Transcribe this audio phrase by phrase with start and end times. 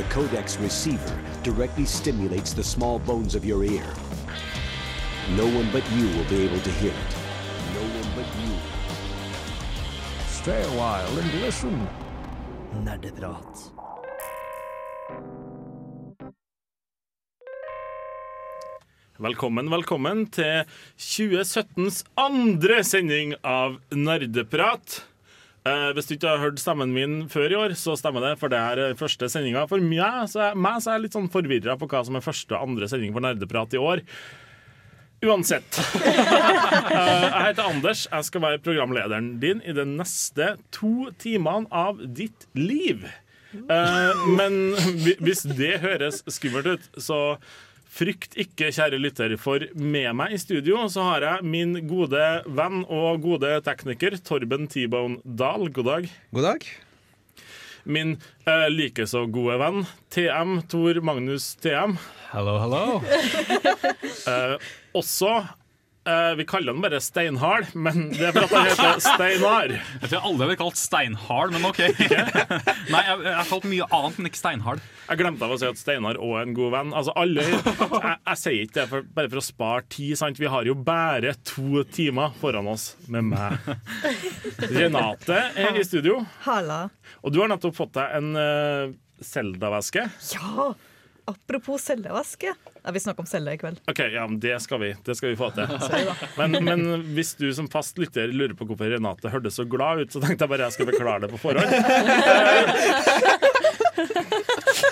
[0.00, 3.84] The Codex receiver directly stimulates the small bones of your ear.
[5.36, 7.12] No one but you will be able to hear it.
[7.74, 8.56] No one but you.
[10.26, 11.86] Stay a while and listen.
[12.82, 13.72] Nerdeprat.
[19.18, 20.64] Velkommen, velkommen til
[20.96, 25.02] 2017s andre sending av Nerdeprat.
[25.68, 28.52] Eh, hvis du ikke har hørt stemmen min før i år, så stemmer det, for
[28.52, 29.66] det er første sendinga.
[29.68, 32.24] For meg så, er, meg så er jeg litt sånn forvirra på hva som er
[32.24, 34.04] første og andre sending for Nerdeprat i år.
[35.26, 35.80] Uansett.
[36.90, 38.00] Eh, jeg heter Anders.
[38.10, 43.04] Jeg skal være programlederen din i de neste to timene av ditt liv.
[43.54, 44.58] Eh, men
[45.24, 47.20] hvis det høres skummelt ut, så
[47.90, 52.84] Frykt ikke, kjære lytter, for med meg i studio så har jeg min gode venn
[52.86, 55.66] og gode tekniker Torben T-Bone Dahl.
[55.74, 56.06] God dag.
[56.30, 56.68] God dag.
[57.90, 58.14] Min
[58.46, 59.82] eh, likeså gode venn
[60.14, 61.96] TM Tor Magnus TM.
[62.30, 62.84] Hello, hello.
[64.30, 64.56] Eh,
[64.94, 65.30] også
[66.08, 69.74] eh, Vi kaller den bare Steinhard, men det er for at han heter Steinar.
[70.00, 71.80] Jeg tror alle blir kalt steinhard, men OK.
[72.92, 74.84] Nei, jeg, jeg har kalt mye annet, men ikke steinhard.
[75.10, 76.92] Jeg glemte av å si at Steinar òg er en god venn.
[76.96, 80.14] Altså alle, jeg, jeg sier ikke det for, bare for å spare tid.
[80.20, 80.40] Sant?
[80.40, 83.58] Vi har jo bare to timer foran oss med meg.
[84.70, 86.84] Renate er i studio, Hala.
[87.24, 90.06] og du har nettopp fått deg en uh, Zelda-veske.
[90.34, 90.70] Ja,
[91.30, 92.44] apropos cellevask.
[92.82, 93.78] Ja, vi snakker om celle i kveld.
[93.90, 95.66] OK, ja, men det skal vi, det skal vi få til.
[96.40, 96.80] Men, men
[97.14, 100.42] hvis du som fast lytter lurer på hvorfor Renate hørtes så glad ut, så tenkte
[100.46, 101.70] jeg bare jeg skal beklage det på forhånd.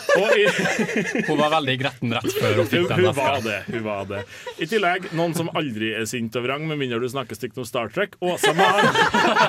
[1.29, 3.59] Hun var veldig gretten rett før hun Hun, fikk den hun var det.
[3.69, 4.21] hun var det
[4.59, 7.67] I tillegg, noen som aldri er sint og vrang, med mindre du snakker stygt om
[7.69, 8.17] Star Trek.
[8.25, 8.89] Åse Maren.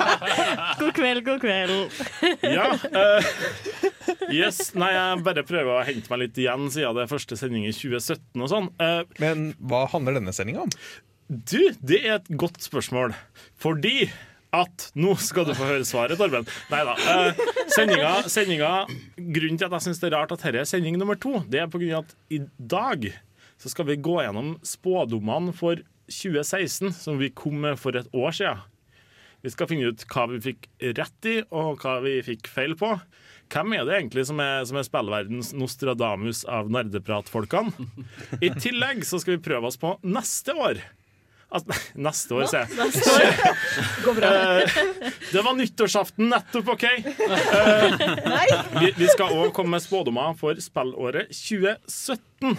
[0.82, 2.02] God kveld, god kveld.
[2.44, 2.70] Ja.
[2.94, 3.30] Uh,
[4.34, 4.72] yes.
[4.80, 7.73] Nei, jeg bare prøver å hente meg litt igjen siden det er første sending i
[7.76, 8.72] 2017 og sånn.
[8.82, 10.76] Uh, Men hva handler denne sendinga om?
[11.30, 13.14] du, det er et godt spørsmål.
[13.62, 14.10] Fordi
[14.55, 16.48] at Nå skal du få høre svaret, Torben.
[16.71, 16.95] Nei da.
[16.98, 17.42] Eh,
[19.20, 21.61] Grunnen til at jeg syns det er rart at dette er sending nummer to, det
[21.61, 23.11] er av at i dag
[23.59, 28.33] så skal vi gå gjennom spådommene for 2016 som vi kom med for et år
[28.36, 28.61] siden.
[29.43, 30.65] Vi skal finne ut hva vi fikk
[30.98, 32.89] rett i, og hva vi fikk feil på.
[33.49, 37.88] Hvem er det egentlig som er, som er spillverdens Nostradamus av nerdepratfolkene?
[38.45, 40.82] I tillegg så skal vi prøve oss på neste år.
[41.49, 43.54] Altså, neste år, sier jeg.
[44.05, 44.30] Går bra.
[44.61, 44.82] Eh,
[45.32, 46.86] det var nyttårsaften nettopp, OK?
[48.30, 48.43] Nei!
[48.76, 52.54] Vi, vi skal òg komme med spådommer for spillåret 2017.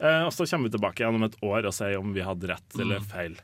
[0.00, 2.50] Eh, og så kommer vi tilbake igjen om et år og sier om vi hadde
[2.50, 3.38] rett eller feil.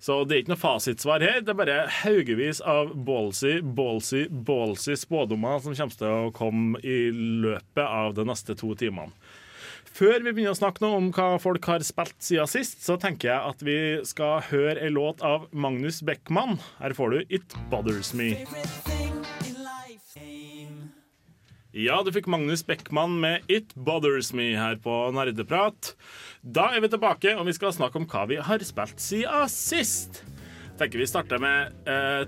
[0.00, 1.42] Så det er ikke noe fasitsvar her.
[1.44, 7.10] Det er bare haugevis av ballsy, ballsy, ballsy spådommer som kommer til å komme i
[7.12, 9.12] løpet av de neste to timene.
[9.90, 13.32] Før vi begynner å snakke noe om hva folk har spilt siden sist, så tenker
[13.32, 16.60] jeg at vi skal høre en låt av Magnus Beckmann.
[16.78, 18.32] Her får du It Bothers Me.
[21.70, 25.92] Ja, du fikk Magnus Beckmann med It Bothers Me her på Nerdeprat.
[26.42, 30.22] Da er vi tilbake, og vi skal snakke om hva vi har spilt siden sist.
[30.80, 32.24] Tenker vi starter med eh,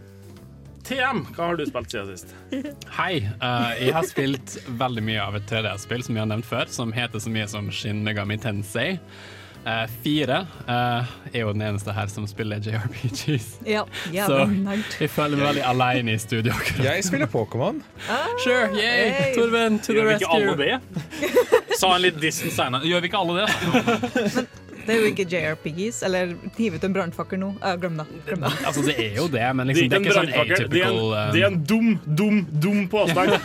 [0.84, 1.26] TM.
[1.37, 2.34] Hva har du spilt siden sist?
[2.98, 3.22] Hei.
[3.43, 6.93] Uh, jeg har spilt veldig mye av et 3D-spill som jeg har nevnt før, som
[6.94, 8.97] heter så mye som Shin Megami Tensei.
[9.62, 13.60] Uh, fire uh, er jo den eneste her som spiller JRPGs.
[13.69, 13.84] Ja,
[14.26, 14.41] Så
[14.98, 16.50] jeg føler meg veldig alene i studio.
[16.56, 16.82] akkurat.
[16.88, 17.78] Jeg spiller Pokémon.
[18.43, 19.12] Sure, yay!
[19.14, 19.37] Hey.
[19.38, 20.26] Torben, to the rescue.
[20.34, 21.78] Gjør vi ikke alle det?
[21.81, 22.91] Sa en litt distance senere.
[22.91, 24.49] Gjør vi ikke alle det?
[24.87, 27.50] Det er jo ikke JRPGs, eller hiv ut en brannfakkel nå.
[27.62, 28.06] Uh, glem det.
[28.26, 28.53] Glem det.
[28.66, 31.19] Altså, det er jo det, men Det er liksom, det er ikke sånn atypical Det,
[31.22, 31.88] er det er eh, en dum,
[32.20, 33.31] dum, dum påstand.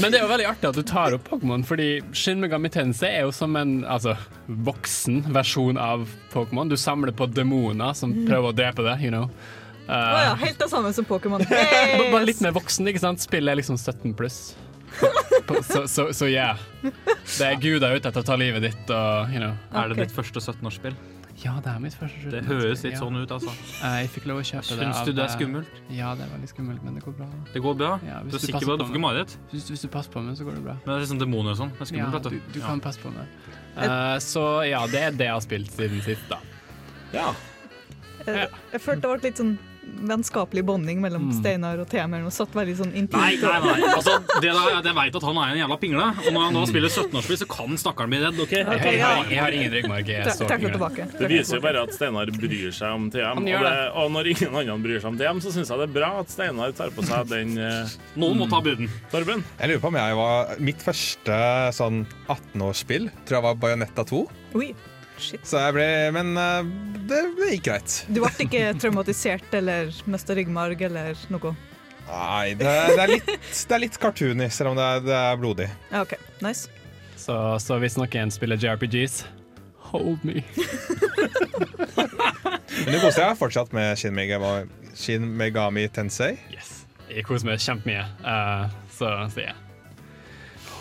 [0.00, 3.10] Men det er jo veldig artig at du tar opp Pokémon, fordi Shin Megami Tensei
[3.18, 4.14] er jo som en altså,
[4.46, 6.70] voksen versjon av Pokémon.
[6.70, 9.28] Du samler på demoner som prøver å drepe deg, you know.
[9.92, 11.42] Å ja, helt det samme som Pokémon.
[11.52, 12.12] Yes.
[12.12, 13.22] Bare litt mer voksen, ikke sant?
[13.22, 14.38] Spillet er liksom 17 pluss.
[15.62, 16.58] Så, så, så yeah.
[16.82, 19.56] Det er Gud er ute etter å ta livet ditt og, you know.
[19.76, 20.94] Er det ditt første 17-årsspill?
[21.42, 23.52] Ja, det er mitt første 17 Det høres litt sånn ut, altså.
[23.80, 25.80] Jeg fikk lov å kjøpe det Syns du det er eh, skummelt?
[25.90, 27.28] Ja, det er veldig skummelt, men det går bra.
[27.54, 27.90] Det går bra?
[28.06, 29.34] Ja, Du er du sikker på at du får ikke mareritt?
[29.50, 30.76] Hvis, hvis du passer på meg, så går det bra.
[30.84, 31.72] Men det er liksom demoner og sånn.
[31.72, 32.66] Det er Ja, skummelt, du, vet du Ja.
[32.68, 33.50] kan passe på meg.
[33.72, 36.38] Uh, så ja, det er det jeg har spilt siden sist, da.
[37.16, 37.28] Ja.
[38.26, 42.54] Jeg, jeg følte det ble litt sånn vennskapelig bonding mellom Steinar og Temer og satt
[42.54, 43.42] veldig sånn Nei, intimt.
[43.42, 43.90] nei, nei.
[43.92, 46.62] Altså, det der, jeg veit at han er en jævla pingle, og når han nå
[46.70, 48.40] spiller 17-årsspill, så kan stakkaren bli redd.
[48.44, 48.54] ok?
[48.56, 50.12] Jeg, Ok, jeg, har, jeg har ingen ryggmarg.
[50.12, 51.08] Jeg det tilbake.
[51.18, 53.42] Det viser jo bare at Steinar bryr seg om TM.
[53.42, 55.94] Og, det, og når ingen andre bryr seg om TM, så syns jeg det er
[55.98, 58.90] bra at Steinar tar på seg den uh, Noen må ta buden.
[59.12, 59.44] Torben.
[59.58, 61.38] Jeg lurer på om jeg var Mitt første
[61.74, 64.22] sånn 18-årsspill tror jeg var Bajonetta 2.
[64.58, 64.72] Oi,
[65.22, 65.42] shit.
[65.46, 66.70] Så jeg ble Men eh,
[67.08, 67.98] det, det gikk greit.
[68.08, 71.54] Du ble ikke traumatisert eller mista ryggmarg eller noe?
[72.08, 75.38] Nei, det, det, er litt, det er litt cartoony, selv om det er, det er
[75.40, 75.68] blodig.
[75.92, 76.16] Ja, OK.
[76.44, 76.68] Nice.
[77.16, 79.22] Så, så hvis noen spiller JRPGs,
[79.92, 80.42] hold me.
[82.82, 84.66] Men du koser deg fortsatt med Shin Megami,
[84.98, 86.34] Shin Megami Tensei?
[86.52, 86.80] Yes.
[87.12, 88.02] Jeg koser meg kjempemye.
[88.24, 88.66] Uh,
[88.96, 89.60] så sier jeg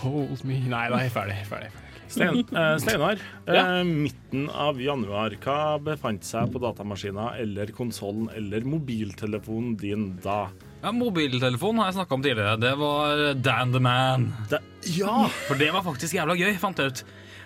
[0.01, 0.57] hold me.
[0.65, 1.37] Nei, da er jeg ferdig.
[1.45, 1.80] ferdig, ferdig.
[2.11, 3.63] Stein, eh, Steinar, eh, Ja.
[3.87, 10.49] midten av januar, hva befant seg på datamaskinen eller konsollen eller mobiltelefonen din da?
[10.81, 12.55] Ja, Mobiltelefon har jeg snakka om tidligere.
[12.57, 14.31] Det var Dan the Man.
[14.49, 14.57] Da,
[14.89, 15.27] ja!
[15.47, 17.03] For det var faktisk jævla gøy, fant jeg ut.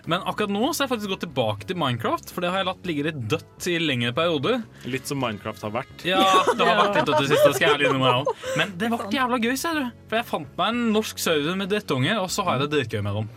[0.07, 2.67] Men akkurat nå så har jeg faktisk gått tilbake til Minecraft, for det har jeg
[2.69, 4.59] latt ligge litt dødt i lengre perioder.
[4.87, 6.05] Litt som Minecraft har vært.
[6.07, 6.21] Ja,
[6.53, 8.35] det har vært litt dødt i det siste, skal jeg ærlig innrømme.
[8.61, 9.87] Men det ble jævla gøy, ser du.
[10.07, 13.01] For jeg fant meg en norsk server med drittunger, og så har jeg det dritgøy
[13.09, 13.33] med dem.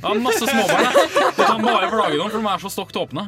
[0.00, 0.84] Jeg er masse småbarn.
[0.86, 1.08] jeg.
[1.36, 3.24] Det kan bare plage dem, for de er så stokk åpne.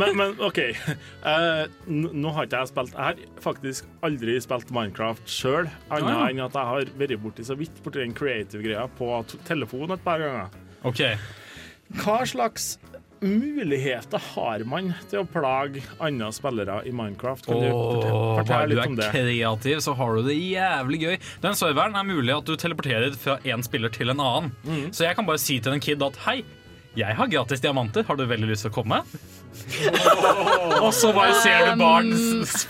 [0.00, 0.58] Men, men OK.
[0.58, 6.24] Eh, nå har ikke jeg spilt Jeg har faktisk aldri spilt Minecraft sjøl, annet Ah,
[6.24, 6.30] ja.
[6.32, 9.10] enn at jeg har vært borti så vidt borti den creative-greia på
[9.46, 10.56] telefon et par ganger.
[10.88, 11.18] Okay.
[12.02, 12.78] Hva slags
[13.24, 17.48] muligheter har man til å plage andre spillere i Minecraft?
[17.48, 18.46] Kan du fortelle, Åh, det?
[18.50, 21.16] bare du er kreativ, så har du det jævlig gøy.
[21.42, 24.54] Den serveren er mulig at du teleporterer fra én spiller til en annen.
[24.64, 24.86] Mm.
[24.94, 26.40] Så jeg kan bare si til en kid at hei,
[26.98, 29.02] jeg har gratis diamanter, har du veldig lyst til å komme?
[30.84, 32.12] Og så bare ser du barn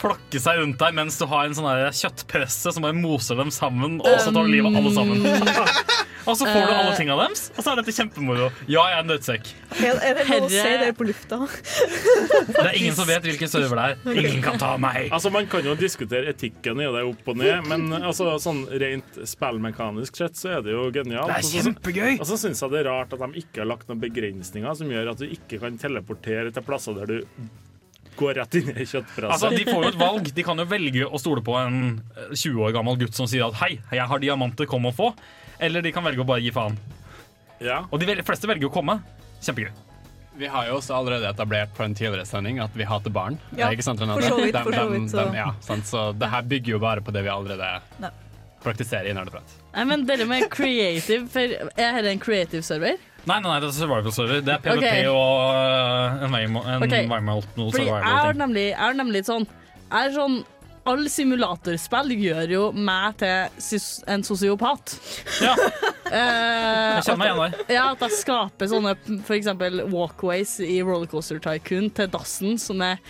[0.01, 1.69] flokke seg rundt deg mens du har en sånn
[2.01, 5.19] kjøttpresse som bare moser dem sammen, og så tar du livet av alle sammen.
[6.29, 8.49] Og så får du alle tinga deres, og så er dette kjempemoro.
[8.69, 9.47] Ja, jeg er en dødsekk.
[9.79, 11.39] Er, det lov å si det på lufta?
[11.49, 14.19] Det er ingen som vet hvilken server det er.
[14.27, 15.09] Ingen kan ta meg.
[15.15, 19.21] Altså, Man kan jo diskutere etikken i det opp og ned, men altså, sånn rent
[19.29, 21.33] spillmekanisk sett så er det jo genialt.
[21.33, 22.19] Det er kjempegøy.
[22.19, 24.93] Og så syns jeg det er rart at de ikke har lagt noen begrensninger som
[24.93, 27.49] gjør at du ikke kan teleportere til plasser der du
[28.19, 29.31] går rett inn i kjøttpresset.
[29.31, 30.31] Altså, De får jo et valg.
[30.35, 31.77] De kan jo velge å stole på en
[32.19, 35.13] eh, 20 år gammel gutt som sier at hei, jeg har diamanter, kom og få.
[35.63, 36.77] Eller de kan velge å bare gi faen.
[37.63, 37.85] ja.
[37.91, 38.99] Og de fleste velger å komme.
[39.43, 39.71] Kjempegøy.
[40.39, 43.39] Vi har jo også allerede etablert på en tidligere sending at vi hater barn.
[43.59, 44.23] Ja, ikke sant, Renate?
[44.23, 45.87] for så vidt, Dem- for så vidt, så- dem- ja, sant?
[45.87, 47.71] Så det her bygger jo bare på det vi allerede
[48.03, 48.11] ne.
[48.63, 49.57] praktiserer i Nerdeprat.
[49.75, 52.99] Nei, men dere med creative for Er dette en creative server?
[53.29, 54.45] Nei, nei, det er survival server.
[54.45, 55.09] Det er PVP okay.
[55.13, 56.95] og uh, en Weimalt en Ok.
[57.13, 60.41] Weimar- noe Fordi jeg er nemlig, jeg er nemlig sånn Jeg er sånn
[60.89, 64.95] alle simulatorspill gjør jo meg til en sosiopat.
[65.45, 65.53] Ja,
[66.09, 67.75] Eh, jeg kjenner meg igjen der.
[67.75, 68.95] Ja, at jeg skaper sånne
[69.37, 73.03] eksempel walkways i Rollercoaster Tycoon til dassen som er,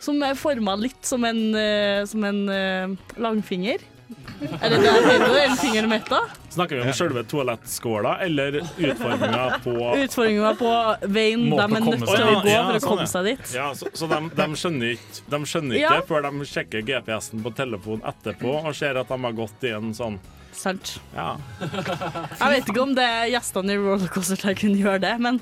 [0.00, 3.84] som er forma litt som en, eh, som en eh, langfinger.
[4.06, 6.20] Er det det jeg eller En finger mitt, da?
[6.52, 9.74] Snakker vi om selve toalettskåla eller utforminga på
[10.04, 10.72] Utforminga på
[11.16, 13.52] veien de er nødt til å gå Ja, for å sånn, komme seg dit.
[13.56, 16.00] Ja, så, så de, de skjønner ikke, de skjønner ikke Ja.
[16.08, 19.92] før de sjekker GPS-en på telefonen etterpå og ser at de har gått i en
[19.96, 20.18] sånn
[20.56, 20.94] Sant.
[21.12, 21.34] Ja.
[21.60, 25.36] Jeg vet ikke om det er gjestene i Rollercoaster Tycoon gjør det, men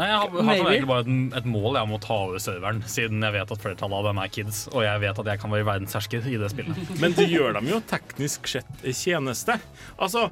[0.00, 1.10] Nei, Jeg har, har egentlig bare et,
[1.42, 4.30] et mål jeg må ta over serveren, siden jeg vet at flertallet av dem er
[4.32, 6.80] kids, og jeg vet at jeg kan være verdenshersker i det spillet.
[7.02, 9.58] Men det gjør dem jo teknisk sett tjeneste.
[10.00, 10.30] Altså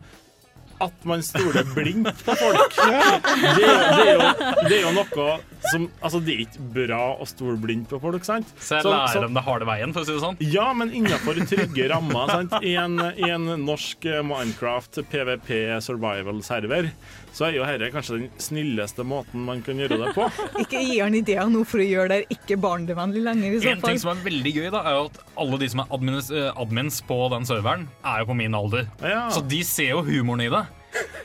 [0.78, 2.76] at man stoler blindt på folk.
[2.78, 4.26] Det, er- det, er jo,
[4.68, 5.26] det er jo noe
[5.72, 8.50] som Altså, det er ikke bra å stole blindt på folk, sant?
[8.62, 10.38] Så jeg lærer så, dem det harde veien, for å si det sånn.
[10.54, 12.30] Ja, men innenfor trygge rammer.
[12.30, 12.54] Sant?
[12.62, 15.50] I, en, I en norsk eh, Minecraft PVP
[15.84, 16.92] survival-server
[17.32, 20.28] så er jo dette kanskje den snilleste måten man kan gjøre det på.
[20.62, 23.84] Ikke gi han ideer nå for å gjøre det ikke barnevennlig lenger, i så En
[23.84, 26.50] ting som er veldig gøy, da, er jo at alle de som er admins, eh,
[26.54, 28.88] admins på den serveren, er jo på min alder.
[29.04, 29.28] Ja.
[29.34, 30.64] Så de ser jo humoren i det.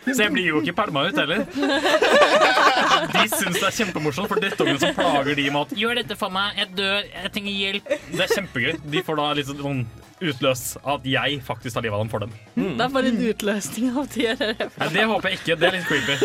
[0.03, 1.45] Så jeg blir jo ikke pælma ut heller.
[3.13, 6.33] De syns det er kjempemorsomt, for drittungen som plager de med at 'Gjør dette for
[6.33, 7.93] meg, jeg dør, jeg trenger hjelp'.
[8.11, 8.73] Det er kjempegøy.
[8.93, 9.85] De får da litt sånn
[10.31, 10.63] utløs
[10.95, 12.35] at jeg faktisk tar livet av dem for dem.
[12.55, 15.57] det er bare en utløsning av de Nei, det håper jeg ikke.
[15.59, 16.15] Det er litt creepy.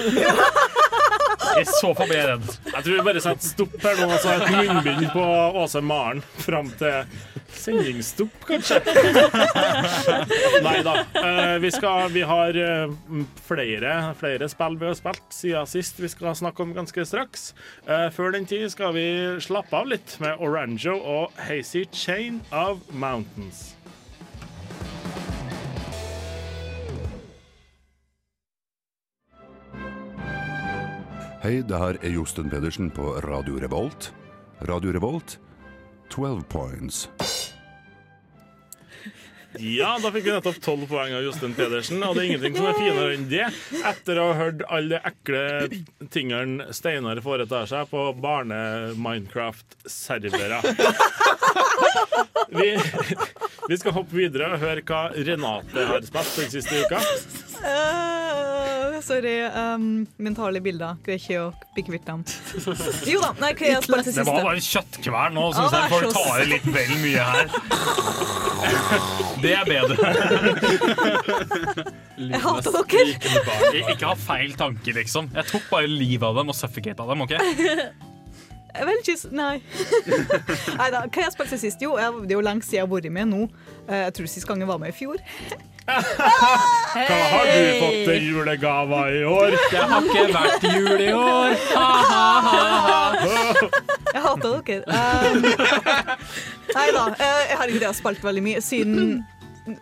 [1.59, 2.47] I så fall blir jeg redd.
[2.69, 5.25] Jeg tror vi bare setter stopp her nå, og så et munnbind på
[5.63, 7.05] Åse Maren fram til
[7.59, 8.81] sendingsstopp, kanskje.
[10.65, 10.95] Nei da.
[11.23, 12.93] Eh, vi, skal, vi har eh,
[13.49, 17.51] flere, flere spill vi har spilt siden sist vi skal snakke om ganske straks.
[17.87, 19.09] Eh, før den tid skal vi
[19.45, 23.78] slappe av litt med Orangio og Hazy Chain of Mountains.
[31.39, 34.11] Hei, det her er Josten Pedersen på Radio Revolt.
[34.67, 35.39] Radio Revolt,
[36.11, 37.07] 12 points.
[39.59, 42.67] Ja, da fikk vi nettopp tolv poeng av Jostein Pedersen, og det er ingenting som
[42.69, 43.47] er finere enn det.
[43.87, 45.69] Etter å ha hørt alle de ekle
[46.15, 50.61] tingene Steinar foretar seg på barne-Minecraft-servere.
[52.59, 52.71] Vi,
[53.71, 56.99] vi skal hoppe videre og høre hva Renate har spilt den siste uka.
[59.09, 59.35] Sorry.
[59.49, 60.99] Um, mentale bilder.
[61.07, 62.21] Greier ikke å bli kvitt dem.
[63.09, 64.47] Jo da, nei, hva spilt til Det var siste?
[64.49, 67.47] bare kjøttkvern nå, syns jeg er folk tar i litt vel mye her.
[69.43, 69.97] Det er bedre.
[72.19, 73.03] Jeg hater dere!
[73.95, 75.29] Ikke ha feil tanke, liksom.
[75.37, 77.25] Jeg tok bare livet av dem og suffocata dem.
[77.25, 77.35] ok?
[78.79, 79.55] Jeg vil ikke Nei.
[80.79, 81.81] Nei da, hva jeg spilte sist?
[81.83, 83.41] Jo, jeg, det er jo lenge siden jeg har vært med nå.
[83.89, 85.23] Eh, Jeg tror sist gang jeg var med i fjor.
[87.09, 89.57] Hva har du fått til julegave i år?
[89.73, 91.57] Det har ikke vært jul i år.
[94.09, 94.85] Jeg hater dere.
[94.89, 95.43] Um,
[96.77, 99.19] nei da, eh, jeg har ikke det spilt veldig mye siden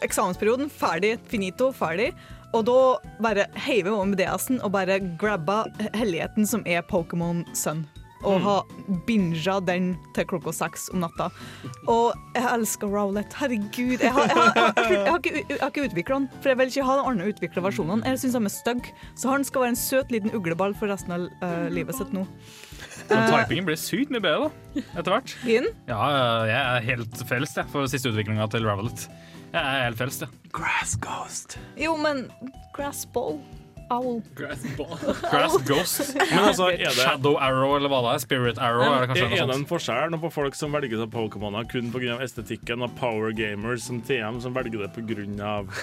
[0.03, 0.71] eksamensperioden.
[0.73, 2.11] Ferdig, finito, ferdig.
[2.55, 2.79] Og da
[3.23, 7.85] bare heiver jeg over med DS-en og bare grabba helligheten som er Pokémon Sun.
[8.25, 8.55] Og ha
[9.07, 11.29] binga den til klokka seks om natta.
[11.91, 13.35] Og jeg elsker Rowlett.
[13.37, 14.01] Herregud.
[14.01, 16.73] Jeg har, jeg har, jeg har, jeg har ikke, ikke utvikla den, for jeg vil
[16.73, 18.05] ikke ha den andre utvikla versjonen.
[18.09, 21.15] Jeg syns han er stygg, så han skal være en søt liten ugleball for resten
[21.17, 22.25] av uh, livet sitt nå.
[23.11, 25.37] Men typingen blir sykt mye bedre da, etter hvert.
[25.47, 25.69] Inn.
[25.87, 26.01] Ja,
[26.49, 29.07] jeg er helt frelst for siste utviklinga til Ravelet.
[29.53, 30.51] Jeg er helt frelst, ja.
[30.57, 31.59] Grass Ghost.
[31.81, 32.27] Jo, men
[32.77, 33.39] Grassball
[33.91, 34.23] Owl.
[34.35, 34.63] Grass.
[35.31, 36.17] Grass Ghost.
[36.31, 38.23] Men altså, er det, Shadow Arrow, eller hva det er.
[38.25, 38.87] Spirit Arrow.
[38.87, 42.19] Er det kanskje er det en forskjell på folk som velger seg Pokémoner kun pga.
[42.25, 45.07] estetikken, og power gamers som TM som velger det pga.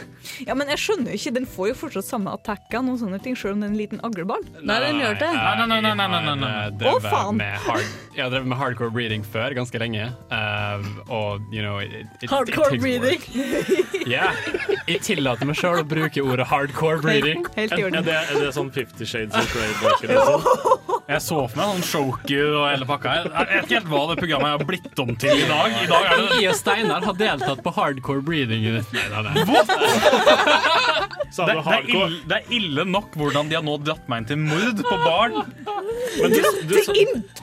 [0.48, 3.38] Ja, men jeg skjønner jo ikke, den får jo fortsatt samme attackene og sånne ting,
[3.40, 4.44] selv om det er en liten agleball.
[4.60, 5.30] Nei, den gjør det.
[5.38, 6.52] Nei, nei, nei, nei, nei, nei, nei.
[6.84, 7.40] Jeg Å, faen.
[7.40, 10.10] med hard, jeg har drevet med hardcore breeding før, ganske lenge.
[10.34, 14.32] Um, og, you know it, it, it Hardcore takes Ja.
[14.90, 17.46] Jeg tillater meg sjøl å bruke ordet hardcore breeding.
[17.56, 20.14] Helt i Er det, er det sånn Fifty Shades of Grey-bøker?
[20.14, 20.48] Liksom?
[21.14, 23.14] Jeg så for meg sånn Shoku og hele pakka.
[23.18, 25.76] Jeg jeg vet ikke helt hva det programmet har blitt om til i dag.
[25.84, 28.64] I dag er det Jeg og Steinar har deltatt på hardcore breeding.
[28.64, 29.34] Nei, nei, nei.
[31.34, 34.22] Sa det, det, er ille, det er ille nok hvordan de har nå dratt meg
[34.24, 35.38] inn til mord på barn.
[36.22, 36.94] Men du, du, sa-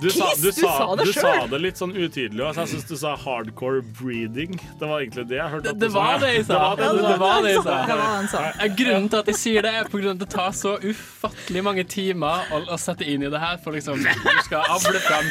[0.00, 2.86] du, sa, du, sa, sa det du sa det litt sånn utydelig, og jeg syns
[2.86, 4.54] du sa hardcore breeding.
[4.80, 5.74] Det var egentlig det jeg hørte.
[5.82, 6.54] Det var det jeg sa.
[6.54, 7.18] Det var det du Det sa.
[7.24, 7.76] var det jeg sa.
[7.80, 8.44] Hva var det han sa?
[8.80, 10.02] Grunnen til at jeg sier det, er på
[10.40, 13.58] tar så ufattelig mange timer å, å sette inn i det her.
[13.62, 15.28] For liksom, du skal avle fram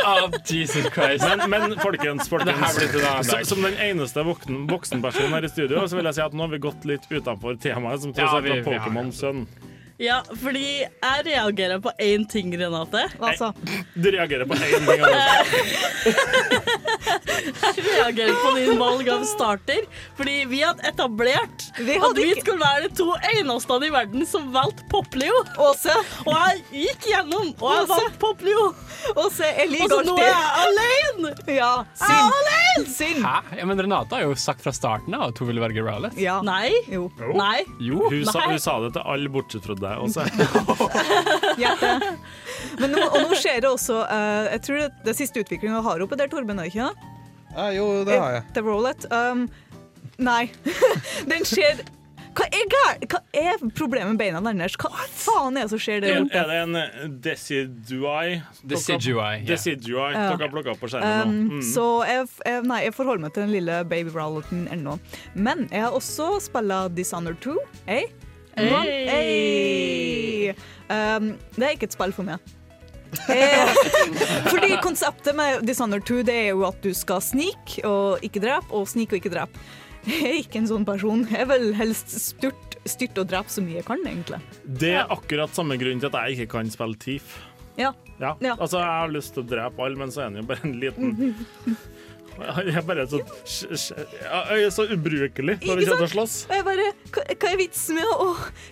[0.00, 1.24] Å, Jesus Christ.
[1.26, 3.44] Men, men folkens, folkens dag.
[3.46, 6.54] som den eneste voksen, voksenpersonen her i studio, så vil jeg si at nå har
[6.54, 9.12] vi gått litt utenfor temaet, som tross Ja, alt vi- var Pokémon.
[9.12, 9.44] Sønn.
[10.00, 13.02] Ja, fordi jeg reagerer på én ting, Renate.
[13.20, 13.50] Hva sa?
[13.92, 15.04] Du reagerer på én ting.
[17.60, 19.84] Jeg reagerer på din valg av starter.
[20.16, 24.26] Fordi vi hadde etablert Vi at vi ikke skulle være de to eneste i verden
[24.28, 25.42] som valgte Poplio.
[25.60, 25.94] Åse,
[26.26, 28.66] Og jeg gikk gjennom, og jeg valgte Poplio.
[29.14, 31.34] Åse, jeg Og så nå er jeg alene!
[31.56, 32.90] Ja, synd.
[32.96, 33.24] Synd.
[33.24, 33.36] Hæ?
[33.60, 36.16] Ja, men Renate har jo sagt fra starten av at hun ville velge Rowlett.
[36.20, 36.38] Ja.
[36.46, 36.70] Nei.
[36.90, 37.08] Jo.
[37.36, 37.64] Nei.
[37.82, 38.08] Jo.
[38.10, 40.24] Hun sa, hun sa det til alle bortsett fra deg også.
[41.60, 41.92] Hjerte.
[42.80, 46.02] Men nå, og nå skjer det også uh, Jeg tror det, det siste utviklinga har
[46.04, 47.08] oppe der, Torben, er ikke det?
[47.50, 48.44] Ja, jo, det har jeg.
[48.54, 49.06] The Rollet.
[49.10, 49.48] Um,
[50.22, 50.44] nei.
[51.30, 51.80] Den skjer
[52.38, 52.68] Hva er?
[53.10, 54.76] Hva er problemet med beina deres?
[54.78, 56.38] Hva faen er det som skjer der Er, borte?
[56.38, 58.36] er det en desidui?
[58.62, 59.40] Desidui.
[59.48, 59.98] Desidui.
[59.98, 60.28] ja.
[60.30, 61.58] Dere har plukka opp på skjermen Um, nå.
[61.58, 61.66] Mm.
[61.72, 64.94] Så jeg, jeg, nei, jeg forholder meg til den lille baby Rowleten ennå.
[65.34, 67.58] Men jeg har også spilt Dishonored 2.
[67.90, 68.06] Hey.
[68.60, 69.04] Hey.
[69.10, 70.56] Hey.
[70.90, 72.56] Um, det er ikke et spill for meg.
[74.52, 78.70] Fordi konseptet med Dishonored 2 det er jo at du skal snike og ikke drepe,
[78.74, 79.62] og snike og ikke drepe.
[80.06, 81.26] Jeg er ikke en sånn person.
[81.28, 84.40] Jeg vil helst styrt, styrte og drepe så mye jeg kan, egentlig.
[84.64, 87.36] Det er akkurat samme grunn til at jeg ikke kan spille Thief.
[87.78, 87.92] Ja.
[88.20, 88.34] Ja.
[88.40, 88.54] Ja.
[88.56, 90.78] Altså, jeg har lyst til å drepe alle, men så er han jo bare en
[90.80, 91.34] liten
[92.40, 96.10] Jeg er bare sånn sj- sj- Jeg er så ubrukelig når vi kommer til å
[96.14, 96.36] slåss.
[96.48, 98.28] Og jeg bare, hva, hva er vitsen med å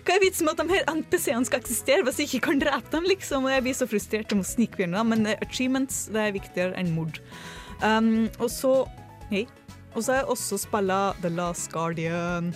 [0.07, 2.89] Hva er vitsen med at de her NPC-ene skal eksistere hvis jeg ikke kan drepe
[2.95, 3.45] dem, liksom?
[3.45, 7.19] Og jeg blir så frustrert om snikbjørner, men eh, achievements det er viktigere enn mord.
[7.83, 8.73] Um, og så
[9.29, 9.43] Hei.
[9.95, 12.51] Og så har jeg også spilla The Last Guardian.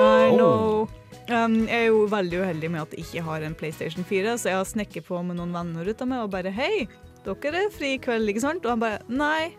[0.00, 0.88] I know.
[1.30, 4.48] Um, jeg er jo veldig uheldig med at jeg ikke har en PlayStation 4, så
[4.50, 6.86] jeg har snekket på med noen venner ut av meg og bare Hei,
[7.26, 8.64] dere er fri i kveld, ikke sant?
[8.64, 9.52] Og han bare Nei.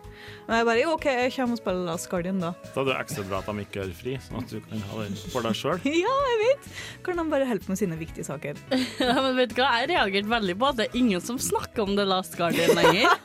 [0.48, 2.52] Og jeg bare Jo, OK, jeg kommer og spiller Last Guardian, da.
[2.76, 5.04] Da er det ekstra bra at de ikke er fri, sånn at du kan ha
[5.06, 5.80] den for deg sjøl.
[6.02, 6.68] Ja, jeg vet.
[7.06, 8.60] Kan de bare hjelpe med sine viktige saker?
[9.02, 11.86] Ja, men vet du hva, Jeg reagerte veldig på at det er ingen som snakker
[11.86, 13.16] om The Last Guardian lenger.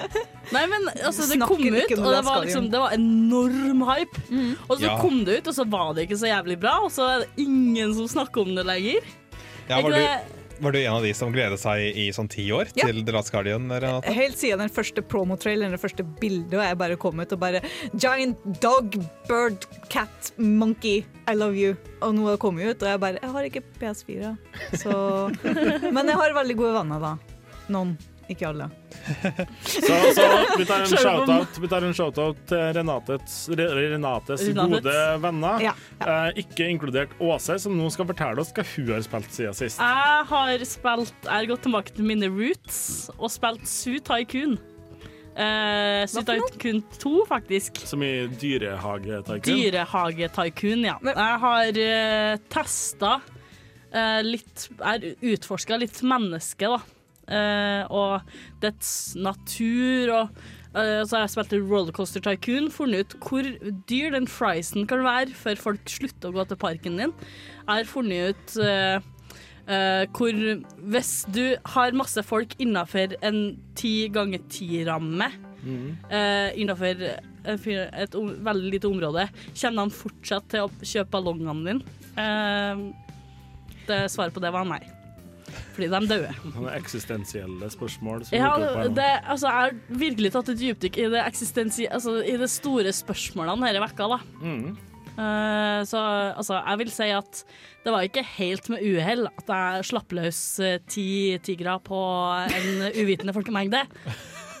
[0.54, 4.20] Nei, men altså, Det kom ut, og det var, liksom, det var enorm hype.
[4.68, 4.96] Og så Ja.
[5.02, 7.30] kom det ut, og så var det ikke så jævlig bra, og så er det
[7.48, 9.02] ingen som snakker om det lenger.
[9.66, 12.46] Ja, var, du, det- var du en av de som gledet seg i sånn ti
[12.54, 12.86] år Ja.
[12.86, 13.68] til The Last Guardian?
[13.68, 14.12] Renate?
[14.16, 17.60] Helt siden den første promotraileren, det første bildet, og jeg bare kom ut og bare
[17.94, 18.96] Giant dog,
[19.28, 21.76] bird, cat, monkey, I love you.
[22.00, 24.36] Og det kommet ut, og jeg bare Jeg har ikke PS4,
[24.82, 24.92] så
[25.94, 27.16] Men jeg har veldig gode venner, da.
[27.68, 27.96] Noen.
[28.32, 28.66] Ikke alle.
[29.62, 30.24] Så, så
[30.58, 35.62] vi tar en shoutout Vi tar en shout-out til Renates, Renates gode venner.
[35.62, 35.74] Ja,
[36.06, 39.80] Eh, ikke inkludert Åse, som nå skal fortelle oss hva hun har spilt siden sist.
[39.80, 42.78] Jeg har spilt Jeg har gått tilbake til mine roots
[43.16, 44.58] og spilt Su Tycoon.
[45.36, 47.82] Eh, Su Taikun 2, faktisk.
[47.84, 49.42] Som i Dyrehage-tycoon.
[49.44, 50.96] Dyrehage-tycoon, ja.
[51.04, 56.80] Jeg har uh, testa uh, litt Er utforska litt menneske, da.
[57.26, 58.22] Eh, og
[58.62, 60.36] dets natur og
[60.78, 63.48] eh, så har jeg spilt Rollercoaster Tycoon, funnet ut hvor
[63.90, 67.14] dyr den friesen kan være før folk slutter å gå til parken din.
[67.66, 68.98] Jeg har funnet ut uh,
[70.14, 70.36] hvor
[70.94, 73.40] Hvis du har masse folk innafor en
[73.74, 75.26] ti ganger ti-ramme,
[75.66, 77.02] uh, innafor
[77.46, 79.26] et om, veldig lite område,
[79.58, 81.96] kommer de fortsatt til å kjøpe ballongene dine?
[82.14, 82.94] Uh,
[83.90, 84.84] det Svaret på det var nei.
[85.76, 86.32] Fordi de døde.
[86.42, 88.26] Sånne eksistensielle spørsmål.
[88.26, 88.52] Som Ja,
[88.88, 91.22] det, altså, jeg har virkelig tatt et dypdykk i det,
[91.90, 94.10] altså, i det store spørsmålene denne vekka.
[94.16, 94.20] Da.
[94.42, 94.76] Mm.
[95.16, 96.00] Uh, så
[96.36, 97.42] altså, jeg vil si at
[97.86, 102.00] det var ikke helt med uhell at jeg slapp løs eh, ti tigre på
[102.42, 103.84] en uvitende folkemengde.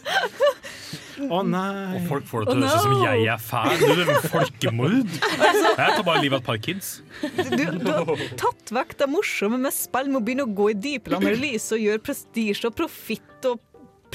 [1.32, 1.96] Å nei.
[1.96, 3.70] Og folk får det til Oh, å høres ut som jeg er fæl.
[3.80, 5.14] Du driver med folkemord.
[5.16, 6.90] Jeg tar bare livet av et par kids.
[7.22, 10.76] Du, du har tatt vekk det morsomme med spill med å begynne å gå i
[10.76, 13.62] dypere analyse og gjøre prestisje og profitt og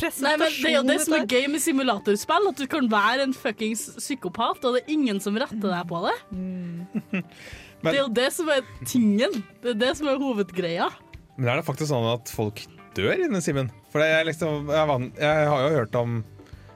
[0.02, 3.26] Nei, men Det er jo det som er gøy med simulatorspill, at du kan være
[3.28, 6.16] en fuckings psykopat, og det er ingen som retter deg på det.
[7.84, 9.44] Det er jo det som er tingen.
[9.62, 10.88] Det er det som er hovedgreia.
[11.36, 12.64] Men er det faktisk sånn at folk
[12.98, 13.72] dør inne, Simen?
[13.92, 16.22] For det er liksom, jeg, jeg har jo hørt om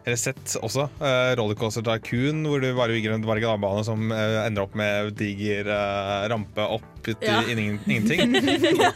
[0.05, 4.67] eller sett også uh, Rollercoaster Tycoon, hvor du bare bygger en berg-og-dal-bane som uh, ender
[4.67, 7.39] opp med diger uh, rampe opp ut Ja.
[7.41, 8.35] i ingen, ingenting.
[8.83, 8.91] Ja,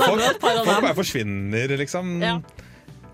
[0.00, 2.14] folk, folk, folk bare forsvinner, liksom.
[2.24, 2.38] Ja.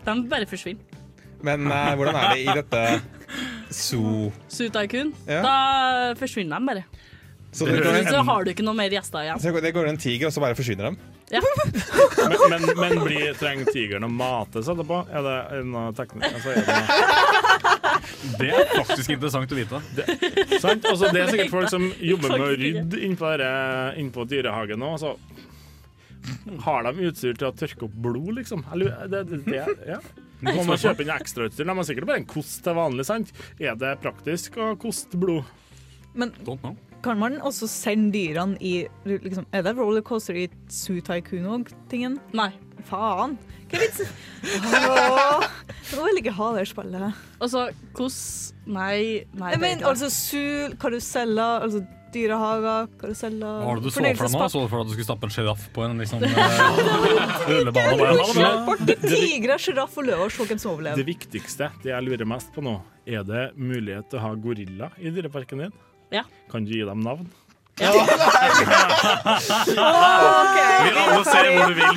[0.07, 1.03] De bare forsvinner.
[1.43, 2.85] Men uh, hvordan er det i dette
[3.75, 4.31] zoo?
[4.47, 5.11] Zoo Tycoon.
[5.27, 5.43] Ja.
[5.43, 5.57] Da
[6.23, 6.85] forsvinner de bare.
[7.53, 9.43] Så det går, Så har du ikke noe mer gjester igjen.
[9.43, 11.12] så det går en tiger, og så bare forsvinner de?
[12.23, 14.99] Men, men, men blir, trenger tigeren å mates etterpå?
[15.11, 16.27] Er det noe teknikk?
[16.29, 18.01] Altså, er det noe,
[18.41, 19.81] Det er faktisk interessant å vite.
[20.63, 20.85] sant?
[20.91, 24.93] Altså, det er sikkert folk som jobber med å rydde innpå, dere- innpå dyrehagen nå.
[25.01, 25.15] Så
[26.67, 28.63] har de utstyr til å tørke opp blod, liksom?
[28.75, 29.65] Eller, det, det, det,
[29.95, 29.99] ja.
[30.43, 31.67] Må man kjøpe inn ekstrautstyr?
[31.67, 33.33] De har sikkert bare en kost til vanlig, sant?
[33.63, 35.49] Er det praktisk å koste blod?
[36.19, 36.77] Men Don't know.
[37.03, 42.21] Kan man også sende dyrene i liksom, Er det rollercoaster i Zoo Tycoon òg-tingen?
[42.37, 42.53] Nei.
[42.87, 43.37] Faen!
[43.71, 44.09] Hva er vitsen?
[45.93, 47.25] Nå vil jeg ikke ha det spillet.
[47.43, 49.49] Altså, hvordan Nei, nei.
[49.51, 51.81] Jeg er mener altså zoo, karuseller, altså
[52.15, 54.49] dyrehager, karuseller Hva var det du så for deg nå?
[54.53, 58.11] Så du for deg at du skulle stappe en sjiraff på en liksom, eh, rullebane?
[58.13, 58.35] og
[58.69, 62.53] Bare, det Tigre, sjiraff og løver, se hvem som Det viktigste, det jeg lurer mest
[62.55, 65.75] på nå, er det mulighet til å ha gorilla i dyreparken din?
[66.13, 66.27] Ja.
[66.53, 67.31] Kan du gi dem navn?
[67.81, 68.05] Vi alle
[71.25, 71.97] ser hvor du vil.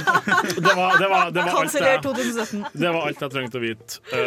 [0.56, 1.82] Det var, det var, det var alt jeg
[2.74, 4.00] Det var alt jeg trengte å vite.
[4.08, 4.22] Uh, jeg,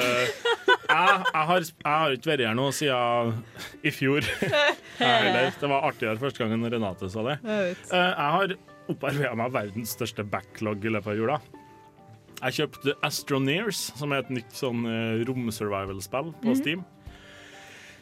[0.88, 3.26] jeg, har, jeg har ikke vært her nå siden
[3.82, 4.22] i fjor.
[4.98, 7.36] Det var artigere første gangen Renate sa det.
[7.46, 8.48] Eh, jeg har
[8.90, 11.36] opparbeida meg verdens største backlog i løpet av jula.
[12.38, 14.80] Jeg kjøpte Astroneers, som er et nytt sånn
[15.28, 16.80] rom-survival-spill på Steam.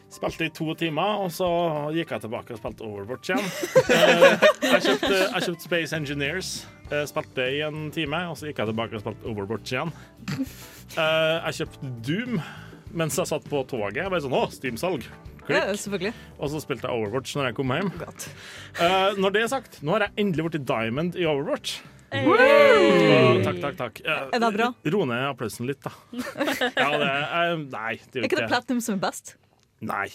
[0.07, 1.47] Spilte i to timer, og så
[1.91, 3.49] gikk jeg tilbake og spilte Overwatch igjen.
[3.97, 6.49] Eh, jeg, kjøpte, jeg kjøpte Space Engineers.
[6.91, 9.91] eh, spilte i en time, og så gikk jeg tilbake og spilte Overwatch igjen.
[10.31, 12.39] Eh, jeg kjøpte Doom
[12.97, 13.99] mens jeg satt på toget.
[14.05, 15.07] Jeg bare sånn, å, Steam-salg.
[15.47, 15.65] Ja.
[15.71, 17.91] Og så spilte jeg Overwatch når jeg kom hjem.
[18.79, 21.77] Eh, når det er sagt, nå har jeg endelig blitt diamond i Overwatch.
[22.15, 23.99] Og takk, takk, takk.
[24.05, 24.69] Uh, Er det bra?
[24.93, 25.91] Ro ned applausen litt, da.
[26.79, 29.35] Ja, det er, eh, nei, det Er ikke det Platinum som er best?
[29.79, 30.07] Nei,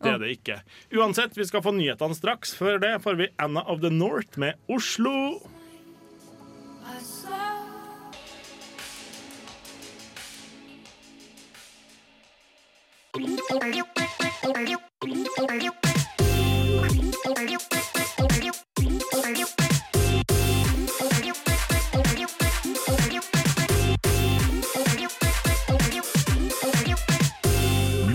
[0.00, 0.60] det er det ikke.
[0.96, 2.54] Uansett, vi skal få nyhetene straks.
[2.56, 5.40] Før det får vi Anna of the North med Oslo.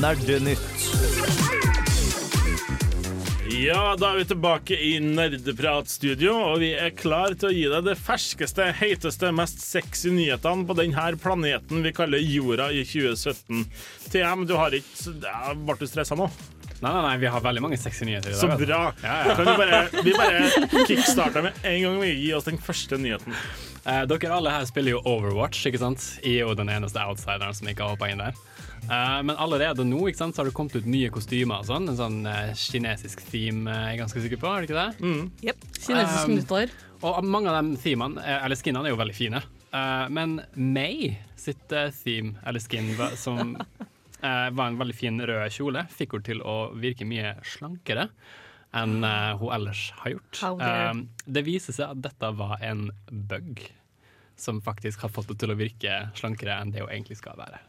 [0.06, 0.75] Nerdenytt.
[3.56, 7.86] Ja, da er vi tilbake i Nerdeprat-studio, og vi er klar til å gi deg
[7.88, 13.62] det ferskeste, heiteste, mest sexy nyhetene på denne planeten vi kaller jorda i 2017.
[14.12, 15.16] TM, du har ikke
[15.62, 16.28] Ble du stressa nå?
[16.82, 18.42] Nei, nei, nei, vi har veldig mange sexy nyheter i dag.
[18.42, 18.66] Så altså.
[18.66, 18.82] bra.
[19.06, 19.38] Ja, ja.
[19.40, 23.40] Kan vi bare, vi bare kickstarter med en gang vi gir oss den første nyheten.
[23.86, 26.10] Eh, dere alle her spiller jo Overwatch, ikke sant?
[26.20, 28.36] Jeg er jo den eneste outsideren som ikke har hoppa inn der.
[28.86, 31.90] Eh, men allerede nå ikke sant, så har det kommet ut nye kostymer og sånn.
[31.92, 35.14] En sånn uh, kinesisk theme Jeg er ganske sikker på, er det ikke det?
[35.50, 35.68] Jepp.
[35.80, 36.74] Kinesisk Um, nyttår.
[37.06, 39.42] Og mange av de themene, eller skinnene, er jo veldig fine.
[39.76, 43.58] Eh, men May sitt theme, eller skin, som
[44.26, 48.10] eh, var en veldig fin rød kjole, fikk henne til å virke mye slankere
[48.76, 49.06] enn
[49.40, 50.40] hun ellers har gjort.
[51.24, 53.62] Det viser seg at dette var en bug
[54.36, 57.62] som faktisk har fått henne til å virke slankere enn det hun egentlig skal være.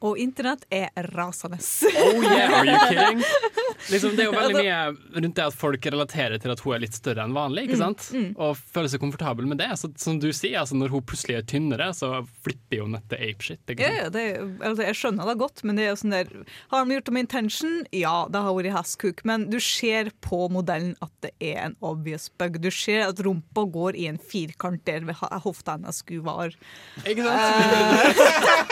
[0.00, 1.58] Og internett er rasende.
[1.60, 3.24] Oh yeah, are you kidding?
[3.90, 6.82] Liksom, det er jo veldig mye rundt det at folk relaterer til at hun er
[6.84, 8.06] litt større enn vanlig, ikke sant?
[8.36, 9.70] Og føler seg komfortabel med det.
[9.80, 12.10] Så, som du sier, altså, når hun plutselig er tynnere, så
[12.44, 13.72] flipper jo nettet apeshit.
[13.80, 14.24] Ja, ja, det,
[14.60, 16.32] altså, jeg skjønner det godt, men det er jo sånn der
[16.72, 17.76] Har de gjort det med intention?
[17.96, 22.28] Ja, det har vært hestkuk, men du ser på modellen at det er en obvious
[22.40, 22.60] bug.
[22.62, 25.08] Du ser at rumpa går i en firkant der
[25.44, 26.56] hofta hennes skulle være.
[27.08, 28.20] Ikke sant?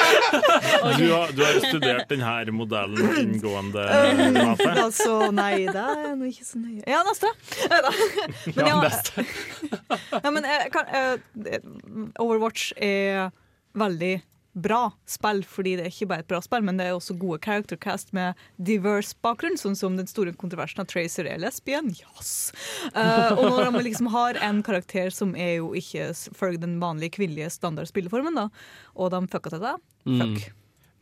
[0.98, 3.84] Du har, du har studert denne modellen inngående.
[3.88, 4.70] Renate.
[4.88, 6.82] Altså, nei, det er nå ikke så nøye.
[6.88, 7.32] Ja, neste!
[8.54, 9.24] Men Ja, ja, neste.
[10.24, 11.60] ja, men jeg kan, eh,
[12.22, 13.30] Overwatch er
[13.78, 14.18] veldig
[14.58, 17.40] bra spill, fordi det er ikke bare et bra spill, men det er også gode
[17.44, 21.92] character cast med diverse bakgrunn, sånn som den store kontroversen av Tracer er lesbien.
[21.94, 22.50] Yes!
[22.94, 27.18] Uh, og når de liksom har en karakter som er jo ikke følger den vanlige
[27.18, 28.48] kvinnelige standard spilleformen, da,
[28.96, 29.76] og de fucka til det,
[30.08, 30.48] fuck.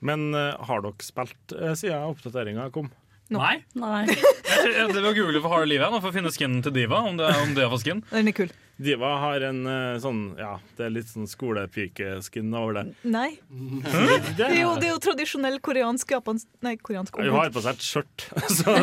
[0.05, 2.91] Men eh, har dere spilt uh, siden oppdateringa kom?
[3.33, 3.41] No.
[3.41, 3.57] Nei.
[3.75, 4.05] Nei.
[4.07, 7.01] Jeg, jeg, det var google for harde livet for å finne skinnen til Diva.
[7.09, 8.05] Om det, om det var skin.
[8.13, 8.53] Den er kul.
[8.77, 12.83] Diva har en eh, sånn Ja, det er litt sånn skolepikeskin over det.
[13.09, 13.39] Nei.
[13.49, 17.63] Det Det er jo, det er jo tradisjonell koreansk japansk Nei, koreansk Hun har på
[17.65, 18.27] seg et skjørt,
[18.59, 18.75] så,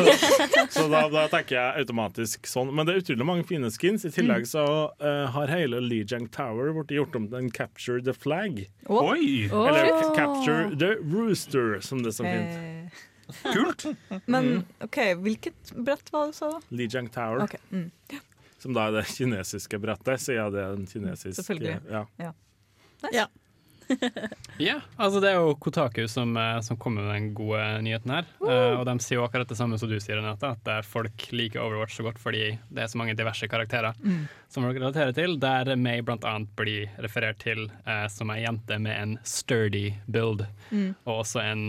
[0.74, 2.72] så da, da tenker jeg automatisk sånn.
[2.74, 4.06] Men det er utrolig mange fine skins.
[4.08, 8.14] I tillegg så uh, har hele Lijang Tower blitt gjort om til en Capture the
[8.16, 8.64] Flag.
[8.90, 9.46] Oi!
[9.46, 12.54] Eller Capture the Rooster, som det er så fint.
[12.58, 13.02] Eh,
[13.54, 13.86] Kult.
[14.26, 16.50] men OK, hvilket brett var det du sa?
[16.68, 17.90] Lijiang Tower, Ok, mm.
[18.64, 21.80] Som da er det kinesiske brettet, sier jeg det er en kinesisk Selvfølgelig.
[21.92, 22.32] Ja.
[23.12, 23.26] Ja.
[24.56, 28.28] Ja, altså det er jo Kotaku som, eh, som kommer med den gode nyheten her.
[28.40, 31.60] Uh, og de sier jo akkurat det samme som du sier, Renate, at folk liker
[31.60, 33.92] Overwatch så godt fordi det er så mange diverse karakterer
[34.48, 38.78] som folk relaterer til, der May blant annet blir referert til uh, som ei jente
[38.80, 40.46] med en sturdy build,
[41.04, 41.68] og også en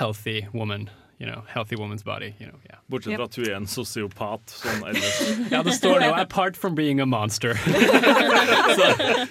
[0.00, 0.88] healthy woman.
[1.22, 2.34] You know, healthy woman's body.
[2.40, 2.78] You know, yeah.
[2.90, 5.20] Bortsett fra at hun er en sosiopat sånn ellers.
[5.54, 7.54] Ja, det står nå 'apart from being a monster'.
[8.78, 8.88] så,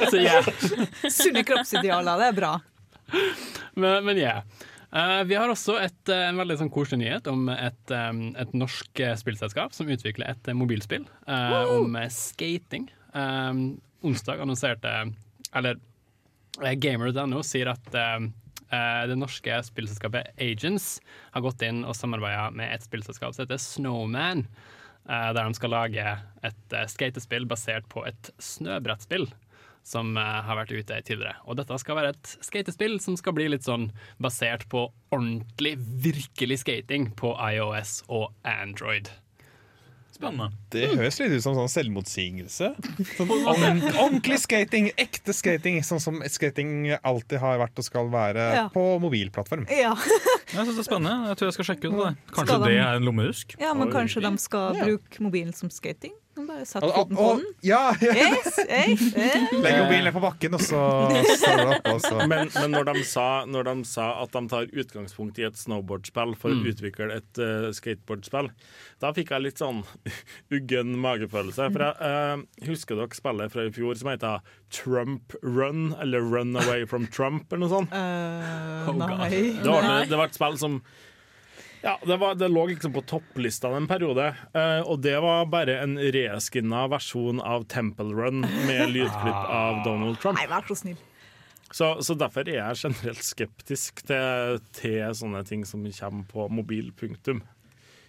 [0.07, 0.39] så ja.
[1.11, 2.53] Sunne kroppsidealer, det er bra.
[3.75, 4.37] Men, men ja.
[4.95, 8.55] Uh, vi har også et, uh, en veldig sånn koselig nyhet om et, um, et
[8.55, 12.87] norsk eh, spillselskap som utvikler et uh, mobilspill eh, om skating.
[13.11, 14.91] Um, onsdag annonserte
[15.51, 15.75] Eller
[16.79, 18.19] gamer.no sier at eh,
[18.71, 20.93] det norske spillselskapet Agents
[21.33, 24.45] har gått inn og samarbeida med et spillselskap som heter Snowman.
[25.09, 29.27] eh, der de skal lage et eh, skatespill basert på et snøbrettspill
[29.83, 31.35] som eh, har vært ute tidligere.
[31.49, 33.89] Og dette skal være et skatespill som skal bli litt sånn
[34.21, 39.09] basert på ordentlig, virkelig skating på iOS og Android.
[40.21, 40.51] Spennende.
[40.69, 42.67] Det høres litt ut som sånn selvmotsigelse.
[43.17, 48.45] Sånn ordent- ordentlig skating, ekte skating, sånn som skating alltid har vært og skal være
[48.55, 48.67] Ja.
[48.69, 49.65] på mobilplattform.
[49.69, 49.95] Ja,
[50.51, 51.27] Jeg synes det er spennende.
[51.31, 52.15] Jeg tror jeg skal sjekke ut det.
[52.35, 53.55] Kanskje de- det er en lommehusk?
[53.59, 53.93] ja men Oi.
[53.93, 54.83] kanskje de skal Ja.
[54.85, 56.11] bruke mobilen som skating?
[56.51, 57.45] Bare Satt foten på den.
[57.63, 58.11] ja, ja.
[58.21, 59.51] Yes, yes, yes.
[59.55, 60.81] Legger mobilen på bakken, og så
[61.39, 61.87] står det opp.
[61.95, 62.15] Også.
[62.27, 66.35] Men, men når, de sa, når de sa at de tar utgangspunkt i et snowboardspill
[66.37, 66.65] for Mm.
[66.65, 68.49] å utvikle et uh, skateboardspill,
[68.99, 69.79] da fikk jeg litt sånn
[70.57, 71.69] uggen magefølelse.
[71.71, 74.43] For jeg uh, husker dere spillet fra i fjor som heter
[74.75, 77.95] Trump Run, eller Run Away from Trump, eller noe sånt?
[77.95, 79.29] Uh, Oh, nei.
[79.61, 80.79] Det var, det var et spill som
[81.81, 85.79] ja, det, var, det lå liksom på topplista en periode, eh, og det var bare
[85.83, 90.39] en reskinna versjon av Temple Run med lydklipp av Donald Trump.
[90.39, 90.99] Nei, vær så snill.
[91.71, 96.91] Så, så derfor er jeg generelt skeptisk til, til sånne ting som kommer på mobil.
[96.99, 97.39] Punktum.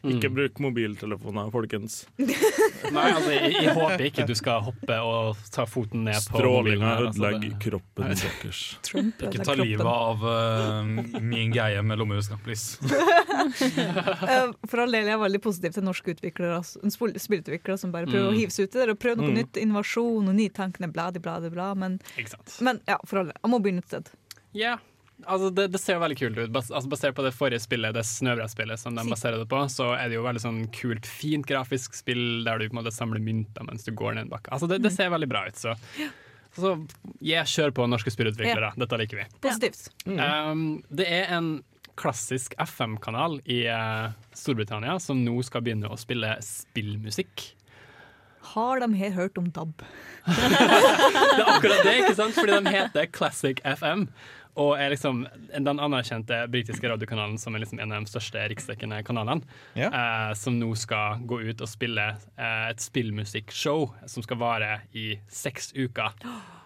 [0.02, 2.02] Ikke bruk mobiltelefoner, folkens.
[2.90, 6.90] Nei, altså, jeg, jeg håper ikke du skal hoppe og ta foten ned på Strålinga
[6.96, 8.62] altså, ødelegger kroppen deres.
[9.28, 12.78] Ikke ta livet av uh, min greie med lommehuska, please.
[13.42, 17.90] Eh, For all del, jeg er veldig positiv til norske utviklere, altså, spil- spillutviklere som
[17.94, 19.38] bare prøver å hive seg ut i det og prøve noe Mm.
[19.40, 19.56] nytt.
[19.62, 20.50] Innovasjon og nye
[20.92, 21.74] bla, bla, di, bla.
[21.74, 21.98] Men,
[22.60, 23.38] men ja, for all del.
[23.42, 24.10] Jeg må begynne et sted.
[24.54, 24.76] Ja,
[25.26, 26.50] altså det, det ser veldig kult ut.
[26.54, 29.92] Bas, altså basert på det forrige spillet, det snøbrettspillet som de baserer det på, så
[29.96, 33.22] er det jo veldig sånn kult, fint grafisk spill der du på en måte samler
[33.22, 34.52] mynter mens du går ned en bakke.
[34.54, 35.76] Altså det, det ser veldig bra ut, så
[36.52, 36.74] så
[37.24, 38.74] yeah, kjører på norske spillutviklere.
[38.76, 39.24] Dette liker vi.
[39.40, 39.86] Positivt.
[40.04, 41.54] Um, det er en
[41.96, 47.46] klassisk FM-kanal i uh, Storbritannia som nå skal begynne å spille spillmusikk.
[48.52, 49.84] Har de her hørt om DAB?
[50.26, 52.34] Det er akkurat det, ikke sant?
[52.36, 54.08] Fordi de heter Classic FM.
[54.60, 58.98] Og er liksom den anerkjente britiske radiokanalen som er liksom en av de største riksdekkende
[59.06, 59.46] kanalene.
[59.78, 59.88] Ja.
[59.88, 65.14] Eh, som nå skal gå ut og spille eh, et spillmusikkshow som skal vare i
[65.32, 66.12] seks uker.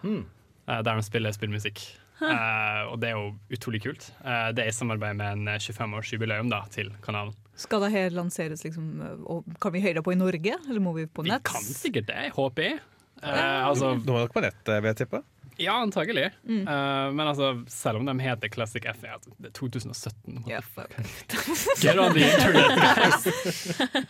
[0.03, 1.85] Eh, der de spiller spillmusikk.
[2.17, 4.09] Eh, og det er jo utrolig kult.
[4.25, 7.35] Eh, det er i samarbeid med en 25-årsjubileum til kanalen.
[7.57, 8.89] Skal det her lanseres, liksom,
[9.25, 12.11] og kan vi høre det på i Norge, eller må vi på Vi kan sikkert
[12.11, 12.79] det, håper jeg.
[13.23, 15.23] Eh, altså, Nå er dere på nett, vil jeg tippe.
[15.57, 16.25] Ja, antagelig.
[16.45, 20.43] Eh, men altså, selv om de heter Classic F, er det 2017.
[20.47, 20.93] Yeah, fuck.
[21.81, 23.21] Get on the internet,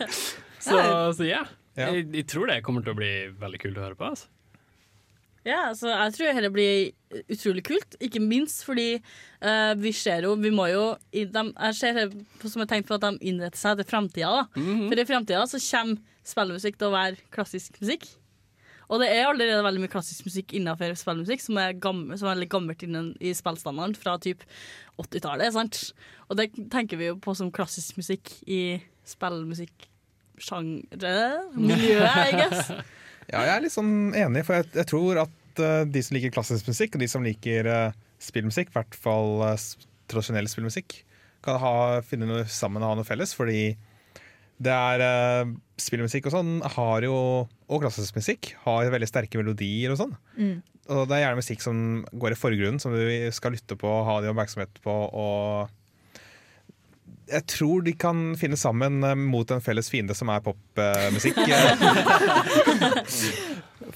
[0.60, 1.46] så, så ja.
[1.78, 1.92] Ja.
[1.94, 4.12] Jeg, jeg tror det kommer til å bli veldig kult å høre på.
[4.12, 4.32] Altså.
[5.48, 7.96] Ja, så jeg tror det blir utrolig kult.
[8.04, 12.52] Ikke minst fordi uh, vi ser jo Vi må jo i dem, Jeg ser det
[12.52, 14.42] som et tegn på at de innretter seg til framtida.
[14.42, 14.66] da.
[14.90, 18.10] For i framtida så kommer spillmusikk til å være klassisk musikk.
[18.88, 22.36] Og det er allerede veldig mye klassisk musikk innenfor spillmusikk som er, gammel, som er
[22.38, 24.40] veldig gammelt innen, i spillstandarden fra typ
[25.02, 25.54] 80-tallet.
[25.56, 25.76] sant?
[26.30, 31.16] Og det tenker vi jo på som klassisk musikk i spillmusikksjangre,
[31.56, 32.62] miljøet, I guess.
[33.28, 36.32] Ja, jeg er litt sånn enig, for jeg, jeg tror at uh, de som liker
[36.32, 37.92] klassisk musikk, og de som liker uh,
[38.24, 39.60] spillmusikk, i hvert fall uh,
[40.08, 41.04] tradisjonell spillmusikk,
[41.44, 43.76] kan ha, finne noe sammen og ha noe felles, fordi
[44.64, 45.04] det er
[45.78, 47.16] Spillmusikk og sånn har jo,
[47.70, 50.16] og klassisk musikk, har veldig sterke melodier og sånn.
[50.88, 51.82] Og det er gjerne musikk som
[52.14, 53.04] går i forgrunnen, som du
[53.36, 55.74] skal lytte på, ha din oppmerksomhet på, og
[57.28, 61.40] jeg tror de kan finne sammen eh, mot en felles fiende som er popmusikk.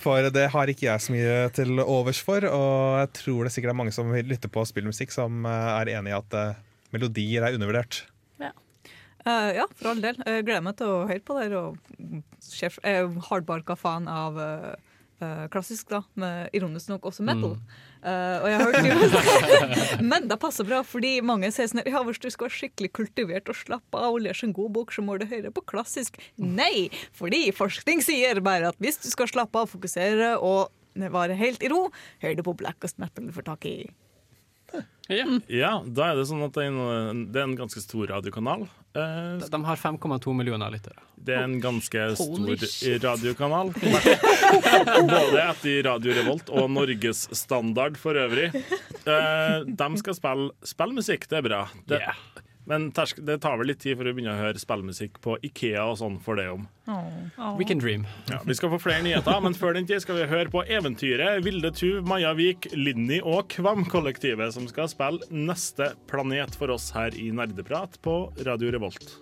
[0.02, 3.74] For det har ikke jeg så mye til overs for, og jeg tror det sikkert
[3.74, 6.60] er mange som vil lytte på spillmusikk som eh, er enig i at eh,
[6.96, 8.04] melodier er undervurdert.
[9.25, 10.17] Eh, ja, for all del.
[10.25, 11.49] Jeg gleder meg til å høre på det.
[11.57, 11.77] Og
[12.45, 14.73] sjef, jeg er hardbarka fan av uh,
[15.21, 17.55] uh, klassisk, da, med ironisk nok også metal.
[18.01, 22.21] Eh, og jeg har hørt Men det passer bra, fordi mange sier sånn ja, hvis
[22.21, 25.19] du skal være skikkelig kultivert og slappe av og lese en god bok, så må
[25.21, 26.17] du høre på klassisk.
[26.41, 31.62] Nei, fordi forskning sier bare at hvis du skal slappe av, fokusere og være helt
[31.63, 31.86] i ro,
[32.23, 33.75] hør du på blackest metal du får tak i.
[35.12, 35.26] Ja.
[35.52, 38.67] Ja, da er det sånn at det er en, det er en ganske stor radiokanal.
[38.95, 40.97] Eh, De, har 5,2 millioner lyttere.
[41.15, 43.04] Det er en ganske Holy stor shit.
[43.06, 43.71] radiokanal.
[45.12, 48.50] Både etter Radio Revolt og Norges Standard for øvrig.
[48.56, 51.62] Eh, de skal spille spillmusikk, det er bra.
[51.86, 52.17] Det, Yeah.
[52.71, 55.84] Men tersk, det tar vel litt tid for å begynne å høre spillmusikk på Ikea
[55.91, 56.63] og sånn for det om.
[57.60, 58.05] We can dream.
[58.31, 61.43] Ja, vi skal få flere nyheter, men før den tid skal vi høre på eventyret
[61.43, 67.15] Vilde Tuv, Maja Vik, Linni og Kvam-kollektivet, som skal spille Neste planet for oss her
[67.19, 69.17] i Nerdeprat på Radio Revolt.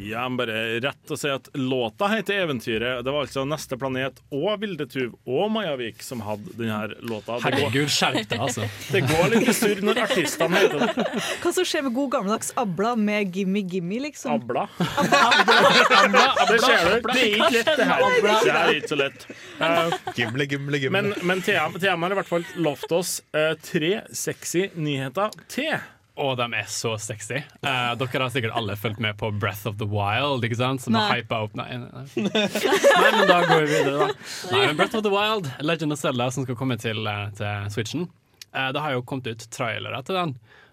[0.00, 3.00] Ja, men bare rett å si at låta heter Eventyret.
[3.04, 7.40] Det var altså Neste Planet og Vilde Tuv og Majavik som hadde denne låta.
[7.40, 8.68] Det Herregud, skjerp deg, altså.
[8.94, 11.08] det går litt i surr når artistene heter det.
[11.42, 14.38] Hva som skjer med god gammeldags Abla med Gimme Gimme, liksom?
[14.38, 14.68] Abla.
[14.78, 17.10] Det ser du.
[17.10, 18.08] Det er ikke lett, det her.
[18.22, 19.28] Det er ikke så lett.
[19.58, 20.94] Eh, Gimle, gimle, gimle.
[20.94, 25.74] Men, men Thea har i hvert fall lovt oss uh, tre sexy nyheter til.
[26.18, 27.40] Og de er så sexy.
[27.62, 30.82] Uh, dere har sikkert alle fulgt med på Breath of the Wild, ikke sant?
[30.82, 32.44] som har hypa opp Nei, nei, nei.
[32.48, 34.08] nei, men da går vi videre, da.
[34.52, 37.70] Nei, men Breath of the Wild, Legend of Zelda, som skal komme til, eh, til
[37.74, 38.08] Switchen,
[38.48, 40.30] Uh, det har jo kommet ut trailere til den,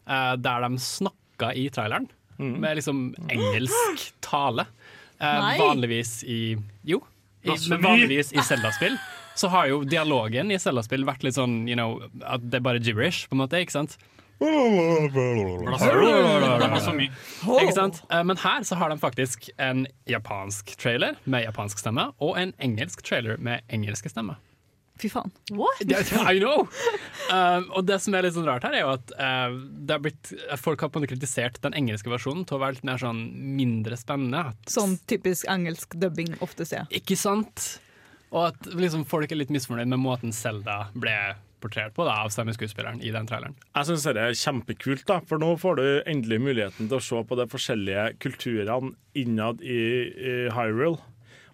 [0.07, 2.05] uh, der de snakka i traileren
[2.39, 4.65] med liksom engelsk tale.
[5.19, 6.99] Eh, vanligvis i Jo,
[7.43, 8.97] i, men vanligvis i Zelda-spill.
[9.35, 12.81] Så har jo dialogen i Zelda-spill vært litt sånn you know, at det er bare
[12.83, 13.59] gibberish, på en måte.
[13.63, 13.97] ikke sant?
[17.61, 18.01] Ikke sant?
[18.09, 22.51] Eh, Men her så har de faktisk en japansk trailer med japansk stemme, og en
[22.59, 24.35] engelsk trailer med engelske stemme.
[24.99, 25.31] Fy faen.
[25.51, 25.81] What?
[25.83, 26.67] I know!
[27.27, 30.03] Um, og det som er litt sånn rart her, er jo at uh, det har
[30.05, 33.01] blitt, folk har på en måte kritisert den engelske versjonen til å være litt mer
[33.01, 33.25] sånn
[33.57, 34.53] mindre spennende.
[34.71, 36.87] Sånn typisk engelsk dubbing ofte ser.
[36.95, 37.73] Ikke sant?
[38.31, 41.15] Og at liksom, folk er litt misfornøyd med måten Selda ble
[41.65, 43.57] portrert på da, av stemmeskuespilleren i den traileren.
[43.75, 47.19] Jeg syns det er kjempekult, da, for nå får du endelig muligheten til å se
[47.27, 49.81] på de forskjellige kulturene innad i,
[50.13, 51.01] i Hyrule.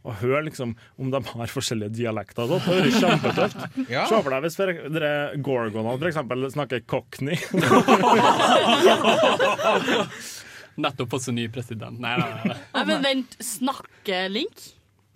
[0.02, 2.50] Og høre liksom om de har forskjellige dialekter.
[2.50, 2.58] og.
[2.58, 3.60] Det høres kjempetøft.
[3.93, 4.08] Ja.
[4.10, 5.12] Se for deg hvis dere
[5.45, 7.38] Gorgonene for eksempel snakker cockney.
[10.82, 12.00] Nettopp fått seg ny president.
[12.02, 12.58] Nei, nei, nei.
[12.74, 14.58] Nei, men vent, snakker Link?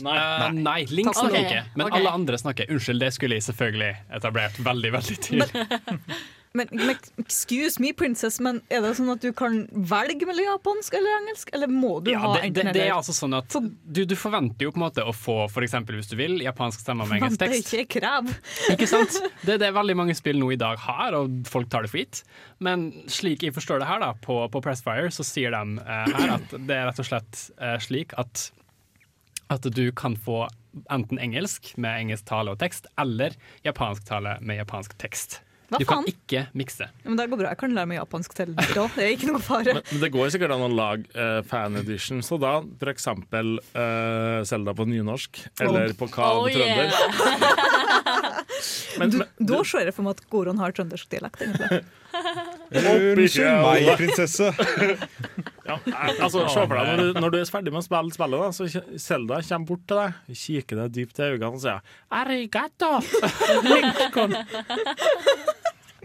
[0.03, 0.15] Nei.
[0.19, 1.99] uh, nei Link snakker ikke, men okay.
[2.01, 2.71] alle andre snakker.
[2.73, 5.65] Unnskyld, det skulle jeg selvfølgelig etablert veldig veldig tidlig.
[6.55, 10.95] Men, men excuse me, princess, men er det sånn at du kan velge mellom japansk
[10.95, 11.51] eller engelsk?
[11.51, 14.67] Eller må du Ja, ha det, det, det er altså sånn at du, du forventer
[14.67, 17.41] jo på en måte å få, for eksempel hvis du vil, japansk stemme med engelsk
[17.43, 17.73] tekst.
[17.73, 18.31] det er ikke krev.
[18.75, 19.19] Ikke sant?
[19.43, 22.05] Det er det veldig mange spill nå i dag har, og folk tar det for
[22.05, 22.23] gitt.
[22.63, 26.37] Men slik jeg forstår det her, da, på, på Pressfire, så sier de uh, her
[26.37, 28.47] at det er rett og slett uh, slik at
[29.53, 30.45] at du kan få
[30.91, 35.41] enten engelsk med engelsk tale og tekst, eller japansk tale med japansk tekst.
[35.65, 36.11] Hva du kan faen?
[36.11, 36.85] ikke mikse.
[36.91, 38.83] Ja, Men det går bra, jeg kan lære meg japansk til da.
[38.93, 39.73] Det er ikke noe fare.
[39.79, 42.59] Men det går sikkert an å lage uh, fan edition, så da
[42.91, 46.91] eksempel uh, Selda på nynorsk, eller på Kav Oh, trønder.
[46.93, 48.41] yeah.
[48.99, 51.81] Men, Du, men, da ser jeg for meg at Goron har trøndersk dialekt, egentlig.
[52.71, 54.47] Unnskyld meg, prinsesse.
[55.69, 55.77] ja,
[56.19, 58.49] altså, se for deg når du, når du er ferdig med å spille spillet, da,
[58.55, 61.79] så Selda kommer bort til deg, kikker deg dypt i øynene og sier
[62.21, 62.91] Arigato!
[63.69, 64.37] Lincoln.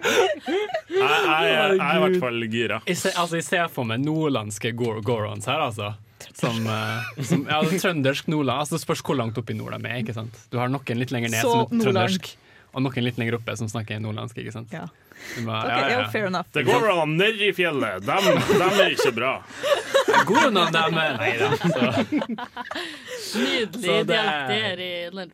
[0.00, 2.78] Jeg, jeg, jeg er i hvert fall gira.
[2.88, 5.90] Jeg ser, altså, jeg ser for meg nordlandske Gor Gorons her, altså.
[6.36, 8.62] Som, uh, som ja, trøndersk nordland.
[8.64, 10.00] Altså, det spørs hvor langt opp i nord de er.
[10.02, 10.36] ikke sant?
[10.52, 11.84] Du har noen litt lenger ned Så som er Nordland.
[11.84, 12.30] trøndersk,
[12.72, 14.40] og noen litt lenger oppe som snakker nordlandsk.
[14.40, 14.72] ikke sant?
[14.74, 14.86] Ja.
[15.36, 16.08] Du må- ja, ja, ja, ja.
[16.10, 16.46] fair enough.
[16.52, 18.04] Det går an ned i fjellet.
[18.06, 18.24] Dem,
[18.58, 19.32] dem er ikke bra.
[20.26, 21.50] Goronene, de er Nei da.
[21.56, 21.90] Så.
[23.38, 24.90] Nydelig Så det- dialekt her i.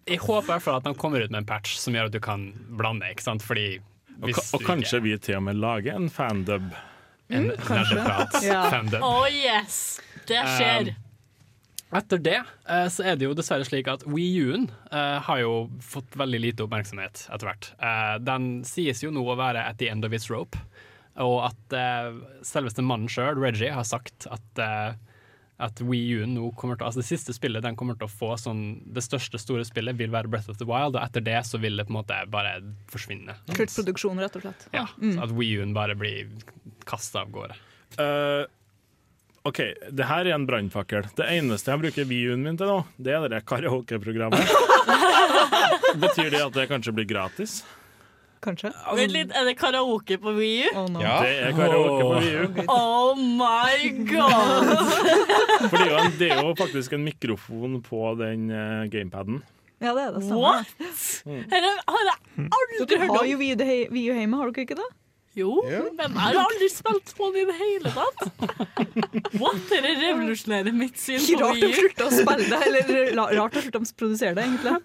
[0.06, 2.12] Jeg håper i hvert fall at de kommer ut med en patch som gjør at
[2.12, 3.08] du kan blande.
[3.10, 3.42] ikke sant?
[3.42, 3.78] Fordi
[4.22, 6.70] Og, og du kanskje vi til og med lager en fandub.
[7.28, 8.62] En en nerdeprat Ja.
[8.70, 9.02] fandom.
[9.02, 10.00] Oh yes!
[10.26, 10.94] Det skjer.
[11.96, 15.54] Etter det eh, så er det jo dessverre slik at Wii U-en eh, har jo
[15.84, 17.70] fått veldig lite oppmerksomhet etter hvert.
[17.80, 20.60] Eh, den sies jo nå å være at the end of its rope,
[21.22, 22.12] og at eh,
[22.44, 24.92] selveste mannen sjøl, Reggie, har sagt at uh,
[25.56, 28.34] at Wii U nå kommer til, altså Det siste spillet den kommer til å få
[28.40, 31.60] sånn, Det største store spillet vil være Breath of the Wild, og etter det så
[31.62, 32.58] vil det på en måte bare
[32.92, 33.38] forsvinne.
[33.48, 34.68] Sluttproduksjon, rett og slett.
[34.76, 36.28] Ja, så At Wii U-en bare blir
[36.88, 37.56] kasta av gårde.
[37.96, 38.44] Eh,
[39.46, 39.60] OK,
[39.94, 41.06] det her er en brannfakkel.
[41.18, 44.42] Det eneste jeg bruker Wii-en min til nå, det er det karaokeprogrammet.
[46.02, 47.60] Betyr det at det kanskje blir gratis?
[48.44, 48.68] Kanskje.
[48.94, 50.66] Vent litt, er det karaoke på VU?
[50.76, 51.00] Oh, no.
[51.02, 51.14] Ja.
[51.24, 52.66] Det er karaoke på Wii-U.
[52.70, 54.82] Oh my god!
[55.70, 59.40] For det er, jo en, det er jo faktisk en mikrofon på den eh, gamepaden.
[59.82, 60.22] ja, det er det.
[60.28, 60.42] samme.
[60.42, 60.76] What?
[61.24, 63.30] Dette har jeg aldri Dere hørt har om.
[63.32, 64.88] jo Wii U- Wii hjemme, har dere ikke det?
[65.36, 65.82] Jo, Ja.
[65.92, 68.20] men jeg har aldri spilt på den i det hele tatt.
[69.36, 69.58] What?
[69.68, 71.88] Dette revolusjonerer mitt syn på rart å Wii U.
[72.06, 72.60] å spille det,
[73.10, 74.76] eller rart å slutte å produsere det, egentlig.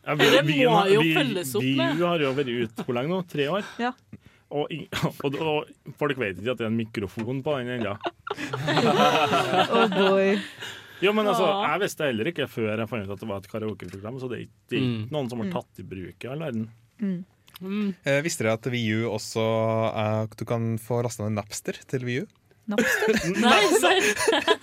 [0.00, 0.56] Ja, Det må vi,
[0.94, 1.96] jo vi, følges opp vi, med.
[2.00, 3.20] Vi har jo vært ute hvor lenge nå?
[3.30, 3.64] Tre år?
[3.78, 3.92] Ja.
[4.50, 4.88] Og, i-
[5.24, 7.94] og, og folk vet ikke at det er en mikrofon på den ennå.
[9.70, 10.38] Oh boy.
[11.00, 11.72] Jo, men altså, Ja.
[11.72, 14.36] jeg visste heller ikke før jeg fant ut at det var et karaokeprogram, så det
[14.36, 16.66] er ikke, det er ikke noen som har tatt i bruk i all verden.
[17.60, 19.42] Eh, visste dere at VU også
[19.90, 22.22] eh, Du kan få lasta ned Napster til VU?
[22.70, 23.16] Napster.
[23.44, 24.10] Nei, serr.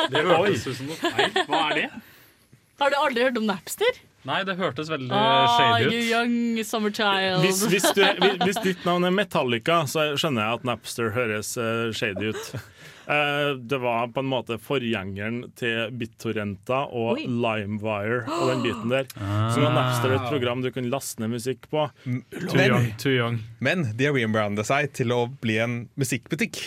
[0.09, 1.33] Det hørtes ut som noe feil.
[1.49, 1.87] Hva er det?
[2.79, 3.99] Har du aldri hørt om Napster?
[4.27, 5.93] Nei, det hørtes veldig Ah, shady ut.
[6.11, 7.41] young summer child.
[7.45, 11.53] Hvis, hvis, du, hvis- hvis ditt navn er Metallica, så skjønner jeg at Napster høres
[11.61, 12.49] eh, shady ut.
[13.07, 17.27] Eh, det var på en måte forgjengeren til BitTorrenta og Oi.
[17.27, 19.07] LimeWire og den biten der.
[19.15, 21.85] Så nå er Napster et program du kan laste ned musikk på.
[22.03, 23.39] Too young, too young.
[23.63, 26.59] Men de har rebranda seg til å bli en musikkbutikk.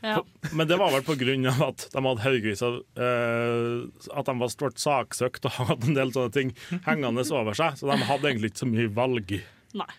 [0.00, 0.22] Ja.
[0.52, 4.78] Men det var vel av at de hadde haugevis av uh, At de var stort
[4.78, 6.52] saksøkt og hadde en del sånne ting
[6.86, 7.76] hengende over seg.
[7.80, 9.36] Så de hadde egentlig ikke så mye valg.
[9.76, 9.92] Nei.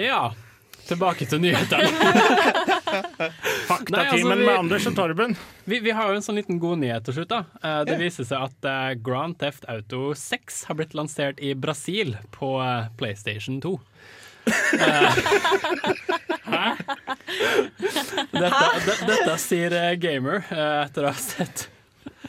[0.00, 0.32] Ja,
[0.88, 2.72] tilbake til nyhetene.
[3.70, 5.36] Faktatimen altså, vi- med Anders og Torben.
[5.64, 7.32] Vi, vi har jo en sånn liten god nyhet til slutt.
[7.32, 7.42] da.
[7.62, 12.16] Eh, det viser seg at eh, Grand Theft Auto 6 har blitt lansert i Brasil
[12.34, 13.74] på eh, PlayStation 2.
[14.46, 15.20] Eh,
[16.54, 16.64] Hæ?
[18.34, 21.70] Dette, de, dette sier Gamer etter å ha sett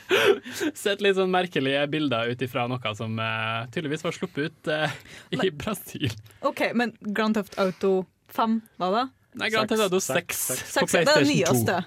[0.73, 4.97] Sett litt sånn merkelige bilder ut ifra noe som uh, tydeligvis var sluppet ut uh,
[5.33, 6.11] i Brasil.
[6.45, 8.05] OK, men Grand Theft Auto
[8.35, 9.05] 5, hva da?
[9.35, 11.31] Nei, Grand Theft Auto 6 på Seks, det er det PlayStation 2.
[11.33, 11.79] nyeste.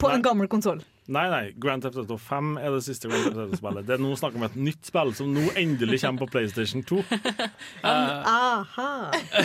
[0.00, 0.80] På en gammel konsoll.
[1.06, 3.86] Nei, nei, Grand Theft Auto 5 er det siste Grand Theft Auto-spillet.
[3.86, 6.98] Det er nå snakk om et nytt spill som nå endelig kommer på PlayStation 2.
[7.86, 8.88] Aha.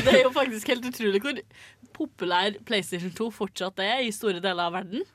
[0.01, 1.41] Det er jo faktisk helt utrolig hvor
[1.99, 5.05] populær PlayStation 2 fortsatt er i store deler av verden.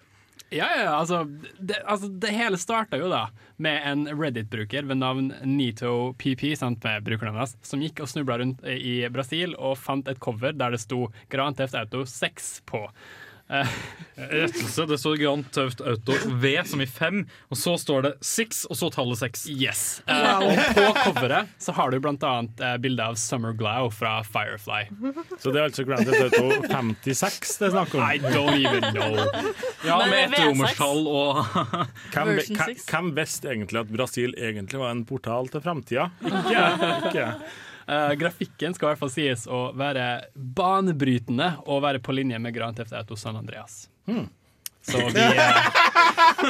[0.55, 1.25] Ja, ja, altså
[1.59, 3.25] det, altså det hele starta jo da
[3.59, 8.63] med en Reddit-bruker ved navn NitoPP, sant, med brukernavnet hans, som gikk og snubla rundt
[8.71, 12.85] i Brasil og fant et cover der det sto Grand Theft Auto 6 på.
[13.49, 13.69] Eh,
[14.17, 14.87] Rettelse.
[14.91, 17.21] Det står Grand Theft Auto V som i fem,
[17.53, 19.45] og så står det six, og så tallet seks.
[19.53, 19.83] yes.
[20.09, 24.17] Eh, og på coveret så har du blant annet eh, bilde av Summer Glow fra
[24.27, 24.87] Firefly.
[25.39, 28.03] Så det er altså Grand Theft Auto 56 det er snakk om.
[28.03, 29.21] I don't even know.
[29.87, 30.49] Ja, Men med et er ett V6.
[30.51, 31.45] romerstall og
[32.17, 32.91] Hvem, Version hvem, 6.
[32.91, 36.09] hvem visste egentlig at Brasil egentlig var en portal til framtida?
[36.27, 36.93] Ikke jeg.
[37.13, 37.29] Ikke
[37.87, 42.55] Eh, grafikken skal i hvert fall sies å være banebrytende og være på linje med
[42.57, 43.87] Grand Theft Auto San Andreas.
[44.87, 45.67] Så vi, eh,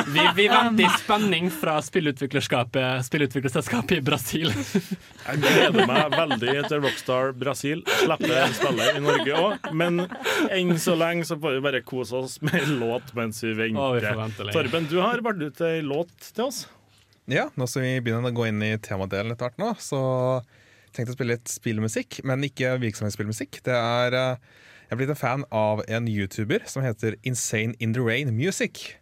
[0.07, 4.53] vi, vi venter i spenning fra spillutviklerselskapet i Brasil.
[4.53, 9.53] Jeg gleder meg veldig til Rockstar Brasil slipper spillet i Norge òg.
[9.76, 9.93] Men
[10.53, 14.14] enn så lenge så får vi bare kose oss med en låt mens vi venter.
[14.20, 14.41] vente.
[14.53, 16.59] Torben, du har valgt ut ei låt til oss.
[17.26, 20.01] Ja, nå som vi begynner å gå inn i temadelen etter hvert nå, så
[20.97, 23.61] tenkte å spille litt spillmusikk, men ikke virksomhetsspillmusikk.
[23.66, 24.38] Det er eh,
[24.86, 28.97] Jeg er blitt en fan av en YouTuber som heter Insane In The Rain Music.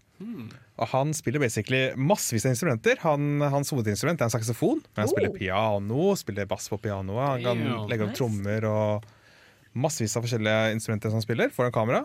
[0.74, 2.96] Og Han spiller basically massevis av instrumenter.
[3.04, 4.80] Han, hans hovedinstrument er en saksofon.
[4.94, 7.26] Men han spiller piano, spiller bass på pianoet.
[7.34, 8.18] Han kan Damn, legge opp nice.
[8.22, 9.08] trommer og
[9.74, 12.04] massevis av forskjellige instrumenter som han spiller foran kamera.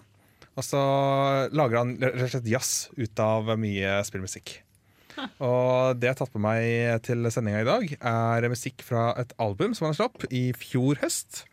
[0.58, 0.80] Og så
[1.56, 4.58] lager han rett og slett jazz ut av mye spillmusikk.
[5.44, 9.34] Og det jeg har tatt på meg til sendinga i dag, er musikk fra et
[9.42, 11.44] album som han slapp i fjor høst,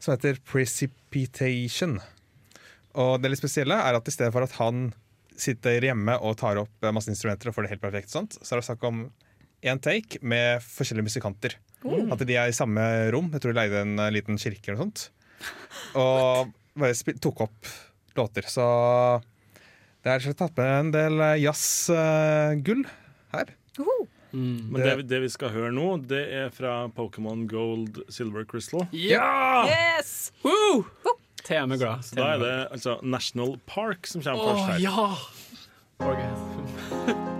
[0.00, 1.98] som heter Precipitation.
[3.00, 4.90] Og det litt spesielle er at i stedet for at han
[5.40, 8.60] sitter hjemme og tar opp masse instrumenter og får det helt perfekt, sånt, så er
[8.60, 9.04] det snakk om
[9.64, 11.56] én take med forskjellige musikanter.
[11.84, 13.30] At de er i samme rom.
[13.32, 15.06] Jeg tror de leide en eh, liten kirke eller noe sånt.
[15.96, 16.50] Og
[16.80, 17.70] bare tok opp
[18.18, 18.48] låter.
[18.52, 18.66] Så
[20.04, 22.84] det er tatt med en del jazzgull.
[22.84, 22.88] jazzgull
[23.78, 24.06] her.
[24.32, 28.86] Men det, det vi skal høre nå, det er fra Pokémon Gold Silver Crystal.
[28.94, 29.66] Ja!
[29.66, 30.30] Yes!
[30.44, 30.84] Woo!
[31.44, 32.04] Thea er glad.
[32.06, 34.86] Så da er det altså National Park som kommer først her.
[34.86, 35.10] ja!
[36.00, 37.36] Okay.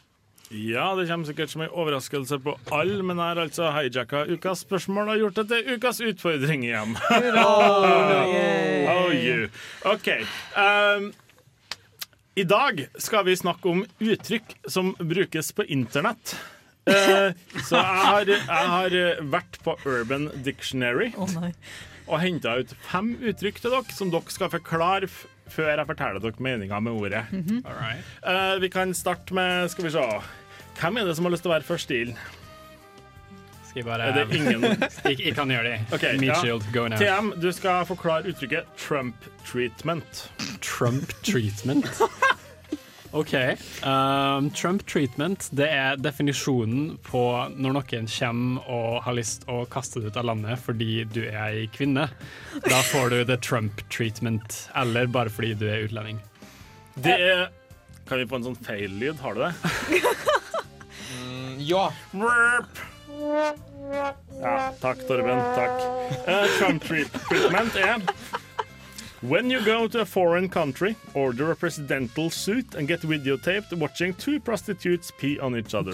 [0.51, 4.65] Ja, det kommer sikkert som en overraskelse på alle, men jeg har altså hijacka ukas
[4.65, 6.97] spørsmål og gjort det til ukas utfordring igjen.
[8.91, 9.47] oh, you.
[9.87, 10.09] OK.
[10.59, 11.13] Um,
[12.35, 16.35] I dag skal vi snakke om uttrykk som brukes på internett.
[16.83, 17.31] Uh,
[17.63, 18.97] så jeg har, jeg har
[19.31, 21.53] vært på Urban Dictionary oh, nei.
[22.09, 26.23] og henta ut fem uttrykk til dere som dere skal forklare f før jeg forteller
[26.23, 27.25] dere meninga med ordet.
[27.63, 28.03] All right.
[28.23, 30.07] uh, vi kan starte med Skal vi se.
[30.79, 32.15] Hvem er det som har lyst til å være først inn?
[33.71, 35.79] Skal jeg bare Er det ingen jeg, jeg kan gjøre det.
[35.95, 36.41] Okay, Meat ja.
[36.41, 36.99] shield, go now.
[36.99, 39.15] TM, du skal forklare uttrykket Trump
[39.47, 40.27] treatment.
[40.59, 41.87] Trump treatment.
[43.13, 43.33] OK.
[43.83, 47.23] Um, Trump treatment det er definisjonen på
[47.55, 51.39] når noen kommer og har lyst å kaste deg ut av landet fordi du er
[51.51, 52.07] ei kvinne.
[52.67, 56.21] Da får du the Trump treatment, eller bare fordi du er utlending.
[56.95, 57.49] Det er
[58.07, 59.19] Kan vi få en sånn feil-lyd?
[59.23, 59.51] Har du det?
[61.57, 61.91] Ja.
[64.41, 65.41] Ja, takk, Torben.
[65.55, 65.81] Takk.
[66.27, 68.01] Uh, Trump treatment er
[69.21, 74.15] When you go to a foreign country, order a presidential suit and get videotaped watching
[74.15, 75.93] two prostitutes pee on each other.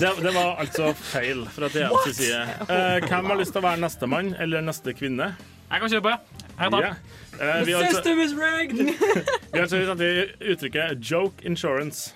[0.00, 2.46] Det, det var altså feil fra Theas side.
[2.70, 5.32] Uh, hvem har lyst til å være nestemann eller neste kvinne?
[5.66, 6.14] Jeg kan kjøpe.
[6.56, 6.82] Tar.
[6.82, 6.94] Ja.
[7.40, 8.78] Eh, vi har altså, system is rigged!
[9.52, 12.14] vi har altså uttrykket 'joke insurance'.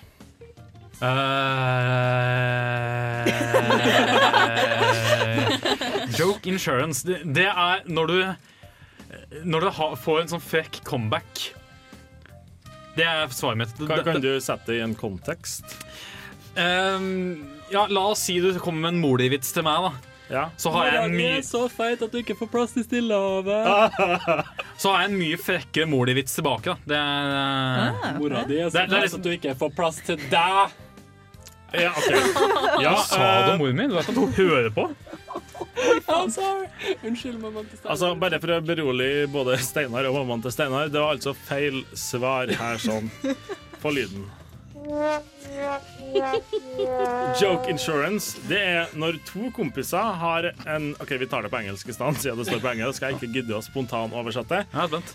[1.01, 1.07] Eh,
[6.19, 7.07] joke insurance.
[7.07, 8.17] Det, det er når du
[9.43, 9.69] Når du
[10.03, 11.49] får en sånn frekk comeback.
[12.97, 13.75] Det er svaret mitt.
[13.87, 15.65] Kan, kan du sette det i en kontekst?
[16.57, 19.91] Um, ja, la oss si du kommer med en molivits til meg, da.
[20.31, 20.43] Ja.
[20.59, 23.95] Så har jeg en mye så feit at du ikke får plass til Stillehavet.
[24.79, 26.71] Så har jeg en mye frekkere molivits tilbake.
[26.71, 26.75] Da.
[26.87, 27.09] Det er
[27.91, 28.13] Ah.
[28.19, 30.75] Mora di er så feit at du ikke får plass til deg.
[31.71, 32.19] Ja, okay.
[32.83, 33.91] Ja, Hva sa du eh, om moren min?
[33.91, 34.89] Du vet at hun hører på?
[36.11, 37.93] Unnskyld, mamma til Steinar.
[37.93, 41.81] Altså, Bare for å berolige både Steinar og mammaen til Steinar, det var altså feil
[41.97, 43.09] svar her sånn
[43.81, 44.27] på lyden.
[47.41, 51.89] Joke insurance det er når to kompiser har en OK, vi tar det på engelsk
[51.91, 53.01] i stedet, siden det står på engelsk.
[53.05, 54.59] Jeg ikke gidder å spontan-oversette.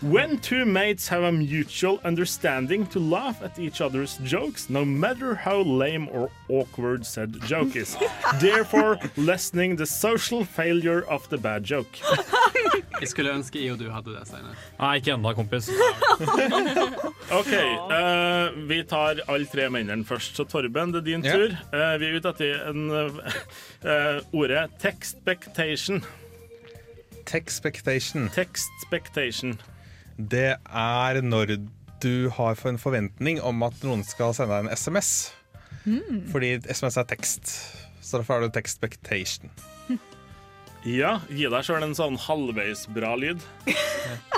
[0.01, 5.35] When two mates have a mutual understanding to laugh at each other's jokes, no matter
[5.35, 7.97] how lame or awkward said joke is.
[8.39, 11.99] Therefore lessening the social failure of the bad joke.
[12.97, 14.55] Jeg skulle ønske jeg og du hadde det, Steinar.
[14.79, 15.67] Nei, ikke ennå, kompis.
[17.37, 20.35] OK, uh, vi tar alle tre mennene først.
[20.37, 21.33] Så Torben, det er din Ja.
[21.33, 21.55] tur.
[21.73, 22.83] Eh, vi er ute etter en,
[23.83, 26.03] eh, ordet textspectation.
[27.25, 28.29] Textspectation.
[28.29, 29.57] Textspectation.
[30.17, 31.57] Det er når
[32.01, 35.11] du har en forventning om at noen skal sende deg en SMS.
[36.31, 37.51] Fordi SMS er tekst.
[38.01, 39.49] Så derfor har du textspectation.
[40.85, 43.41] Ja, gi deg sjøl en sånn halvveis bra lyd.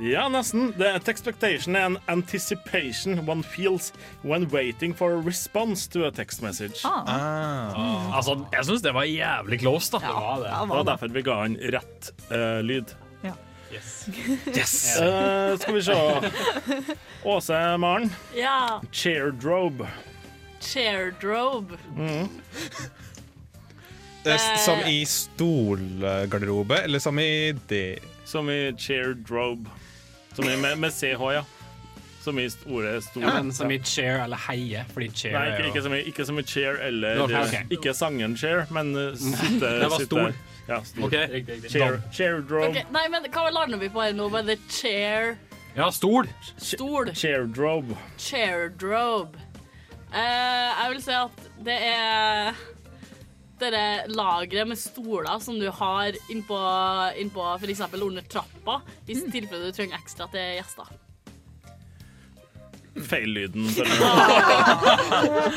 [0.00, 0.72] Ja, nesten.
[0.78, 3.92] The expectation er anticipation one feels
[4.22, 6.80] when waiting for a response to a text message.
[6.84, 8.16] Ah.
[8.16, 9.98] Altså, jeg syns det var jævlig close, da.
[9.98, 10.50] Det var det.
[10.50, 12.96] Det var derfor vi ga han rett uh, lyd.
[13.70, 14.08] Yes.
[14.56, 14.98] Yes!
[14.98, 15.94] Uh, skal vi se.
[17.24, 18.10] Åse Maren.
[18.34, 18.80] Ja.
[18.92, 19.86] Chairdrobe.
[20.60, 21.78] Chairdrobe.
[24.24, 29.70] Eh, Som i stolgarderobe, eller som i det Som i chairdrobe.
[30.40, 31.42] Som i med, med CH, ja.
[32.20, 33.22] Som i ordet stor.
[33.22, 36.26] Ja, men som i chair eller heie, fordi chair Nei, ikke, ikke, som i, ikke
[36.28, 37.72] som i chair eller Det var feil, ok.
[37.78, 40.34] Ikke sangen chair, men uh, sitte, Det var sitte- stol.
[40.68, 41.06] Ja, stor.
[41.08, 41.14] OK.
[41.16, 41.70] Riktig, riktig.
[41.72, 42.68] Chair, chairdrobe.
[42.68, 44.28] Ok, Nei, men hva lander vi på her nå?
[44.30, 45.32] Var det chair
[45.78, 46.28] Ja, stol.
[46.60, 47.08] Stol.
[47.16, 47.96] Chairdrobe.
[48.20, 49.40] Chairdrobe.
[50.10, 52.52] Uh, jeg vil si at det er
[53.60, 56.58] dette lageret med stoler som du har innpå,
[57.20, 57.84] innpå f.eks.
[58.00, 60.90] under trappa, i tilfelle du trenger ekstra til gjester.
[63.00, 63.68] Feillyden.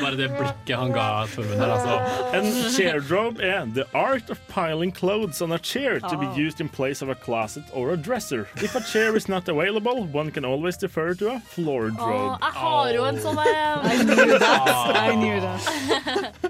[0.01, 1.95] Bare det blikket han ga her, altså.
[2.37, 6.69] En chairdrobe er the art of piling clothes on a chair to be used in
[6.69, 8.47] place of a closet or a dresser.
[8.57, 12.37] If a chair is not available, one can always defer to a floor drobe.
[12.41, 13.49] jeg har jo en sånn en.
[13.93, 14.95] I knew that.
[14.95, 15.61] I knew that.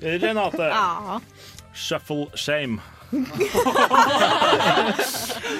[0.01, 0.69] Renate.
[1.73, 2.81] Shuffle shame.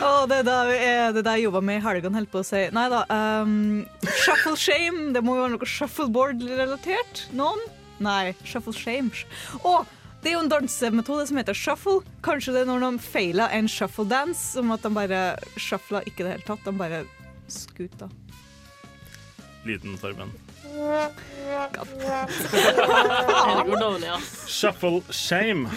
[0.01, 2.45] oh, det er det er det der jeg jobba med i helgene, holdt på å
[2.47, 2.61] si.
[2.74, 3.03] Nei da.
[3.09, 3.86] Um,
[4.24, 7.28] shuffle shame, det må jo være noe shuffleboard-relatert?
[7.38, 7.61] Noen?
[8.03, 9.11] Nei, shuffle shame.
[9.61, 9.86] Oh,
[10.24, 12.01] det er jo en dansemetode som heter shuffle.
[12.26, 15.22] Kanskje det er når de feiler en shuffle dance, som at de bare
[15.57, 16.66] shuffla ikke i det hele tatt.
[16.66, 17.03] De bare
[17.53, 18.07] skuta.
[19.64, 19.93] Lyden,
[23.80, 24.49] dårlig, ass.
[24.49, 25.70] Shuffle shame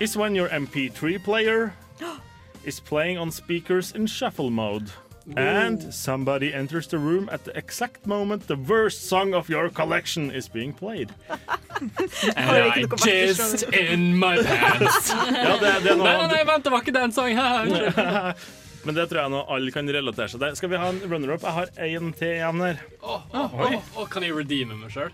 [0.00, 1.74] is when your MP3 player
[2.64, 4.90] is playing on speakers in shuffle mode.
[5.36, 10.30] And somebody enters the room at the exact moment the worst song of your collection
[10.30, 11.14] is being played.
[12.36, 15.10] And I just in my pants.
[15.10, 18.34] Ja, det, det Nei, nei, nei, vent, det var ikke den sangen her.
[18.84, 20.56] Men det tror jeg nå alle kan relatere seg til.
[20.56, 21.44] Skal vi ha en runner-up?
[21.44, 22.80] Jeg har én til igjen her.
[23.04, 25.12] Oh, oh, oh, Kan jeg redeeme meg sjøl?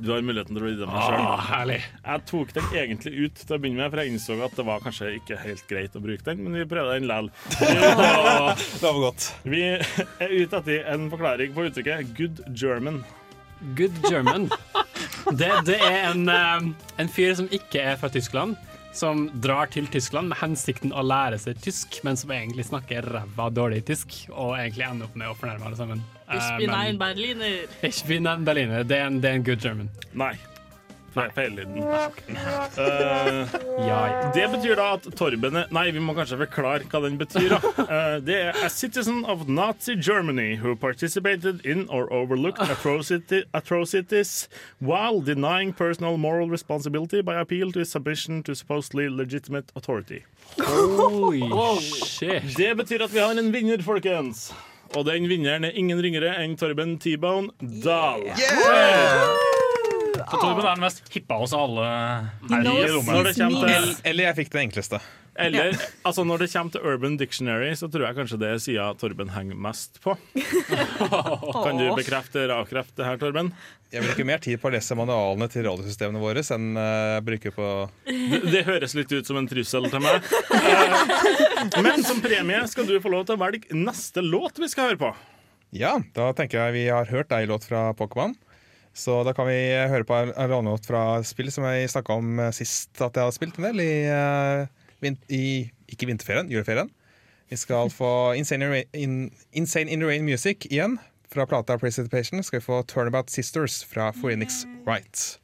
[0.00, 1.72] Du har muligheten til å redde meg Åh, sjøl.
[1.76, 4.84] Jeg tok den egentlig ut til å begynne med, for jeg innså at det var
[4.84, 7.30] kanskje ikke helt greit å bruke den, men vi prøvde den likevel.
[8.82, 9.28] Det var godt.
[9.44, 13.02] Vi er ute etter en forklaring på uttrykket 'good German'.
[13.78, 14.48] Good German.
[15.30, 16.68] Det, det er en, eh,
[16.98, 18.56] en fyr som ikke er fra Tyskland,
[18.92, 23.48] som drar til Tyskland med hensikten å lære seg tysk, men som egentlig snakker ræva
[23.54, 26.02] dårlig tysk, og egentlig ender opp med å fornærme alle sammen.
[26.32, 27.46] Eh, Ich bin ein Berliner.
[27.82, 28.84] Ich bin ein Berliner.
[28.84, 29.88] Det er en, det er en good German.
[30.12, 30.34] Nei.
[31.12, 31.76] Fe feillyden.
[31.76, 32.10] ja.
[34.34, 37.50] Det betyr da at Torben er Nei, vi må kanskje forklare hva den betyr.
[37.52, 43.42] da uh, Det er a citizen of Nazi Germany who participated in or overlooked atrocity,
[43.52, 44.48] atrocities
[44.80, 50.24] while denying personal moral responsibility by appeal to his submission to supposedly legitimate authority.
[50.60, 51.40] Oi,
[52.06, 52.56] shit.
[52.56, 54.52] Det betyr at vi har en vinner, folkens.
[54.92, 57.48] Og den vinneren er ingen ringere enn Torben T-Bone
[57.84, 58.26] Dahl.
[60.22, 63.32] Så Torben er den mest hippa av oss alle her i rommet.
[63.32, 65.00] det Eller, eller jeg fikk den enkleste.
[65.40, 65.72] Eller,
[66.04, 69.30] altså Når det kommer til Urban Dictionary, så tror jeg kanskje det er sida Torben
[69.32, 70.12] henger mest på.
[71.64, 73.48] Kan du bekrefte eller avkrefte det her, Torben?
[73.92, 77.54] Jeg bruker mer tid på å lese manualene til radiosystemene våre enn eh, jeg bruker
[77.56, 77.66] på
[78.08, 80.30] Det, det høres litt ut som en trussel til meg.
[80.52, 84.92] Eh, Men som premie skal du få lov til å velge neste låt vi skal
[84.92, 85.12] høre på.
[85.72, 88.34] Ja, da tenker jeg vi har hørt ei låt fra Pokémon.
[88.92, 89.56] Så da kan vi
[89.88, 93.32] høre på en låt fra spill som jeg snakka om eh, sist at jeg har
[93.32, 94.81] spilt en del, i, eh,
[95.28, 96.90] i ikke vinterferien, juleferien.
[97.50, 100.98] Vi skal få Insane in, in, Insane in Rain Music igjen.
[101.32, 105.38] Fra plata Precipitation skal vi få Turnabout Sisters fra Phoenix Wright.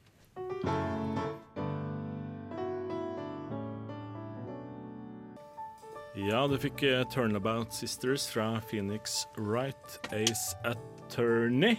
[6.19, 11.77] Ja, du fikk eh, Turnabout Sisters fra Phoenix Wright Ace Attorney.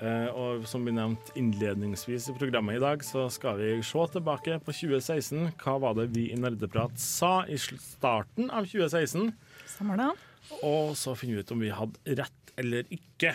[0.00, 4.56] Eh, og som vi nevnte innledningsvis i programmet i dag, så skal vi se tilbake
[4.64, 5.50] på 2016.
[5.60, 9.32] Hva var det vi i Nerdeprat sa i starten av 2016?
[9.68, 10.10] Stemmer det?
[10.64, 13.34] Og så finner vi ut om vi hadde rett eller ikke.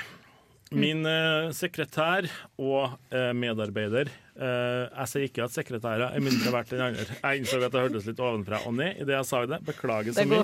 [0.75, 2.25] Min eh, sekretær
[2.57, 7.05] og eh, medarbeider eh, Jeg sier ikke at sekretærer er mindre verdt enn andre.
[7.21, 9.61] Jeg innså at det hørtes litt ovenfra og ned i det jeg sa det.
[9.69, 10.41] Beklager så Det mye.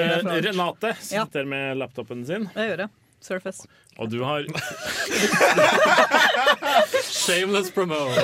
[0.00, 1.26] Eh, Renate Ja.
[1.26, 2.94] sitter med laptopen sin, Det gjør jeg.
[3.20, 3.66] Surface.
[4.00, 4.44] og du har
[7.10, 8.22] Shameless promote.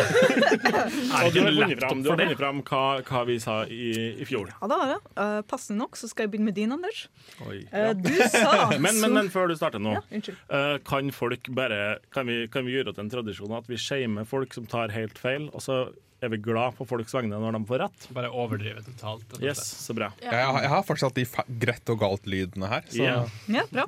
[1.24, 2.26] Og du har laptop fram, du har det?
[2.26, 3.90] funnet fram hva, hva vi sa i,
[4.22, 4.51] i fjor.
[4.55, 5.03] Ja, det har jeg.
[5.18, 7.05] Uh, passende nok så skal jeg begynne med din, Anders.
[7.47, 7.90] Oi, ja.
[7.90, 10.20] uh, du sa Men, men, men før du starter nå, Ja,
[10.57, 14.26] eh, kan folk bare Kan vi, kan vi gjøre til en tradisjon at vi shamer
[14.28, 15.86] folk som tar helt feil, og så
[16.24, 18.07] er vi glad på folks vegne når de får rett?
[18.16, 19.34] Bare overdrive totalt.
[19.44, 20.09] Yes, så bra.
[20.24, 21.26] Jeg, har- jeg har fortsatt de
[21.61, 22.86] greit og galt-lydene her.
[22.88, 23.18] Så Ja.
[23.53, 23.84] Ja, bra.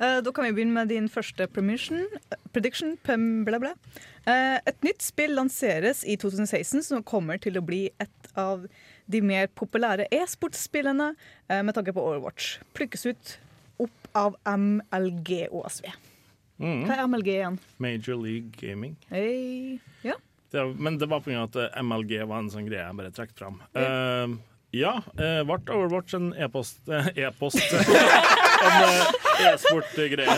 [0.00, 2.96] Eh, da kan vi begynne med din første prediction.
[3.44, 3.74] Bla, bla.
[4.24, 8.64] Eh, et nytt spill lanseres i 2016 som kommer til å bli et av
[9.10, 12.56] de mer populære e-sportspillene eh, med tanke på Overwatch.
[12.78, 13.36] Plukkes ut
[13.84, 15.90] opp av MLG OSV.
[16.60, 16.84] Mm.
[16.86, 17.60] Hva er MLG igjen?
[17.80, 18.96] Major League Gaming.
[19.12, 19.80] Hey.
[20.04, 20.16] Ja.
[20.50, 21.44] Det, men det var pga.
[21.44, 23.60] at MLG var en sånn greie jeg bare trakk fram.
[23.76, 24.38] Eh,
[24.80, 27.12] ja, ble ble Overwatch en e-post eh,
[28.60, 30.36] En eh, e-sport-greie,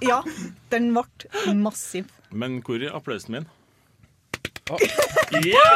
[0.10, 0.22] ja,
[0.72, 2.08] den ble massiv.
[2.30, 3.48] Men hvor er applausen min?
[5.44, 5.68] Ja!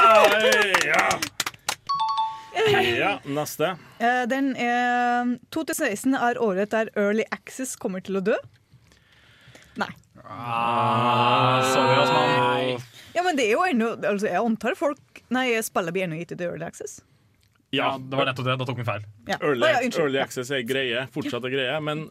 [0.87, 1.19] yeah.
[2.97, 3.77] Ja, neste.
[3.99, 8.37] Eh, den er 2016 er året der Early Access kommer til å dø.
[9.77, 9.91] Nei.
[10.25, 12.87] Ah, sorry, ass, mann.
[13.15, 16.35] Ja, men det er jo ennå altså, Jeg antar folk Nei, spillet blir ennå gitt
[16.35, 16.99] ut i Early Access.
[17.77, 18.59] Ja, det var nettopp det.
[18.61, 19.09] Da tok vi feil.
[19.29, 19.39] Ja.
[19.41, 22.07] Early, oh, ja, early access er greie, fortsatt er greie, men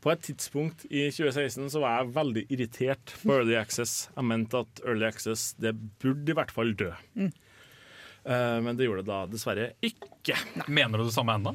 [0.00, 4.08] på et tidspunkt i 2016 så var jeg veldig irritert på early access.
[4.14, 6.90] Jeg mente at early access det burde i hvert fall dø.
[7.18, 7.32] Mm.
[8.20, 10.36] Uh, men det gjorde det da dessverre ikke.
[10.68, 11.54] Mener du det samme ennå?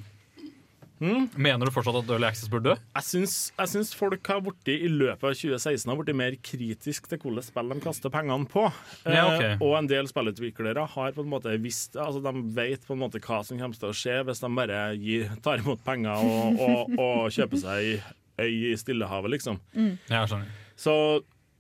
[1.01, 1.27] Mm.
[1.35, 2.75] Mener du fortsatt at Early Access burde dø?
[2.95, 7.09] Jeg syns, jeg syns folk har borti, i løpet av 2016 har blitt mer kritisk
[7.11, 8.63] til hvilke spill de kaster pengene på.
[9.03, 9.53] Ja, okay.
[9.55, 13.03] Eh, og en del spillutviklere har på en måte visst altså De vet på en
[13.03, 16.61] måte hva som kommer til å skje hvis de bare gir, tar imot penger og,
[16.63, 19.59] og, og kjøper seg øy i Stillehavet, liksom.
[19.75, 19.95] Mm.
[20.11, 20.51] Ja, skjønner.
[20.79, 20.95] Så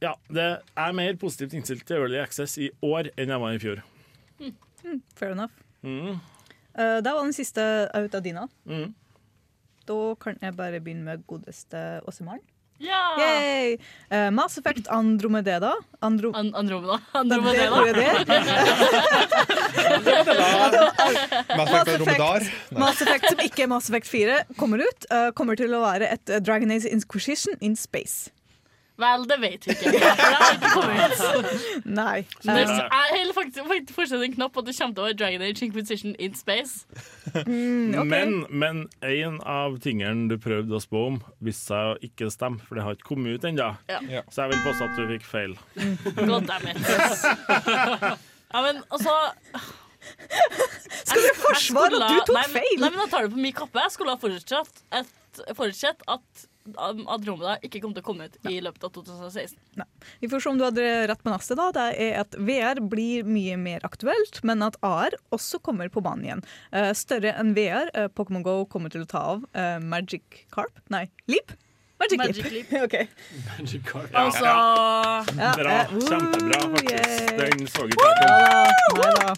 [0.03, 3.61] ja, det er mer positivt innstilt til Early Access i år enn jeg var i
[3.61, 3.83] fjor.
[4.39, 5.55] Mm, fair enough.
[5.85, 6.19] Mm.
[6.75, 7.63] Uh, da var den siste
[7.95, 8.47] ut av dina.
[8.67, 8.91] Mm.
[9.85, 12.41] Da kan jeg bare begynne med godeste Åsemaren.
[12.83, 13.15] Ja!
[13.15, 13.77] Yay!
[14.11, 15.71] Uh, Mass Effect Andromeda.
[16.03, 16.97] Andro An Andromeda.
[17.13, 17.71] Det er Andromeda.
[17.71, 18.05] ordet.
[21.55, 22.47] Mass Effect Andromedar.
[22.75, 25.07] Mass Effect som ikke er Mass Effect 4, kommer ut.
[25.11, 28.31] uh, kommer til å være et Dragon Age Inquisition in space.
[29.01, 29.91] Vel, det vet vi ikke.
[29.91, 31.11] For det har ikke kommet.
[31.85, 32.17] Nei.
[32.45, 35.17] Jeg Uh, er faktisk, faktisk fortsatt en knapp på at det kommer til å være
[35.19, 36.85] Dragon Age Inquisition in space.
[37.33, 38.05] mm, okay.
[38.13, 42.63] Men, men en av tingene du prøvde å spå om, viste seg å ikke stemme,
[42.63, 43.67] for det har ikke kommet ut ennå.
[43.91, 43.99] Ja.
[44.07, 44.21] Ja.
[44.31, 45.57] Så jeg vil påstå at du fikk feil.
[46.31, 46.79] God damn it.
[48.55, 49.11] Ja, men altså
[51.03, 52.77] Skal du forsvare at du tok feil?
[52.79, 53.81] Nei, men jeg tar det på min kappe.
[53.83, 56.45] Jeg skulle ha forutsett at
[56.75, 59.57] Andromeda ikke kommer til å komme ut i løpet av 2016.
[60.21, 61.55] Vi får se om du hadde rett på neste.
[61.59, 61.67] da.
[61.75, 66.25] Det er at VR blir mye mer aktuelt, men at AR også kommer på banen
[66.25, 66.43] igjen.
[66.73, 67.91] Eh, større enn VR.
[67.93, 69.45] eh, Pokémon Go kommer til å ta av.
[69.53, 70.73] Eh, Magic Carp?
[70.89, 71.53] Nei, Leap?
[71.99, 72.71] Magic, Magic Leap.
[72.71, 73.85] Leap.
[73.85, 74.09] Carp.
[74.11, 74.43] Ja, Altså
[75.37, 75.77] Ja, Bra.
[76.09, 77.37] Kjempebra, faktisk.
[77.37, 78.27] Den så ut komme.
[78.99, 79.35] Nei da.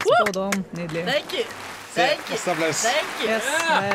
[0.00, 0.64] Spådom.
[0.78, 1.04] Nydelig.
[1.04, 1.44] Thank you.
[1.94, 2.36] Thank you.
[2.38, 3.28] Thank you.
[3.28, 3.44] Yes.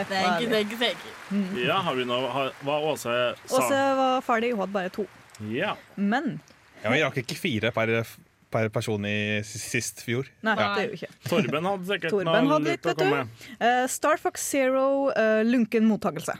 [0.09, 1.14] Thank you, thank you, thank you.
[1.57, 3.15] Ja, har vi noe har- Hva Åse
[3.47, 3.57] sa?
[3.57, 5.07] Åse var ferdig, hun hadde bare to.
[5.49, 5.75] Ja.
[5.97, 6.39] Men
[6.83, 8.03] Ja, Vi rakk ikke fire per,
[8.51, 10.27] per person i s- sist fjor.
[10.43, 10.75] Nei, Ja.
[10.75, 11.13] det er jo ikke.
[11.29, 13.15] Torben hadde sikkert Torben noe hadde lurt litt, å vet komme du.
[13.15, 13.27] med.
[13.59, 16.37] Eh, Star Fox Zero, eh, lunken mottakelse.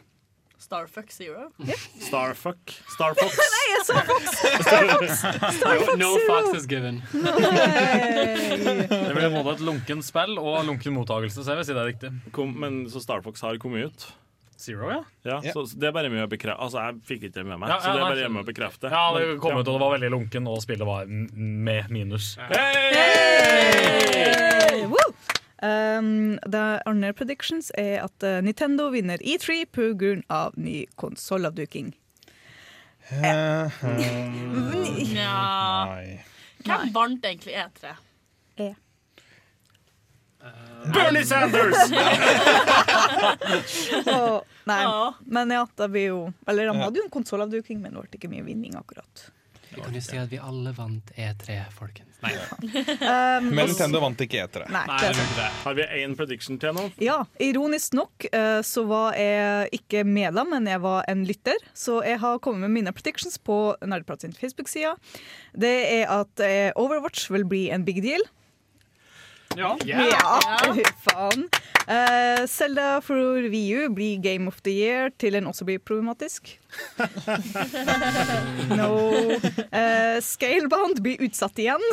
[0.65, 1.51] Starfuck Zero.
[1.99, 2.71] Starfuck.
[2.89, 3.37] Starfox.
[3.55, 4.41] Nei, jeg sa Fox!
[5.65, 7.03] No, Fox no fox is given.
[7.13, 8.87] Nei.
[8.87, 11.89] Det blir både et lunken spill og lunken mottagelse, så jeg vil si det er
[11.91, 12.11] riktig.
[12.35, 14.07] Kom, men så Starfox har kommet ut.
[14.57, 15.01] Zero, ja?
[15.25, 15.53] Ja, yeah.
[15.53, 17.79] Så det er bare med å bekrefte Altså, jeg fikk ikke det med meg, Ja,
[17.83, 18.91] så det er bare hjemme å bekrefte.
[18.93, 22.35] Ja, det kom ut, og det var veldig lunken, og spillet var med minus.
[22.53, 22.93] Hey!
[22.95, 24.85] Hey!
[25.65, 30.51] Um, det andre predictions er at eh, Nintendo vinner E3 pga.
[30.55, 31.95] ny konsollavduking.
[33.05, 33.71] Uh,
[35.13, 35.33] Nja
[35.89, 36.19] Nei.
[36.65, 37.95] Hvem vant egentlig E3?
[38.57, 38.73] E3?
[40.93, 41.75] Bernie Sanders!
[44.15, 44.81] Og, nei,
[45.25, 48.29] men ja, det blir jo Eller han hadde jo en konsollavduking, men det ble ikke
[48.31, 49.29] mye vinning, akkurat.
[49.75, 52.19] Vi kan jo si at vi alle vant E3, folkens.
[52.23, 52.31] Nei,
[53.05, 54.63] Um, Men Nintendo vant ikke E3.
[54.71, 55.41] Nei det er sant.
[55.65, 56.85] Har vi én prediction til nå?
[57.03, 61.59] Ja, ironisk nok eh, så var jeg ikke medlem, men jeg var en lytter.
[61.77, 64.95] Så jeg har kommet med mine predictions på Nerdeprat sin Facebook-side.
[65.59, 68.23] Det er at eh, Overwatch vil bli en big deal.
[69.61, 69.73] Ja.
[69.85, 70.39] Ja,
[70.73, 71.45] fy faen.
[71.87, 76.55] Eh, Zelda for VU blir Game of the Year til den også blir problematisk.
[78.79, 78.89] no.
[79.69, 81.83] Uh, Scalebound blir utsatt igjen.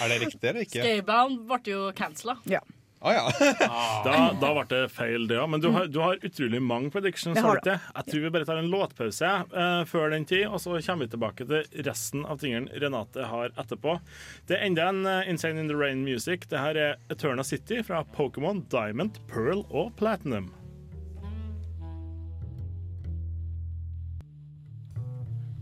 [0.00, 0.82] Er det riktig eller ikke?
[0.82, 2.36] Scalebound ble jo cancela.
[2.50, 2.60] Ja.
[3.00, 3.24] Å ja.
[4.04, 5.48] Da, da ble det feil, det òg.
[5.54, 7.38] Men du har, du har utrolig mange predictions.
[7.38, 7.78] Jeg?
[7.96, 11.14] Jeg tror vi bare tar en låtpause uh, før den tid, og så kommer vi
[11.14, 13.98] tilbake til resten av tingene Renate har etterpå.
[14.48, 16.48] Det er enda en uh, Insane in the Rain Music.
[16.52, 20.50] Det her er Eterna City fra Pokémon Diamond, Pearl og Platinum.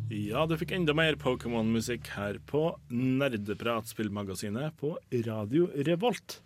[0.08, 6.40] Ja, du fikk enda mer Pokémon-musikk her på Nerdepratspillmagasinet på Radio Revolt.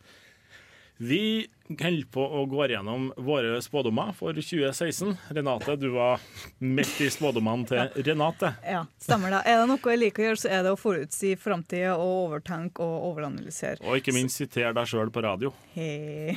[1.03, 1.48] Vi
[1.80, 5.16] holder på å gå gjennom våre spådommer for 2016.
[5.34, 6.20] Renate, du var
[6.62, 8.53] midt i spådommene til Renate.
[8.62, 9.40] Ja, stemmer det.
[9.50, 12.86] Er det noe jeg liker å gjøre, så er det å forutsi framtida og overtenke
[12.86, 13.82] og overanalysere.
[13.82, 15.50] Og ikke minst sitere deg sjøl på radio.
[15.74, 16.36] Hei.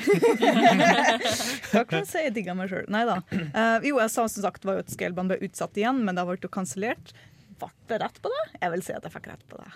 [1.69, 2.23] Hva kan jeg si?
[2.23, 2.87] Jeg digger meg sjøl.
[2.95, 3.19] Nei da.
[3.29, 6.23] Uh, jo, jeg sa som sagt var jo at Scaleband ble utsatt igjen, men det
[6.25, 7.13] ble jo kansellert.
[7.61, 8.41] Ble det rett på det?
[8.63, 9.69] Jeg vil si at jeg fikk rett på det.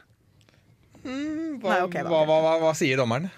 [1.04, 1.14] Hva,
[1.76, 2.10] Nei, okay, da.
[2.10, 3.30] hva, hva, hva, hva sier dommeren?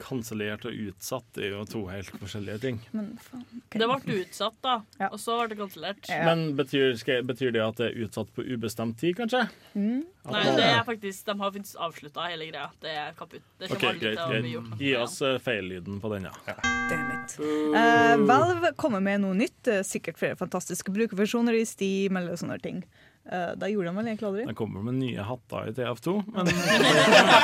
[0.00, 2.80] Kansellert og utsatt er jo to helt forskjellige ting.
[2.96, 3.44] Men faen.
[3.72, 4.76] Det ble utsatt, da.
[5.02, 5.10] Ja.
[5.12, 6.08] Og så ble det kansellert.
[6.10, 6.22] Ja.
[6.28, 9.42] Men betyr, skal, betyr det at det er utsatt på ubestemt tid, kanskje?
[9.74, 10.04] Mm.
[10.26, 12.68] Nei, det er faktisk, de har faktisk avslutta hele greia.
[12.82, 13.44] Det er kaputt.
[13.60, 14.18] Det okay, greit.
[14.18, 14.48] greit.
[14.50, 16.56] gjort Gi oss eh, feillyden på den, ja.
[16.90, 17.36] Damn it.
[17.38, 19.60] Eh, Valve kommer med noe nytt.
[19.70, 22.82] eh, Sikkert flere fantastiske brukerversjoner i Steam eller sånne ting.
[23.26, 24.44] Eh, da gjorde han vel egentlig aldri.
[24.46, 26.50] Den kommer med nye hatter i TF2, men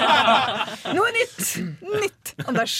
[0.96, 1.42] Noe nytt!
[1.82, 2.76] Nytt, Anders.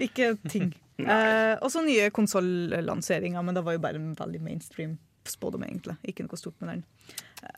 [0.00, 0.72] Ikke ting.
[1.00, 5.96] Uh, og så nye konsollanseringer, men det var jo bare en veldig mainstream spådom, egentlig.
[6.08, 6.82] Ikke noe stort med den.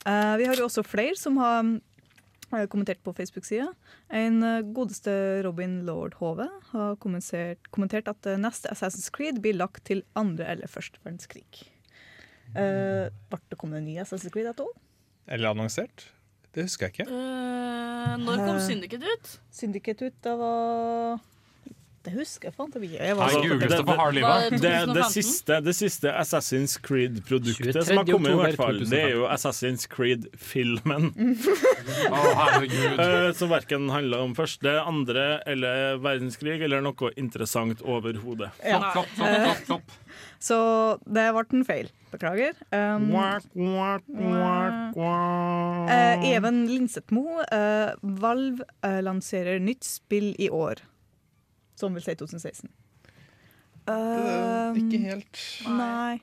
[0.03, 3.69] Uh, vi har jo også flere som har eh, kommentert på Facebook-sida.
[4.09, 9.57] En eh, godeste Robin Lord Hove har kommentert, kommentert at eh, neste Assassin's Creed blir
[9.57, 11.65] lagt til andre eller første verdenskrig.
[12.53, 13.09] Uh,
[13.49, 14.67] det kommet en ny Assassin's Creed 2?
[15.33, 16.07] Eller annonsert?
[16.53, 17.09] Det husker jeg ikke.
[17.09, 19.31] Uh, når kom syndiket Syndicate ut?
[19.51, 21.21] Syndicate ut, det var
[22.03, 22.97] Det husker jeg faen ikke.
[22.99, 24.49] Jeg var googles det på hard livet.
[24.51, 28.99] Det det, det, siste, det siste Assassin's Creed-produktet som har kommet, i hvert fall, det
[28.99, 31.13] er jo Assassin's Creed-filmen.
[32.11, 32.43] oh,
[33.05, 38.51] eh, som verken handler om første, andre eller verdenskrig eller noe interessant overhodet.
[38.67, 38.91] Ja.
[40.43, 40.57] Så
[41.07, 41.91] det ble en feil.
[42.11, 42.57] Beklager.
[42.75, 44.09] Um, quack, quack,
[44.93, 45.91] quack.
[45.95, 50.83] eh, Even Linsetmo, uh, Valve uh, lanserer nytt spill i år.
[51.83, 52.69] Som vil si 2016.
[53.91, 55.41] Um, Ikke helt.
[55.67, 56.21] Nei.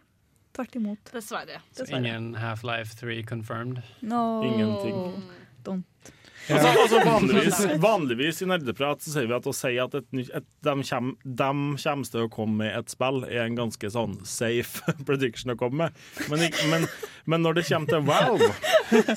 [0.57, 1.11] Tvert imot.
[1.13, 1.61] Dessverre.
[1.77, 2.01] Dessverre.
[2.01, 3.83] Ingen Half-Life 3 confirmed.
[4.01, 4.41] No.
[4.49, 5.29] Ingenting.
[5.67, 6.13] Don't.
[6.51, 10.33] Altså, altså vanligvis, vanligvis i nerdeprat så sier vi at å si at et, nytt-
[10.37, 11.49] et, de, kommer, de
[11.85, 15.87] kommer til å komme med et spill, er en ganske sånn safe prediction å komme
[15.87, 16.03] med.
[16.33, 16.87] Men, men,
[17.31, 18.51] men når det kommer til Valve,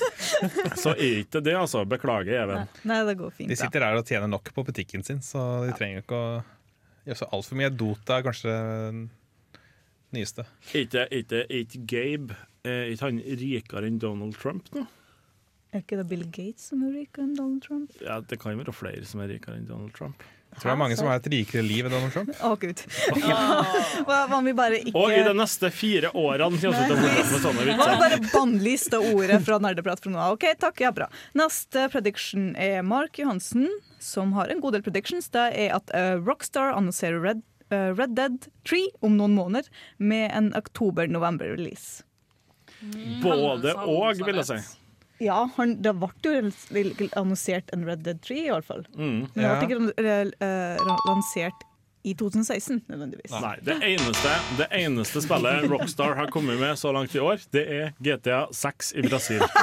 [0.82, 1.84] så er ikke det, altså.
[1.88, 2.70] Beklager, Even.
[2.88, 3.50] Nei, det går fint.
[3.52, 6.32] De sitter der og tjener nok på butikken sin, så de trenger ikke å
[7.04, 7.70] gjøre så altfor mye.
[7.74, 9.04] Dota er kanskje den
[10.14, 10.46] nyeste.
[10.72, 14.86] Er ikke, ikke, er ikke Gabe er ikke han rikere enn Donald Trump nå?
[15.74, 17.90] Er ikke det Bill Gates som er rikere enn Donald Trump?
[18.00, 20.22] Ja, Det kan jo være flere som er rikere enn Donald Trump.
[20.54, 22.28] Jeg tror det er mange som har et rikere liv enn Donald Trump.
[22.46, 22.82] Å, gud.
[23.18, 23.38] Ja.
[24.06, 26.94] Hva hva om vi bare ikke Og i de neste fire årene kommer vi til
[26.94, 28.04] å fortsette med sånne Hva om vi vitser.
[28.04, 30.36] bare bannlyste ordet fra nerdeprat fra nå av?
[30.36, 31.08] OK, takk, ja, bra.
[31.34, 33.66] Neste prediction er Mark Johansen,
[33.98, 35.26] som har en god del predictions.
[35.34, 37.42] Det er at eh, Rockstar annonserer Red,
[37.74, 39.66] eh, Red Dead 3 om noen måneder
[39.98, 42.04] med en oktober-november-release.
[43.26, 44.62] Både og, vil jeg si.
[45.24, 48.84] Ja, han, det ble jo annonsert en Red Dead 3 i hvert fall.
[48.94, 49.22] Mm.
[49.34, 51.64] Men det ble ikke eh, lansert
[52.04, 53.32] i 2016 nødvendigvis.
[53.40, 57.62] Nei, det eneste, det eneste spillet Rockstar har kommet med så langt i år, det
[57.64, 59.40] er GTA 6 i Brasil.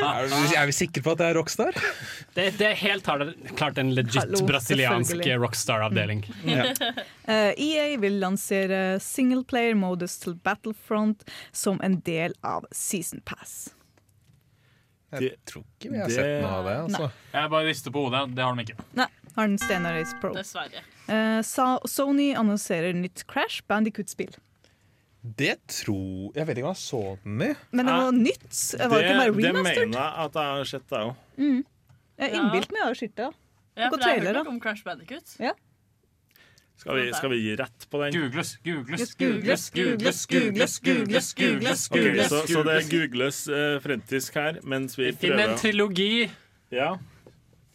[0.00, 1.76] Er vi- sikre på at det er Rockstar?
[2.34, 6.24] Det, det er helt klart- en legit Hallo, brasiliansk rockstar-avdeling.
[7.30, 11.20] Eh, EA vil lansere singleplayer-modus til Battlefront
[11.54, 13.68] som en del av Season Pass.
[15.12, 16.76] Jeg tror ikke vi har det- sett noe av det.
[16.84, 17.10] Altså.
[17.34, 18.34] Jeg bare rister på hodet.
[18.34, 18.84] Det har de ikke.
[18.94, 19.06] Nei,
[19.36, 20.32] har den Steinar Ace Pro.
[20.34, 20.82] Dessverre.
[21.08, 24.34] Eh, Sa- Sony annonserer nytt Crash Bandicoot-spill.
[25.36, 27.54] Det tror Jeg vet ikke om jeg så den i.
[27.72, 28.48] Men det var nytt.
[28.78, 29.88] Det var Det, ikke bare det remastered.
[29.90, 31.16] mener jeg at jeg har sett, jeg òg.
[31.38, 31.64] Mm.
[32.20, 33.34] Jeg innbilte meg å skiltet.
[33.76, 35.36] Ja, for jeg har hørt noe om Crash Bandicoot.
[35.40, 35.52] Ja.
[36.80, 38.14] Skal, vi- skal vi gi rett på den?
[38.16, 44.60] Googles, googles, googles, googles, googles, googles, googles, okay, så, så det googles uh, frentisk her
[44.64, 46.30] mens vi Finn en prøver trilogi.
[46.72, 46.94] Ja.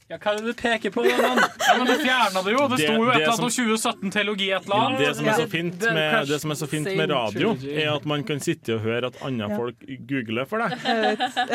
[0.08, 1.02] Ja, hva er det du peker på?
[1.02, 1.40] da, mann?
[1.66, 2.68] Ja, men du fjerna det jo!
[2.70, 5.00] Det Det- sto jo et eller annet om 2017-teologi et eller annet.
[5.02, 7.90] Det som, er så fint er med, det som er så fint med radio, er
[7.96, 9.58] at man kan sitte og høre at andre Ja.
[9.58, 9.76] folk
[10.12, 10.78] googler for deg.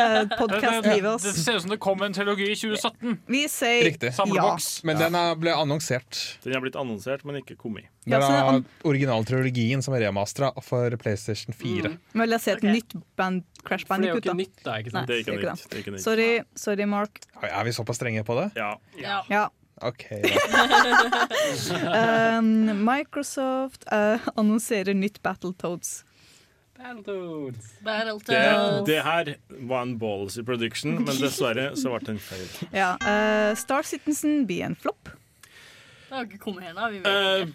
[0.00, 3.18] Eh, Podkast-livet Det ser ut som det kom en teologi i 2017.
[3.28, 4.12] Vi sier Riktig.
[4.34, 4.56] ja.
[4.84, 6.38] Men den er- ble annonsert.
[6.42, 7.84] Den har blitt annonsert, men ikke kommet.
[8.06, 11.90] Det er Ja, det originaltrilogien som er remastera for PlayStation 4.
[12.14, 14.78] Men vil jeg se et nytt band, Crash For det er jo ikke nytt, da.
[14.80, 15.02] ikke Nei.
[15.04, 16.04] Det er ikke det er nytt, det er ikke nytt.
[16.06, 17.20] Sorry, sorry, Mark.
[17.44, 18.50] Er vi såpass strenge på det?
[18.56, 18.72] Ja.
[18.96, 19.20] Ja.
[19.28, 19.48] Ja.
[19.80, 21.26] OK, da.
[22.40, 26.04] Um, Microsoft uh, annonserer nytt Battletoads.
[26.80, 28.24] Battletoads.
[28.26, 28.40] Det,
[28.88, 29.34] det her
[29.68, 32.46] var en ballsy production, men dessverre så ble den feil.
[32.72, 35.12] Ja, uh, Star Citizen blir en flopp.
[36.10, 36.88] Det har ikke kommet her, da.
[36.90, 37.50] Vi vet Eh,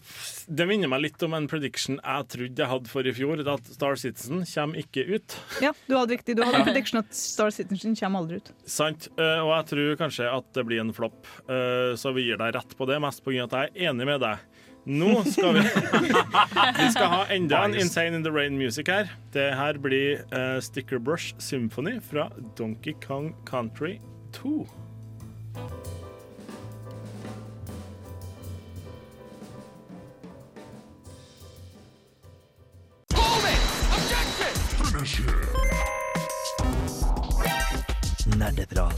[0.48, 3.72] det minner meg litt om en prediction jeg trodde jeg hadde for i fjor, at
[3.76, 5.36] Star Citizen kommer ikke ut.
[5.64, 6.38] Ja, du hadde riktig.
[6.38, 8.52] Du hadde en prediction at Star Citizen kommer aldri ut.
[8.64, 9.10] Sant?
[9.20, 12.56] Uh, og jeg tror kanskje at det blir en flopp, uh, så vi gir deg
[12.56, 13.44] rett på det, mest pga.
[13.44, 14.48] at jeg er enig med deg.
[14.86, 15.64] Nå skal vi
[16.80, 19.10] Vi skal ha enda en Insane in the Rain Music her.
[19.34, 20.22] Det her blir
[20.62, 23.98] Sticker Brush Symphony fra Donkey Kong Country
[24.38, 24.62] 2.
[38.38, 38.98] Nerdeprat.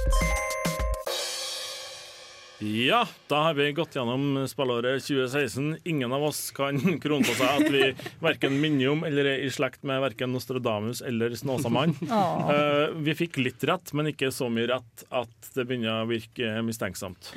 [2.59, 5.77] Ja, da har vi gått gjennom spillåret 2016.
[5.83, 7.91] Ingen av oss kan krone på seg at vi
[8.23, 11.93] verken minner om eller er i slekt med verken Nostradamus eller Snåsamann.
[12.47, 16.61] Eh, vi fikk litt rett, men ikke så mye rett at det begynner å virke
[16.65, 17.29] mistenksomt.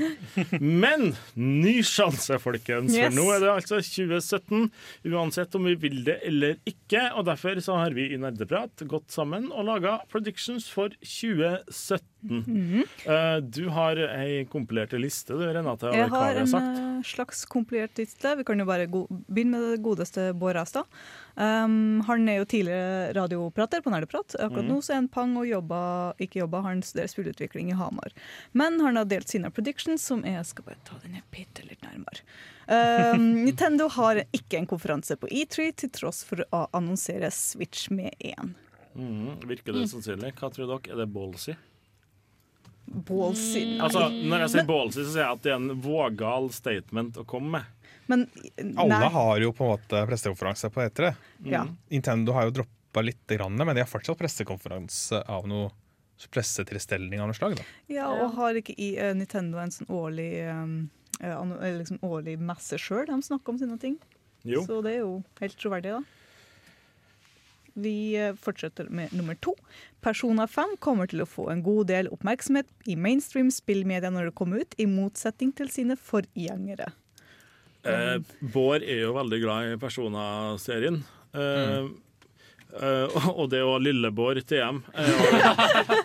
[0.61, 3.17] Men ny sjanse, folkens, for Yes.
[3.17, 4.69] nå er det altså 2017.
[5.11, 7.09] Uansett om vi vil det eller ikke.
[7.19, 12.07] Og derfor så har vi i Nerdeprat gått sammen og laga predictions for 2017.
[12.23, 12.83] Mhm.
[13.07, 16.79] Eh, du har ei kompilert liste, du, Renate, over Jeg har en sagt.
[16.79, 18.37] eh, slags kompilert liste.
[18.37, 20.85] Vi kan jo bare go begynne med det godeste Bård Astad.
[21.35, 24.35] Um, han er jo tidligere radioprater på Nerdeprat.
[24.37, 24.69] Akkurat mm.
[24.69, 28.13] nå så er han pang og jobber, ikke jobber, han studerer spilleutvikling i Hamar.
[28.53, 32.21] Men han har delt sine predictions, som jeg skal bare ta den bitte litt nærmere.
[32.67, 38.13] Um, Nintendo har ikke en konferanse på E3 til tross for å annonsere Switch med
[38.21, 38.53] én.
[38.95, 40.35] Mm, Virker det sannsynlig?
[40.37, 40.93] Hva tror dere?
[40.93, 41.55] Er det ballsy?
[42.91, 43.65] Ballsy.
[43.67, 43.83] Nei.
[43.87, 47.25] Altså, når jeg sier ballsy, så sier jeg at det er en vågal statement å
[47.29, 47.91] komme med.
[48.11, 48.27] Men
[48.83, 51.13] Alle har jo på en måte pressekonferanse på E3.
[51.47, 51.63] Ja.
[51.93, 55.71] Nintendo har jo droppa litt, grann, men de har fortsatt pressekonferanse av noe
[56.35, 57.55] pressetilstelning av noe slag.
[57.61, 57.67] Da.
[57.95, 60.75] Ja, og har ikke i uh, Nintendo en sånn årlig um,
[61.23, 63.07] uh, liksom årlig messe sjøl?
[63.09, 63.97] De snakker om sine ting.
[64.43, 64.65] Jo.
[64.67, 66.20] Så det er jo helt troverdig, da.
[67.75, 69.55] Vi eh, fortsetter med nummer to.
[70.01, 74.37] Persona 5 kommer til å få en god del oppmerksomhet i mainstream spillmedia når det
[74.39, 76.93] kommer ut, i motsetning til sine forgjengere.
[77.87, 78.21] Eh,
[78.53, 81.01] Bård er jo veldig glad i Persona-serien.
[81.33, 81.91] Eh,
[82.81, 85.21] eh, og det å Lillebård TM jo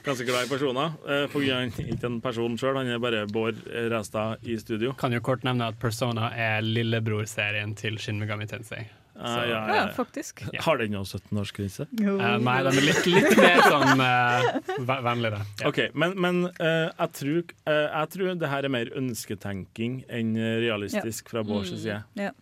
[0.06, 0.96] ganske glad i personer.
[1.08, 4.94] Eh, for han er ikke en person sjøl, han er bare Bård Restad i studio.
[5.00, 8.86] Kan jo kort nevne at Persona er lillebrorserien til Shin Megami Tensei.
[9.16, 10.42] Eh, ja, Ja, faktisk.
[10.60, 11.86] Har den også 17-årsgrense?
[12.04, 12.18] Jo.
[12.20, 14.48] Eh, nei, den er litt, litt mer sånn uh,
[14.90, 15.40] ve- vennligere.
[15.62, 15.70] Ja.
[15.72, 20.34] OK, men, men uh, jeg, tror, eh, jeg tror det her er mer ønsketenking enn
[20.66, 22.02] realistisk fra vår side.
[22.20, 22.34] Ja.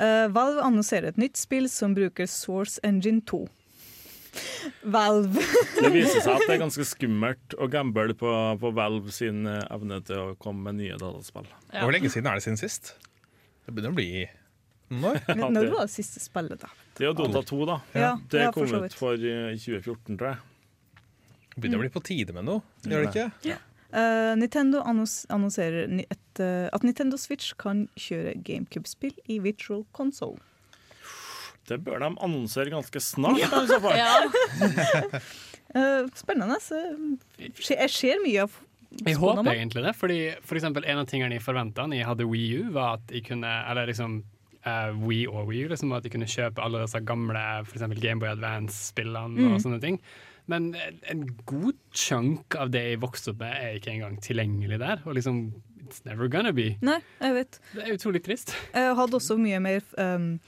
[0.00, 3.42] Eh, Valve annonserer et nytt spill som bruker Source Engine 2.
[4.86, 5.42] Valve.
[5.80, 8.30] Det viser seg at det er ganske skummelt å gamble på,
[8.62, 11.48] på Valve sin evne til å komme med nye dataspill.
[11.72, 11.82] Ja.
[11.82, 12.94] Hvor lenge siden er det siden sist?
[13.66, 14.08] Det begynner å bli
[14.90, 15.20] noen år.
[15.38, 16.70] Men Når var det siste spillet, da?
[16.96, 17.80] Det er jo Dota 2, da.
[17.94, 20.44] Ja, det ja, for kom ut for eh, 2014, tror jeg.
[21.56, 23.58] Begynner å bli på tide med noe, gjør det ikke?
[23.90, 30.38] Eh, Nintendo annons annonserer et, uh, at Nintendo Switch kan kjøre GameCube-spill i virtual console.
[31.66, 33.42] Det bør de annonsere ganske snart.
[33.50, 33.98] da, i så fall.
[33.98, 35.22] Ja.
[35.70, 36.56] Eh, spennende.
[37.38, 38.56] Jeg ser mye av
[39.06, 42.26] Jeg håper egentlig det, fordi for eksempel en av tingene jeg forventa når jeg hadde
[42.26, 44.16] Wii U, var at jeg kunne Eller liksom
[44.66, 48.28] eh, Wii og Wii U, liksom, at de kunne kjøpe alle disse gamle eksempel Gameboy
[48.34, 49.54] Advance-spillene Mm.
[49.54, 50.00] og sånne ting.
[50.46, 50.74] Men
[51.08, 55.02] en god chunk av det jeg vokste opp med, er ikke engang tilgjengelig der.
[55.06, 55.52] Og liksom
[55.90, 56.76] It's never gonna be.
[56.82, 57.56] Nei, jeg vet.
[57.74, 58.52] Det er utrolig trist.
[58.74, 60.38] Jeg hadde også mye mer um,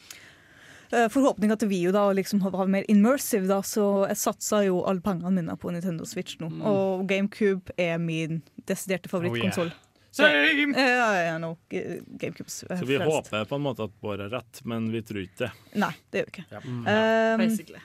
[0.92, 4.84] eh, forhåpninger til Wii da, og liksom var mer immersive, da, så jeg satsa jo
[4.86, 6.46] alle pengene mine på Nintendo Switch nå.
[6.62, 9.72] Og GameCube er min desiderte favorittkonsoll.
[10.12, 10.74] Same!
[10.76, 11.54] Ja, ja, no.
[11.70, 13.12] GameCubes er Så vi frelst.
[13.32, 15.50] håper på en måte at Bård har rett, men vi tror ikke det.
[15.80, 16.44] Nei, det gjør vi ikke.
[16.52, 16.60] Ja.
[16.66, 17.80] Um, Basically.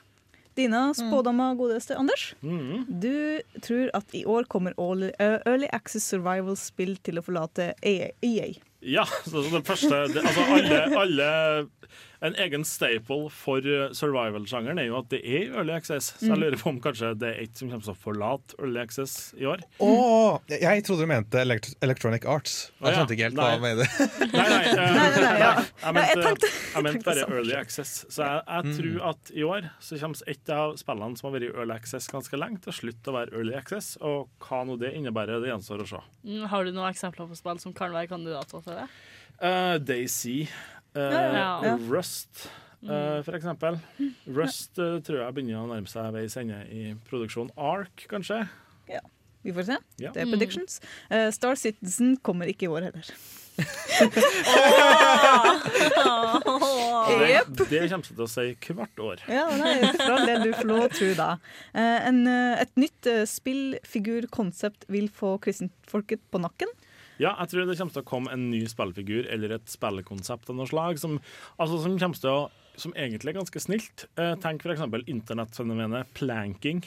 [0.58, 2.34] Dina spådama, godeste Anders.
[2.42, 2.86] Mhm.
[3.00, 8.10] Du tror at i år kommer Early, uh, early Access Survival-spill til å forlate EA.
[8.26, 8.50] EA.
[8.82, 11.30] Ja, så så det første det, Altså alle, alle
[12.26, 16.14] En egen staple for uh, survival-sjangeren er jo at det er Early Access.
[16.18, 16.32] Så Mm.
[16.34, 19.34] jeg lurer på om kanskje det er et som kommer til å forlate Early Access
[19.38, 19.62] i år.
[19.80, 22.72] Åh, jeg- jeg trodde du mente elekt Electronic Arts.
[22.82, 23.56] Jeg skjønte ikke helt hva Nei.
[23.56, 23.88] du mener.
[24.34, 25.66] Nei, nei, eh, Nei, nei, nei.
[25.84, 27.28] Jeg mente, jeg mente bare.
[27.30, 28.06] Early Access.
[28.10, 31.50] Så jeg, jeg tror at i år så kommer et av spillene som har vært
[31.50, 33.98] i Early Access ganske lenge, til å slutte å være Early Access.
[34.02, 36.02] Og hva nå det innebærer, det gjenstår å se.
[36.26, 38.88] Mm, Har du noen eksempler på spill som kan være kandidater til det?
[39.40, 41.76] Uh, Daisy, uh, Ja, ja.
[41.88, 42.48] Rust
[42.84, 43.80] uh, for eksempel.
[44.28, 47.54] Rust uh, tror jeg begynner å nærme seg veis ende i produksjon.
[47.58, 48.46] Ark, kanskje.
[49.48, 49.76] Vi får se.
[50.04, 50.12] Ja.
[50.12, 50.82] Det er predictions.
[51.08, 53.12] Uh, Star Citizen kommer ikke i år heller.
[57.08, 57.48] Det, Jep.
[57.72, 59.22] det kommer til å si hvert år.
[59.32, 61.30] Ja, nei, fra det du får lov til tro det.
[61.80, 66.70] Eh, en, uh, et nytt uh, spillfigurkonsept vil få kristenfolket på nakken.
[67.18, 70.58] Ja, jeg tror det kommer til å komme en ny spillfigur eller et spillkonsept av
[70.60, 71.18] noe slag som,
[71.58, 72.42] altså, som kommer til å
[72.78, 74.06] som egentlig er ganske snilt.
[74.20, 74.84] Eh, tenk f.eks.
[75.10, 76.84] internettfenomenet planking.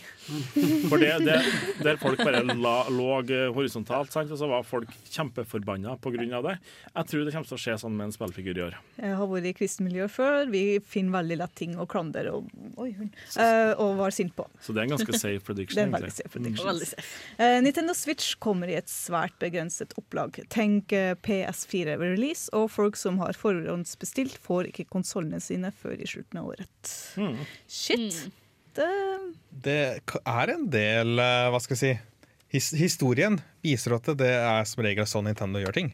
[0.91, 1.39] For det, det,
[1.83, 4.31] Der folk bare la, lå eh, horisontalt, sant?
[4.31, 6.43] og så var folk kjempeforbanna pga.
[6.47, 6.57] det.
[6.95, 8.79] Jeg tror det kommer til å skje sånn med en spillfigur i år.
[9.01, 10.47] Jeg har vært i kristenmiljø før.
[10.53, 13.11] Vi finner veldig lett ting å klandre og, oi, hun,
[13.43, 14.47] eh, og var sint på.
[14.63, 15.77] Så det er en ganske safe prediction.
[15.77, 16.71] Det er en veldig safe prediction.
[16.71, 17.11] Veldig safe.
[17.41, 20.39] Eh, Nintendo Switch kommer i et svært begrenset opplag.
[20.53, 25.97] Tenk eh, PS4 ved release, og folk som har forhåndsbestilt, får ikke konsollene sine før
[26.01, 26.93] i slutten av året.
[27.21, 27.41] Mm.
[27.71, 28.21] Shit.
[28.77, 28.87] Det,
[29.65, 29.79] Det
[30.23, 31.91] er en del eh, Hva skal jeg si
[32.55, 35.93] his Historien viser at det er som regel sånn Nintendo gjør ting.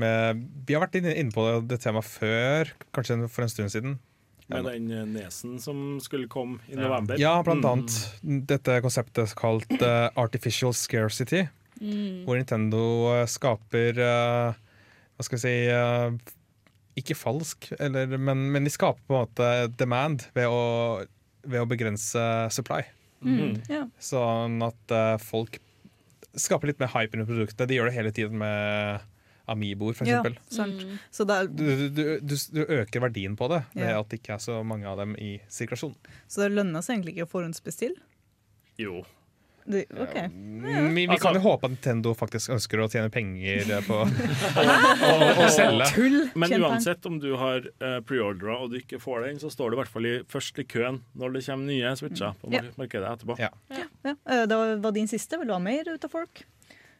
[0.00, 3.98] Men vi har vært inne, på det temaet før, kanskje for en stund siden.
[4.48, 7.20] Med den eh, nesen som skulle komme i november.
[7.20, 7.70] Ja, blant Mm.
[7.72, 11.44] annet dette konseptet kalt uh, artificial scarcity.
[11.80, 12.24] Mm.
[12.24, 12.82] Hvor Nintendo
[13.28, 14.54] skaper uh,
[15.16, 16.32] Hva skal jeg si eh,
[16.98, 19.46] Ikke falsk, eller, men, men de skaper på en måte
[19.80, 20.58] demand ved å,
[21.46, 22.82] ved å begrense supply.
[23.22, 23.86] Mm, ja.
[24.02, 25.56] Sånn at uh, folk
[26.36, 27.68] skaper litt mer hype under produktet.
[27.70, 29.08] De gjør det hele tiden med
[29.52, 30.36] Amiboer, for ja, mm.
[30.52, 30.84] sant.
[31.32, 33.98] Er, Du, du, du, du øker verdien på det ved Ja.
[34.00, 35.96] at det ikke er så mange av dem i sirkulasjon.
[36.28, 37.98] så det lønner seg egentlig ikke å forhåndsbestille?
[38.80, 39.02] Jo.
[39.64, 40.14] Det, OK.
[40.16, 40.28] ja.
[40.32, 44.00] Vi, vi Altså- kan jo håpe at Nintendo faktisk ønsker å tjene penger eh, på
[44.02, 45.12] å,
[45.44, 45.86] å selge.
[45.94, 46.18] Tull!
[46.38, 49.76] Men uansett om du har uh, preordra og du ikke får den, så står du
[49.78, 52.74] i hvert fall i, først i køen når det kommer nye switcher på mar Ja.
[52.80, 53.38] markedet etterpå.
[53.42, 53.50] Ja.
[53.72, 53.86] Ja,
[54.26, 55.38] eh, det var- var din siste.
[55.38, 56.44] Vil du ha mer ut av folk?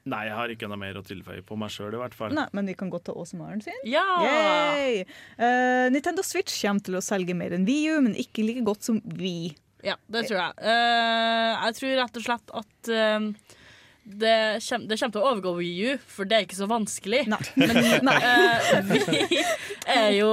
[0.04, 2.32] Nei, jeg har ikke noe mer å tilføye på meg sjøl, i hvert fall.
[2.34, 3.76] Nei, men vi kan godt ta Åse Maren sin.
[3.86, 4.02] Ja!
[4.26, 5.04] Yay!
[5.38, 8.82] Eh, Nintendo Switch kommer til å selge mer enn Wii U, men ikke like godt
[8.82, 9.52] som Wii.
[9.83, 10.55] Ja, det tror jeg.
[10.62, 13.59] Uh, jeg tror rett og slett at uh,
[14.03, 17.22] det, kjem, det kommer til å overgå Wii U, for det er ikke så vanskelig.
[17.61, 19.43] Men eh, vi
[19.87, 20.30] er jo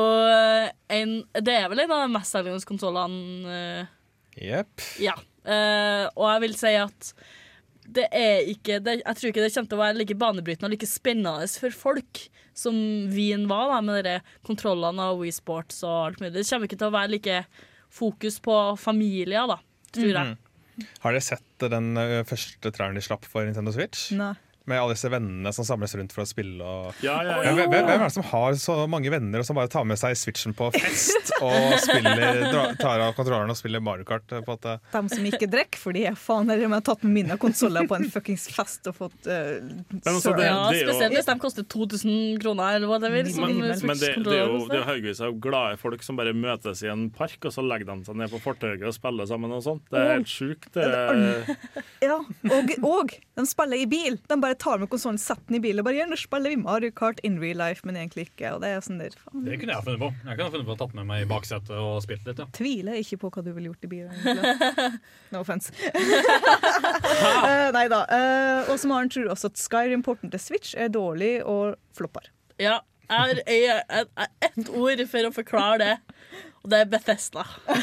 [0.89, 3.57] en Det er vel en av de mestselgende konsollene.
[3.59, 3.91] eh,
[4.49, 4.87] Jepp.
[5.03, 5.15] ja.
[5.49, 7.13] Eh, og jeg vil si at
[7.89, 10.73] det er ikke det, Jeg tror ikke det kommer til å være like banebrytende og
[10.75, 12.25] like spennende for folk
[12.57, 12.75] som
[13.13, 16.33] Wien var, da, med de kontrollene av Wii Sports og alt mulig.
[16.35, 17.37] Det kommer ikke til å være like
[17.89, 19.59] fokus på familier, da,
[19.95, 20.35] tror jeg.
[20.35, 20.87] Mhm.
[21.03, 21.89] Har dere sett den
[22.23, 24.13] første traileren de slapp for Nintendo Switch?
[24.15, 24.31] Nei.
[24.69, 26.61] Med alle disse vennene som samles rundt for å spille.
[26.63, 26.99] Og...
[27.05, 27.53] Ja, ja, ja.
[27.57, 29.97] Hvem, hvem hvem er det som har så mange venner og som bare tar med
[29.99, 32.43] seg Switchen på fest og spiller,
[32.79, 34.27] tar av kontrolleren og spiller Mario Kart?
[34.45, 34.67] På at?
[34.93, 37.97] De som ikke drikker, fordi jeg faen er de har tatt med mine konsoller på
[37.97, 39.57] en fuckings fest og fått uh,
[40.03, 43.31] altså, det- det, det ja, spesielt hvis de koster 2000 kroner, eller hva det vil.
[43.33, 46.35] som Men, men det, det, er jo, det er haugevis av glade folk som bare
[46.37, 49.55] møtes i en park, og så legger de seg ned på fortauet og spiller sammen
[49.55, 49.85] og sånt.
[49.89, 50.69] Det er helt sjukt.
[50.75, 51.57] Det
[52.03, 54.19] Ja, og, og de spiller i bil.
[54.29, 56.59] De bare tar med konsollen, setter den i bil og bare gjør, nå spiller vi
[56.61, 58.53] Mario Kart in real life, men egentlig ikke.
[58.55, 59.45] Og det er sånn der, faen.
[59.47, 60.09] Det kunne jeg funnet på.
[60.25, 62.41] Jeg kunne funnet på å tatt med meg i baksetet og spilt litt.
[62.43, 62.47] ja.
[62.55, 64.13] Tviler ikke på hva du ville gjort i bilen.
[64.19, 64.91] egentlig.
[65.33, 65.71] No offense.
[65.93, 68.03] uh, nei da.
[68.09, 72.31] Uh, og Maren tror også at Skyrim-porten til Switch er dårlig og flopper.
[72.59, 72.79] Ja,
[73.09, 74.09] jeg har
[74.45, 76.08] ett ord for å forklare det,
[76.63, 77.45] og det er Bethesda.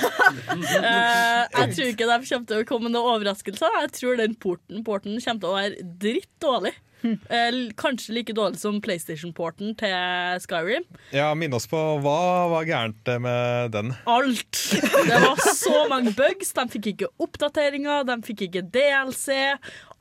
[0.57, 3.77] Eh, jeg tror ikke de kommer til å komme med noen overraskelser.
[3.85, 6.73] Jeg tror den porten, porten kommer til å være dritt dårlig.
[7.07, 10.87] Eh, kanskje like dårlig som PlayStation-porten til Skyrim.
[11.15, 12.17] Ja, Minn oss på hva
[12.51, 13.93] var gærent med den.
[14.11, 14.63] Alt!
[14.73, 16.51] Det var så mange bugs.
[16.57, 19.39] De fikk ikke oppdateringer, de fikk ikke DLC.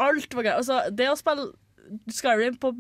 [0.02, 0.64] Alt var gærent.
[0.64, 1.52] Altså, det å spille
[2.12, 2.72] Skyrim på,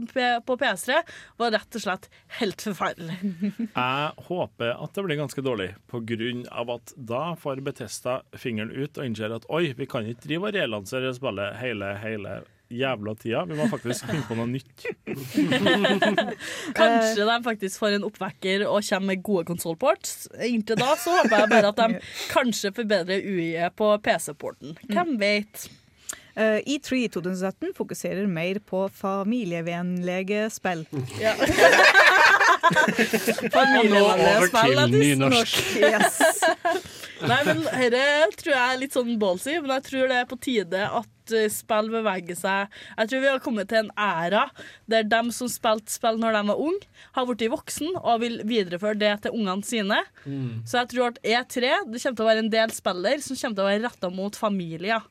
[0.45, 1.01] på PS3
[1.41, 3.17] var rett og slett helt forferdelig.
[3.75, 6.31] Jeg håper at det blir ganske dårlig, pga.
[6.75, 10.59] at da får Betesta fingeren ut og innser at oi, vi kan ikke drive og
[10.59, 13.45] relansere spillet hele, hele jævla tida.
[13.45, 14.85] Vi må faktisk finne på noe nytt.
[16.79, 20.27] Kanskje de faktisk får en oppvekker og kommer med gode konsollports.
[20.47, 22.03] Inntil da så håper jeg bare at de
[22.35, 24.77] kanskje forbedrer UI på PC-porten.
[24.91, 25.67] Hvem veit?
[26.35, 30.83] Eh, e E3 i 2017 fokuserer mer på familievennlige spill.
[31.21, 31.31] Ja.
[33.53, 35.59] familievennlige spill er til nynorsk.
[35.79, 36.19] Yes.
[37.29, 40.39] Nei, men dette tror jeg er litt sånn ballsy, men jeg tror det er på
[40.43, 42.67] tide at eh, spill beveger seg
[42.97, 44.43] Jeg tror vi har kommet til en æra
[44.91, 46.83] der de som spilte spill når de var unge,
[47.15, 50.03] har blitt voksen og vil videreføre det til ungene sine.
[50.27, 50.67] Mm.
[50.67, 53.55] Så jeg tror at E3 det kommer til å være en del spiller som kommer
[53.55, 55.07] til å være retta mot familier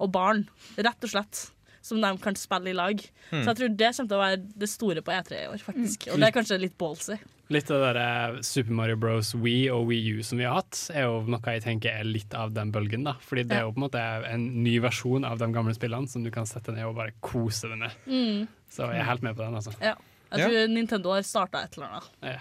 [0.00, 0.46] og barn,
[0.76, 1.50] rett og slett.
[1.84, 2.96] Som de kan spille i lag.
[3.28, 3.42] Mm.
[3.44, 6.06] Så jeg tror det kommer til å være det store på E3 i år, faktisk.
[6.14, 7.18] Og det er kanskje litt ballsy.
[7.52, 9.34] Litt av det der Super Mario Bros.
[9.36, 12.32] Wii og Wii U som vi har hatt, er jo noe jeg tenker er litt
[12.40, 13.04] av den bølgen.
[13.04, 14.00] da Fordi det er jo på en måte
[14.30, 17.68] en ny versjon av de gamle spillene som du kan sette ned og bare kose
[17.68, 18.00] deg med.
[18.08, 18.48] Mm.
[18.72, 19.76] Så jeg er helt med på den, altså.
[19.84, 19.92] Ja.
[20.32, 20.48] Jeg Ja.
[20.48, 22.08] tror Nintendo har starta et eller annet.
[22.22, 22.38] Ja.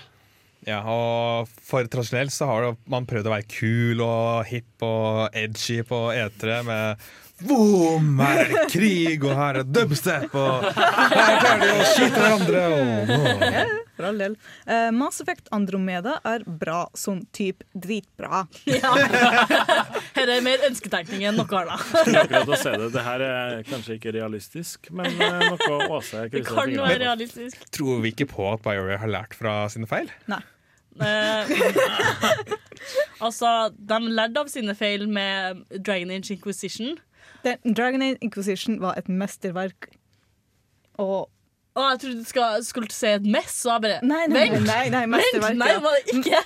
[0.69, 5.81] Ja, og For tradisjonelt så har man prøvd å være kul og hipp og edgy
[5.87, 7.05] på E3 med
[7.43, 8.19] Boom!
[8.21, 12.61] Her er det krig, og her er dubstep, og her klarer de å skyte hverandre.
[12.71, 13.09] Og,
[13.43, 13.63] Ja,
[13.97, 14.35] for all del.
[14.69, 18.45] Uh, Mass Effect Andromeda er bra, sånn type dritbra.
[18.69, 18.93] Ja.
[20.17, 21.83] Her er mer ønsketenkning enn noe annet.
[21.89, 22.87] Skulle akkurat å si det.
[22.95, 27.03] Det her er kanskje ikke realistisk, men eh, noe Åse Det krysser kan fingrene for.
[27.03, 27.67] realistisk.
[27.75, 30.07] Tror vi ikke på at BioWare har lært fra sine feil?
[30.31, 30.39] Nei.
[31.01, 31.49] Eh,
[33.25, 36.97] altså, de lærte av sine feil med Dragon Age Inquisition.
[37.43, 39.89] Den, Dragon Age Inquisition var et mesterverk.
[41.01, 41.29] Og
[41.73, 44.67] Å, jeg trodde du skal, skulle si et mess, og jeg bare Nei, nei, Vent!
[44.67, 45.47] nei, nei, Vent!
[45.57, 46.41] Nei, var det ikke?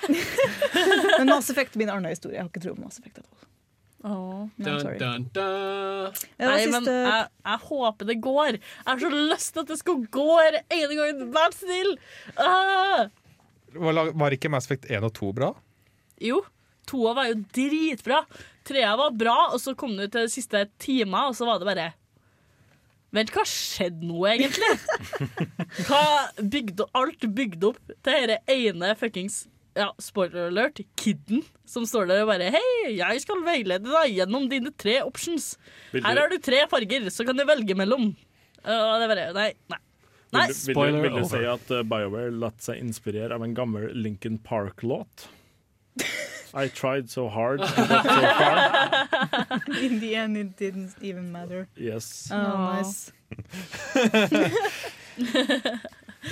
[1.18, 2.38] Men Mass Effect er min annen historie.
[2.38, 3.20] Jeg har ikke tro på Mass Effect.
[3.20, 3.34] Åh.
[4.08, 4.96] No, Dun, sorry.
[5.02, 6.16] dun, dun.
[6.38, 8.56] Nei, men jeg, jeg håper det går.
[8.56, 11.24] Jeg har så lyst til at det skal gå her ene gangen.
[11.34, 11.90] Vær snill!
[12.38, 13.08] Ah!
[13.74, 15.52] Var, var ikke Mass Effect 1 og 2 bra?
[16.22, 16.42] Jo,
[16.88, 18.22] toa var jo dritbra.
[18.68, 21.68] Trea var bra, og så kom du til de siste time, og så var det
[21.70, 21.88] bare
[23.16, 24.68] Vent, hva skjedde nå, egentlig?
[25.88, 26.00] Hva
[26.44, 29.46] bygde, alt bygde opp til denne ene fuckings
[29.78, 34.48] ja, spoiler alert, kidden som står der og bare Hei, jeg skal veilede deg gjennom
[34.50, 35.52] dine tre options.
[35.94, 38.10] Her har du tre farger, så kan du velge mellom.
[38.64, 39.52] Og det bare Nei.
[39.70, 39.80] nei.
[40.32, 40.46] Nei.
[40.46, 43.42] Vil, du- vil, du- Spoiler vil du si at uh, BioWare latt seg inspirere av
[43.46, 45.28] en gammel Lincoln Park-låt?
[46.54, 49.60] I tried so hard and got so far.
[49.84, 51.66] In the end, it didn't even matter.
[51.76, 52.30] Yes.
[52.32, 53.12] Oh, nice.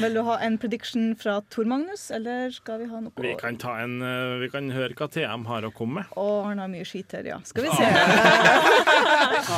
[0.00, 3.56] Vil du ha en prediction fra Tor Magnus, eller skal vi ha noe Vi kan,
[3.60, 6.10] ta en, eh, vi kan høre hva TM har å komme med.
[6.18, 7.38] Å, han har mye skit her, ja.
[7.46, 7.86] Skal vi se.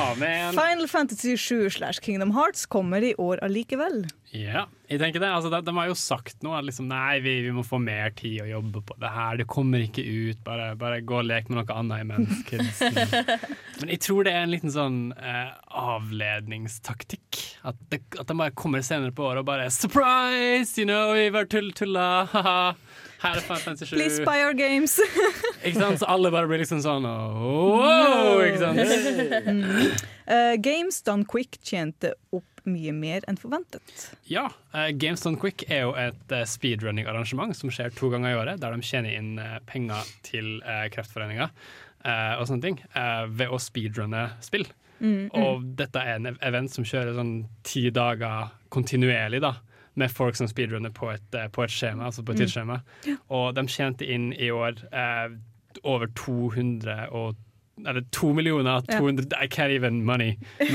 [0.02, 0.52] Amen.
[0.58, 4.04] Final Fantasy 7 slash Kingdom Hearts kommer i år allikevel.
[4.36, 5.28] Ja, jeg tenker det.
[5.32, 6.58] Altså, de, de har jo sagt noe.
[6.64, 9.38] Liksom, nei, vi, vi må få mer tid å jobbe på det her.
[9.40, 10.42] Det kommer ikke ut.
[10.44, 12.82] Bare, bare gå og lek med noe annet imens, kids.
[13.80, 17.40] Men jeg tror det er en liten sånn eh, avledningstaktikk.
[17.68, 20.76] At, det, at de bare kommer senere på året og bare Surprise!
[20.76, 22.26] You know, vi var tull tulla.
[22.32, 22.74] haha.
[23.18, 23.96] Her er Final Fantasy 7.
[23.96, 25.00] Please buy our games.
[25.66, 25.98] Ikke sant?
[25.98, 28.44] Så alle bare blir liksom sånn wow!
[28.44, 28.78] Ikke sant?
[29.48, 29.96] Mm.
[30.28, 34.04] Eh, Games Done Quick tjente opp mye mer enn forventet.
[34.30, 38.38] Ja, uh, Games Done Quick er jo et uh, speedrunning-arrangement som skjer to ganger i
[38.38, 41.50] året, der de tjener inn uh, penger til uh, Kreftforeninga
[42.08, 42.76] og sånne ting
[43.34, 44.62] ved å speedrunne spill.
[45.02, 45.32] Mm, mm.
[45.42, 47.32] Og dette er en event som kjører sånn
[47.66, 49.50] ti dager kontinuerlig, da.
[49.98, 52.44] Med folk som speedrunner på et, på et skjema, altså på et Mm.
[52.44, 52.78] tidsskjema.
[53.34, 54.78] Og de tjente inn i år
[55.82, 57.34] over 200 og
[57.86, 58.98] eller to millioner, Ja.
[58.98, 60.38] 200 I can't even money.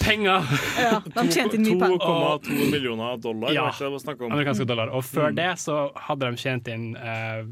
[0.00, 0.44] Penger!
[0.78, 1.98] Ja, de tjente inn mye penger.
[2.44, 3.52] 2,2 millioner dollar.
[3.54, 4.92] Ja, amerikanske dollar.
[4.94, 5.36] Og før Mm.
[5.36, 7.44] det så hadde de tjent inn eh,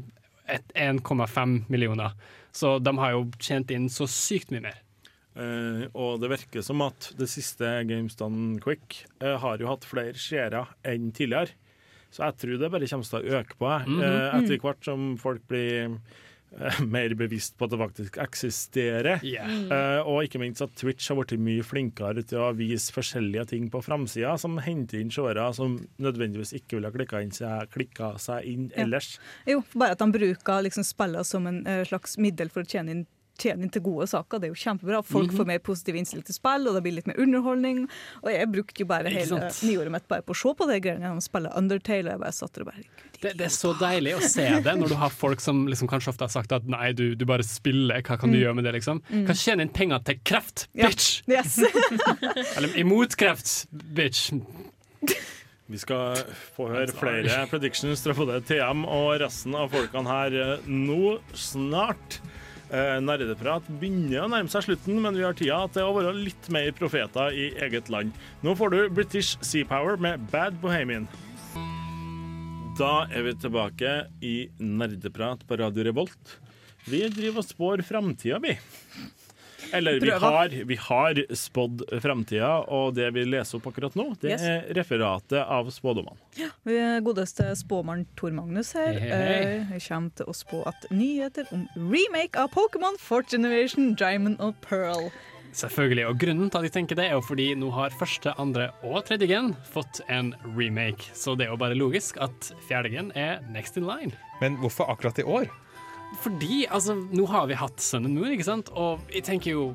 [0.75, 2.11] 1,5 millioner.
[2.51, 4.79] Så de har jo tjent inn så sykt mye mer.
[5.37, 9.85] Eh, og det virker som at det siste Games Done Quick eh, har jo hatt
[9.85, 11.53] flere seere enn tidligere.
[12.09, 13.69] Så jeg tror det bare kommer til å øke på.
[14.01, 15.99] Eh, etter hvert som folk blir
[16.95, 19.19] mer bevisst på at det faktisk eksisterer.
[19.25, 19.51] Yeah.
[19.69, 23.67] Uh, og ikke minst at Twitch har blitt mye flinkere til å vise forskjellige ting
[23.73, 28.47] på framsida, som henter inn seere som nødvendigvis ikke ville ha klikka seg, klikka seg
[28.49, 28.83] inn Ja.
[28.85, 29.19] ellers.
[29.47, 32.93] Jo, bare at de bruker liksom spillene som en eh, slags middel for å tjene
[32.93, 33.05] inn,
[33.37, 34.39] tjene inn til gode saker.
[34.39, 35.03] Det er jo kjempebra.
[35.05, 35.37] Folk Mhm.
[35.37, 37.87] får mer positiv innstilling til spill, og det blir litt mer underholdning.
[38.23, 41.01] Og jeg brukte jo bare hele nyåret mitt bare på å se på det greiene
[41.05, 42.83] gjennom å spille Undertale, og jeg bare satt der og bare
[43.19, 46.09] Det, det er så deilig å se det når du har folk som liksom kanskje
[46.09, 48.43] ofte har sagt at nei, du, du bare spiller, hva kan du Mm.
[48.43, 49.01] gjøre med det, liksom?
[49.09, 49.25] Mm.
[49.25, 50.87] Kan tjene inn penger til kreft, Ja.
[50.87, 51.23] bitch!
[51.27, 51.57] Yes!
[52.57, 54.31] Eller imot kreft, bitch.
[55.69, 56.15] Vi skal
[56.55, 62.19] få høre flere predictions fra både TM og resten av folkene her eh, nå snart.
[62.67, 66.49] Eh, Nerdeprat begynner å nærme seg slutten, men vi har tida til å være litt
[66.51, 68.11] mer profeter i eget land.
[68.43, 71.07] Nå får du British Sea Power med Bad Bohemian.
[72.77, 76.35] Da er vi tilbake i Nerdeprat på Radio Revolt.
[76.87, 78.57] Vi driver og spår framtida, vi.
[79.73, 84.31] Eller vi har, vi har spådd framtida, og det vi leser opp akkurat nå, det
[84.35, 84.41] Yes.
[84.41, 86.17] er referatet av spådommene.
[86.67, 89.43] Vi godeste spåmann Tor Magnus her Hey, hey.
[89.43, 94.39] eh, jeg kommer til å spå at nyheter om remake av Pokémon Fort Generation, Diamond
[94.39, 95.09] og Pearl.
[95.57, 98.67] Selvfølgelig, og grunnen til at jeg tenker det er jo fordi nå har første, andre
[98.85, 103.11] og tredje gen fått en remake, så det er jo bare logisk at fjerde gen
[103.17, 104.11] er next in line.
[104.41, 105.47] Men hvorfor akkurat i år?
[106.23, 109.69] Fordi, altså, nå har vi hatt Sun and Moon, ikke sant, og jeg tenker jo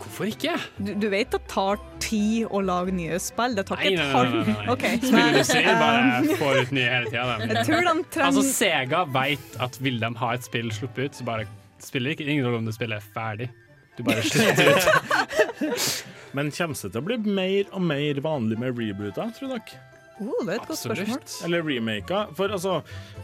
[0.00, 0.54] Hvorfor ikke?
[0.80, 3.52] Du, du vet at det tar tid å lage nye spill?
[3.58, 4.14] Det tar ikke nei, et nei.
[4.14, 4.68] halvt nei, nei.
[4.72, 7.34] Ok, så- Spillindustrien bare Um, får ut nye hele tida.
[7.50, 11.18] Jeg tror de trenger- Altså, Sega vet at vil de ha et spill sluppet ut,
[11.20, 11.44] så bare
[11.84, 13.50] spiller det ikke ingen rolle om det spillet er ferdig.
[13.98, 15.68] Du bare slutter ut.
[16.40, 19.84] Men kommer det til å bli mer og mer vanlig med rebooter, tror dere?
[20.20, 21.22] Oh, det er et godt spørsmål.
[21.44, 22.32] Eller remaker.
[22.36, 22.78] For altså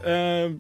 [0.05, 0.53] eh,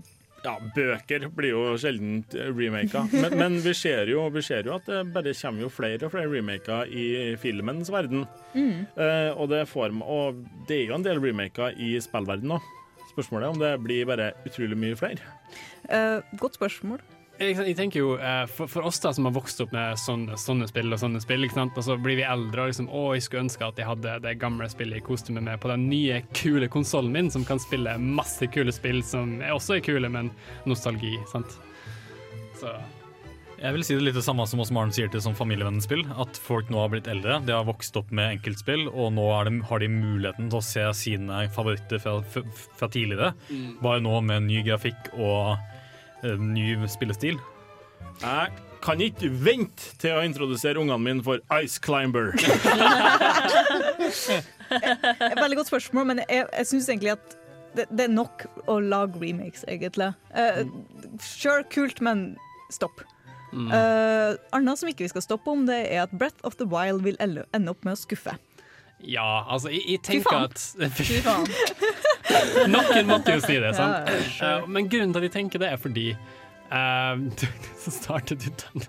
[0.47, 2.21] Ja, bøker blir jo sjelden
[2.55, 6.07] remaker, men, men vi, ser jo, vi ser jo at det bare kommer jo flere
[6.07, 7.07] og flere remaker i
[7.43, 8.23] filmens verden.
[8.55, 8.87] Mm.
[8.95, 12.73] Eh, og, det får, og det er jo en del remaker i spillverdenen òg.
[13.11, 15.35] Spørsmålet er om det blir bare utrolig mye flere.
[15.91, 17.03] Eh, godt spørsmål.
[17.37, 20.39] Jeg, jeg tenker jo, eh, for, for oss da som har vokst opp med sånne,
[20.41, 23.45] sånne spill og sånne spill, og så blir vi eldre og liksom, å, jeg skulle
[23.45, 26.71] ønske at jeg hadde det gamle spillet jeg koste meg med på den nye, kule
[26.73, 30.33] konsollen min, som kan spille masse kule spill som også er kule, men
[30.65, 31.59] nostalgi, sant?
[32.57, 32.73] Så
[33.61, 36.03] Jeg vil si det litt det samme som oss Maren sier til som familievennspill.
[36.21, 39.55] At folk nå har blitt eldre, de har vokst opp med enkeltspill, og nå de,
[39.69, 43.33] har de muligheten til å se sine favoritter fra, fra, tidligere.
[43.49, 43.71] Mm.
[43.85, 45.57] Bare nå med ny grafikk og
[46.41, 47.39] ny spillestil.
[48.23, 48.53] Jeg
[48.85, 52.33] kan ikke vente til å introdusere ungene mine for Ice Climber.
[54.67, 57.37] Et veldig godt spørsmål, men jeg, jeg syns egentlig at
[57.77, 60.13] det, det er nok å lage remakes, egentlig.
[60.33, 60.65] Uh,
[61.23, 62.37] sure, kult, men
[62.73, 63.03] stopp.
[63.53, 63.69] Mm.
[63.71, 67.05] Uh, Annet som ikke vi skal stoppe om, det er at Breath of the Wild
[67.07, 68.37] vil ende opp med å skuffe.
[69.05, 70.63] Ja, altså, jeg, jeg tenker at
[70.97, 71.47] Fy faen.
[72.73, 74.09] Noen måtte jo si det, sant?
[74.09, 74.57] Ja, sure.
[74.65, 76.09] uh, Men grunnen til at jeg tenker det, er fordi
[76.75, 77.45] uh,
[77.79, 78.87] så startet du den.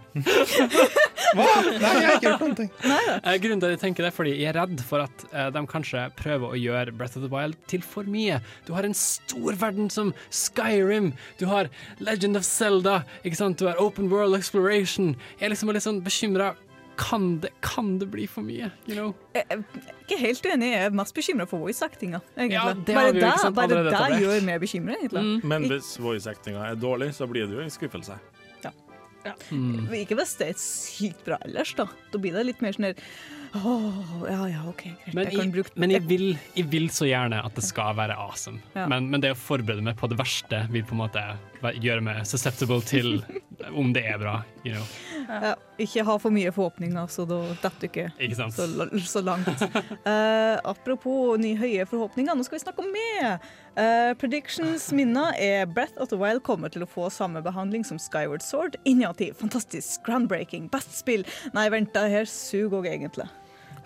[1.37, 1.45] Hva?
[1.67, 2.71] Nei, jeg har ikke gjort noen ting.
[2.81, 5.49] Uh, grunnen til at jeg tenker det, er fordi jeg er redd for at eh,
[5.53, 8.39] de kanskje prøver å gjøre Breath of the Wild til for mye.
[8.65, 11.69] Du har en stor verden som Skyrim, du har
[12.01, 13.59] Legend of Zelda, ikke sant?
[13.59, 15.13] du har Open World Exploration.
[15.37, 16.55] Jeg er liksom litt sånn bekymra.
[16.97, 18.71] Kan det, kan det bli for mye?
[18.87, 19.11] You know?
[19.35, 19.59] Jeg er
[20.01, 22.23] ikke helt uenig, jeg er mest bekymra for voice-actinga.
[22.49, 24.17] Ja, bare det, der, bare etablert.
[24.23, 25.27] gjør meg bekymra, egentlig.
[25.45, 28.17] Men hvis voice-actinga er dårlig, så blir det jo en skuffelse.
[29.51, 29.87] Mm.
[29.97, 31.87] Ikke hvis det er sykt bra ellers, da.
[32.13, 33.01] Da blir det litt mer sånn der
[33.57, 35.13] Åh, ja ja, OK, greit.
[35.15, 38.59] Men, jeg jeg, men jeg, vil, jeg vil så gjerne at det skal være awesome.
[38.75, 38.85] Ja.
[38.91, 41.23] Men, men det å forberede meg på det verste vil på en måte
[41.61, 43.21] gjøre meg susceptible til
[43.73, 44.41] om det er bra.
[44.65, 44.85] You know.
[45.27, 48.57] ja, Ikke ha for mye forhåpninger, så da detter du ikke, Ikke sant?
[48.57, 48.67] Så,
[49.07, 49.49] så langt.
[50.05, 53.39] Uh, apropos nye høye forhåpninger, nå skal vi snakke om mer!
[53.77, 57.99] Uh, predictions minner er Breath of the Wild kommer til å få samme behandling som
[58.01, 58.77] Skyward Sword.
[58.85, 61.25] Innovativ, fantastisk, groundbreaking, best spill.
[61.57, 63.29] Nei, vent, det her suger òg, egentlig.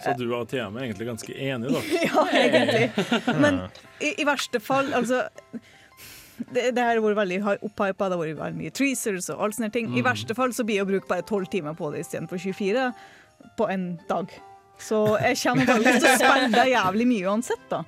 [0.01, 1.81] Så du og TM er egentlig ganske enige, da.
[2.09, 3.05] Ja, egentlig.
[3.43, 3.61] Men
[4.01, 5.27] i, i verste fall, altså
[6.51, 9.55] det, det her har vært veldig opphypa, det har vært veldig mye treasers og alt
[9.57, 9.89] sånne ting.
[9.93, 10.07] I Mm.
[10.09, 12.93] verste fall så blir det å bruke bare 12 timer på det istedenfor 24
[13.57, 14.31] på en dag.
[14.81, 17.83] Så jeg kommer til å spille jævlig mye uansett, da.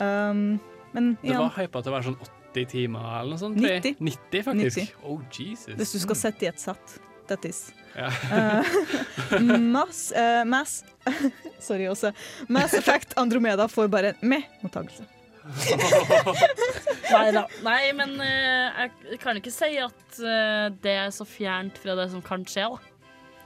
[0.00, 0.58] Um,
[0.92, 2.18] men Det var hypa til å være sånn
[2.52, 3.56] 80 timer eller noe sånt.
[3.56, 3.96] 90.
[4.00, 4.76] 90 faktisk.
[4.76, 4.94] 90.
[5.06, 5.76] Oh, Jesus.
[5.78, 6.98] hvis du skal sette i et sett.
[7.28, 7.70] That is.
[7.96, 8.08] Ja.
[8.08, 9.40] uh,
[9.76, 10.82] Mass, uh, Mass
[11.60, 12.10] Sorry også.
[12.48, 15.04] Mass Effect Andromeda får bare en meh-mottakelse.
[17.12, 17.42] Nei da.
[17.66, 22.08] Nei, men uh, jeg kan ikke si at uh, det er så fjernt fra det
[22.12, 22.78] som kan skje, da.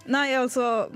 [0.07, 0.87] Nei, altså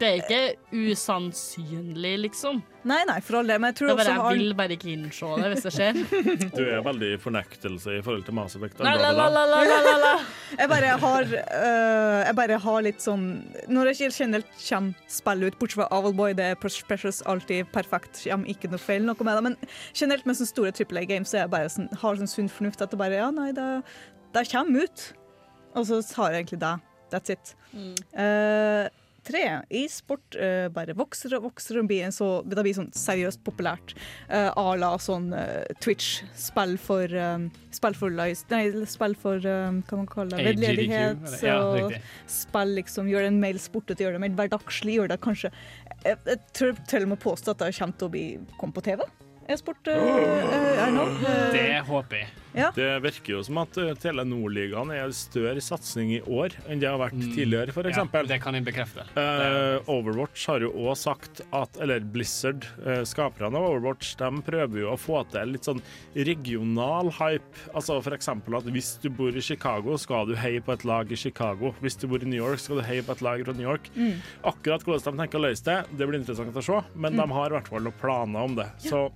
[0.00, 2.62] Det er ikke usannsynlig, liksom.
[2.88, 3.58] Nei, nei, for all det.
[3.60, 5.72] Men jeg tror Det bare, også har jeg vil bare ikke innse det hvis det
[5.74, 6.00] skjer.
[6.58, 8.80] Du er veldig i fornektelse i forhold til Mass Effect.
[8.84, 10.12] La, la, la, la, la, la, la, la.
[10.58, 13.26] Jeg bare har uh, Jeg bare har litt sånn
[13.68, 18.22] Når jeg ikke generelt kommer spill ut, bortsett fra Ovalboy, det er Precious alltid perfekt,
[18.24, 19.56] kommer ikke noe feil noe med det, men
[19.92, 22.82] generelt med sånne store Triple A-games så er jeg bare sånn, har sånn sunn fornuft
[22.84, 23.66] at det bare Ja, nei, det,
[24.34, 25.08] det kommer ut.
[25.76, 26.74] Og så har jeg egentlig det.
[27.12, 27.54] That's it.
[28.12, 28.88] Eh,
[29.28, 29.44] tre.
[29.82, 33.94] E-sport uh, bare vokser og vokser og blir en så, det blir sånn seriøst populært.
[34.30, 36.22] Uh, à la sånn uh, Twitch.
[36.38, 37.48] Spill for um,
[37.78, 40.56] Spill for lies, Nei, spill for um, hva man kaller det?
[40.56, 41.20] Vedledighet.
[41.44, 41.94] Ja, og
[42.32, 44.96] spill liksom, gjør en mail sportete, gjør det mer hverdagslig.
[44.98, 45.52] Gjør det kanskje
[46.02, 48.26] Jeg, jeg tror til og med påstå at det kommer til å bli
[48.58, 49.04] komme på TV.
[49.48, 51.06] E-sport uh, er nå.
[51.24, 52.28] Eh, Det håper jeg.
[52.58, 52.70] Ja.
[52.74, 56.88] Det virker jo som at uh, Telenor-ligaen er en større satsing i år enn det
[56.90, 57.98] har vært tidligere, f.eks.
[58.02, 58.10] Mm.
[58.12, 59.04] Ja, det kan jeg bekrefte.
[59.16, 64.82] Uh, Overwatch har jo òg sagt at Eller Blizzard, uh, skaperne av Overwatch, de prøver
[64.82, 65.82] jo å få til litt sånn
[66.16, 67.62] regional hype.
[67.76, 68.28] Altså f.eks.
[68.34, 71.74] at hvis du bor i Chicago, skal du heie på et lag i Chicago.
[71.84, 73.90] Hvis du bor i New York, skal du heie på et lag fra New York.
[73.96, 74.18] Mm.
[74.50, 77.22] Akkurat hvordan de tenker å løse det, det blir interessant å se, men Mm.
[77.22, 78.66] de har i hvert fall noen planer om det.
[78.78, 79.06] Så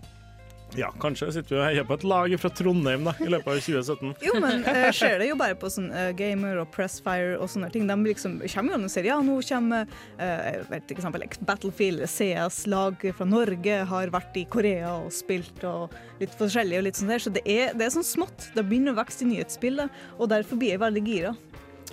[0.78, 3.60] ja, kanskje sitter vi og heier på et lag fra Trondheim da, i løpet av
[3.60, 4.14] 2017.
[4.24, 7.68] Jo, men uh, skjer det jo bare på sånn uh, Gamer og Pressfire og sånne
[7.74, 7.86] ting.
[7.90, 9.86] De liksom kommer jo og sier ja, nå kommer
[10.20, 15.92] uh, vet eksempel, Battlefield, CS-lag fra Norge har vært i Korea og spilt og
[16.22, 17.22] litt forskjellig og litt sånn der.
[17.22, 18.50] Så det er, det er sånn smått.
[18.56, 21.36] Det begynner å vokse i nyhetsbildet, og derfor blir jeg veldig gira.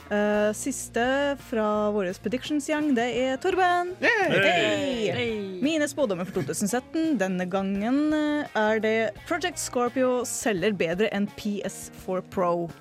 [0.10, 1.04] Eh, siste
[1.38, 3.92] fra vår predictions-gjeng, det er Torben.
[4.02, 5.60] Hei!
[5.62, 8.96] Mine spådommer for 2017 denne gangen eh, er det
[9.30, 12.72] Project Scorpio selger bedre enn PS4 Pro.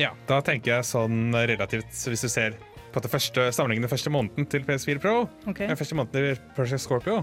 [0.00, 2.56] Ja, da tenker jeg sånn relativt Hvis du ser
[2.94, 5.68] på det første, sammenligner første måneden til PS4 Pro okay.
[5.68, 7.20] den første måneden til Project Scorpio,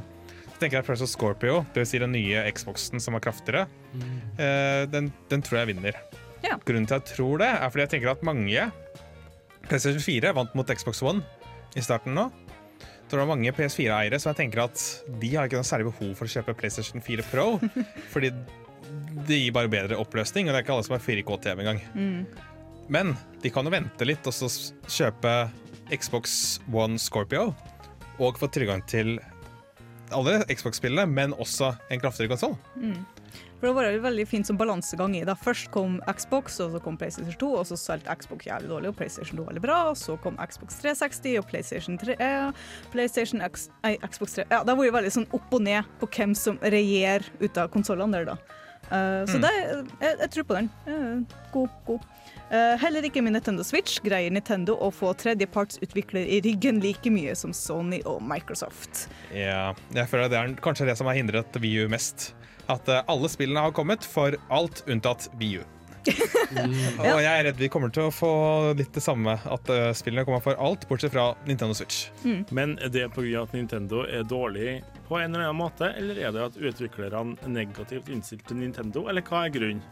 [0.51, 3.65] så tenker jeg at Project Scorpio, det vil si den nye Xboxen som er kraftigere,
[4.38, 5.97] eh, den, den tror jeg vinner.
[6.45, 6.59] Ja.
[6.61, 8.69] Grunnen til at jeg tror det, er fordi jeg tenker at mange
[9.72, 11.23] PlayStation 4 vant mot Xbox One
[11.80, 12.27] i starten nå.
[13.07, 14.84] Så det er mange PS4-eiere som jeg tenker at
[15.19, 17.48] de har ikke noe særlig behov for å kjøpe PlayStation 4 Pro,
[18.14, 18.31] fordi
[19.27, 21.81] det gir bare bedre oppløsning, og det er ikke alle som har 4K-TV engang.
[21.95, 22.22] Mm.
[22.91, 24.49] Men de kan jo vente litt og så
[24.88, 25.35] kjøpe
[25.91, 27.52] Xbox One Scorpio
[28.22, 29.18] og få tilgang til
[30.11, 32.57] alle Xbox-spillene, men også en kraftigere konsoll.
[32.76, 32.99] Mm.
[33.61, 35.23] For det var veldig fint som balansegang i.
[35.23, 35.35] det.
[35.38, 38.95] først kom Xbox, og så kom PlayStation 2, og så solgte Xbox jævlig dårlig, og
[38.97, 39.75] PlayStation 2 veldig bra.
[39.91, 42.51] Og så kom Xbox 360 og PlayStation 3, eh,
[42.91, 46.09] PlayStation X, nei, Xbox 3 Ja, det har vært veldig sånn opp og ned på
[46.09, 48.38] hvem som regjerer ut av konsollene der, da.
[48.91, 49.41] Så Mm.
[49.45, 49.51] det,
[50.01, 50.69] jeg, jeg tror på den.
[50.88, 51.99] Uh, god, god.
[52.51, 57.35] Eh, heller ikke med Nintendo Switch greier Nintendo å få tredjepartsutvikler i ryggen like mye
[57.39, 59.05] som Sony og Microsoft.
[59.31, 62.33] Ja, jeg føler det er kanskje det som har hindret VU mest.
[62.72, 65.61] At eh, alle spillene har kommet for alt unntatt VU.
[67.02, 68.31] Og jeg er redd vi kommer til å få
[68.77, 69.35] litt det samme.
[69.45, 72.07] At eh, spillene kommer for alt, bortsett fra Nintendo Switch.
[72.49, 73.43] Men er det pga.
[73.43, 77.53] at Nintendo er dårlig på en eller annen måte, eller er det at utviklerne er
[77.53, 79.84] negativt innstilt til Nintendo, eller hva er grunnen?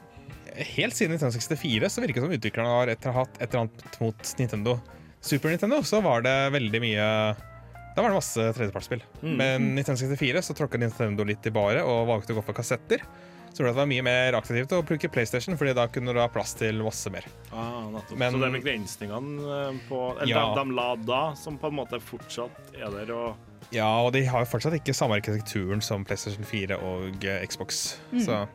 [0.50, 4.34] Helt siden 1964 så virker det som utviklerne har etter, hatt et eller annet mot
[4.40, 4.80] Nintendo.
[5.22, 7.08] Super Nintendo så var det veldig mye
[7.96, 9.02] Da var det masse tredjepartsspill.
[9.24, 9.34] Mm.
[9.40, 13.02] Men 1964 så tråkka Nintendo litt i baret og valgte å gå for kassetter.
[13.50, 16.54] Så det var mye mer aktivt å bruke PlayStation, Fordi da kunne du ha plass
[16.54, 17.26] til masse mer.
[17.52, 17.90] Ah.
[18.16, 20.54] Men- Så det er begrensningene eh, på Eller Ja.
[20.56, 23.36] de, de la da, som på en måte fortsatt er der og
[23.72, 27.98] Ja, og de har jo fortsatt ikke samme arkitekturen som PlayStation 4 og eh, Xbox.
[28.14, 28.26] Mm.
[28.26, 28.48] Så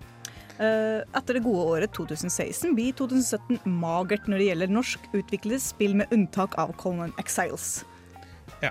[0.55, 5.97] Eh, etter det gode året 2016 blir 2017 magert når det gjelder norsk utviklede spill,
[5.97, 7.83] med unntak av Conan Exiles.
[8.63, 8.71] ja.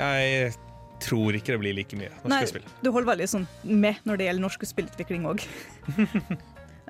[0.00, 0.52] Jeg
[1.00, 2.64] tror ikke det blir like mye norske Nei, spill.
[2.84, 5.44] du holder veldig sånn med når det gjelder norsk spillutvikling òg.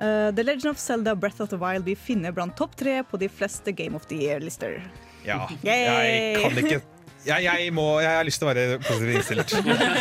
[0.01, 3.29] The Legend of Zelda Breath of the Wild vi finner blant topp tre på de
[3.29, 4.79] fleste Game of the Year-lister.
[5.27, 5.43] Ja.
[5.61, 5.77] Yay!
[5.77, 6.81] Jeg kan ikke
[7.21, 9.51] jeg, jeg, må, jeg har lyst til å være positivt innstilt.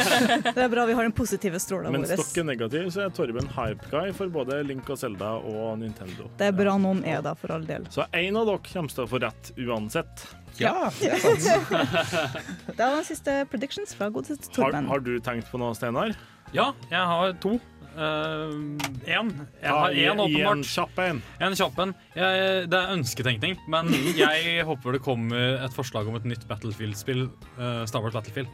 [0.57, 1.99] Det er bra vi har den positive stråla vår.
[1.99, 6.31] Men stokken negativ, så er Torben hype-guy for både Link og Zelda og Nintendo.
[6.41, 7.85] Det er bra noen er da, for all del.
[7.93, 10.25] Så en av dere kommer til å få rett uansett.
[10.59, 11.71] Ja, det er sant.
[12.77, 14.89] Det var den siste predictions fra godeste Har, Torben.
[14.91, 16.17] har du tenkt på noe, Steinar?
[16.57, 17.59] Ja, jeg har to.
[18.01, 19.31] Én.
[19.61, 20.65] jeg har én, en åpenbart.
[20.67, 21.23] kjapp en.
[21.43, 21.95] En kjapp en.
[22.15, 23.91] Det er ønsketenkning, men
[24.21, 27.27] jeg håper det kommer et forslag om et nytt Battlefield-spill.
[27.59, 28.49] Uh, Star Wars Battlefield.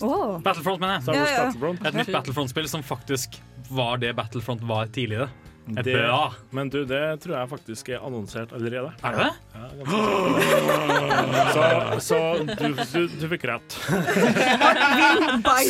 [0.00, 0.38] Oh.
[0.42, 1.16] Battlefront, mener jeg.
[1.18, 1.74] Ja, ja.
[1.88, 5.28] Et nytt Battlefront-spill som faktisk var det Battlefront var tidligere.
[5.76, 6.32] Et Det- bra.
[6.56, 8.92] Men du, det tror jeg faktisk er annonsert allerede.
[9.04, 9.30] Er det?
[9.54, 9.66] Ja,
[11.52, 13.76] så så du, du, du fikk rett.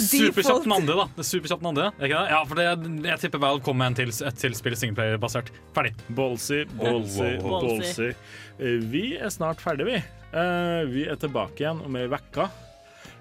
[0.09, 1.07] Superkjapt den andre, da.
[1.19, 2.29] Er Superkjapt den andre, ikke det?
[2.33, 2.67] Ja, for det,
[3.09, 5.51] jeg tipper Valve kommer med en til, et til spill singleplayer-basert.
[5.77, 5.95] Ferdig.
[6.19, 7.67] Ballsy, ballsy, wow, wow.
[7.67, 8.13] ballsy.
[8.59, 9.99] Eh, Vi er snart ferdige, vi.
[10.33, 12.49] Eh, Vi er tilbake igjen om ei uke.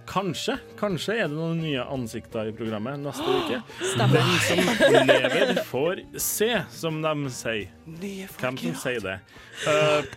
[0.08, 3.60] Kanskje, kanskje er det noen nye ansikter i programmet neste uke.
[3.98, 4.70] Den som
[5.10, 7.74] lever, får se, som de sier.
[8.40, 9.18] Hvem som sier det?
[9.68, 10.08] Uh,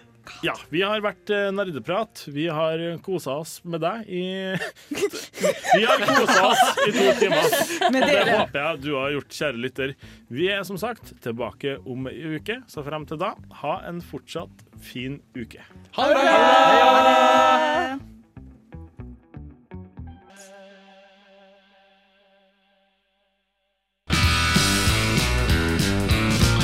[0.44, 2.22] ja, vi har vært eh, nerdeprat.
[2.30, 4.22] Vi har kosa oss med deg i
[5.74, 7.48] Vi har kosa oss i to timer.
[7.96, 9.96] Det håper jeg du har gjort, kjære lytter.
[10.30, 13.34] Vi er som sagt tilbake om ei uke, så frem til da,
[13.64, 15.66] ha en fortsatt fin uke.
[15.98, 18.19] Ha det bra!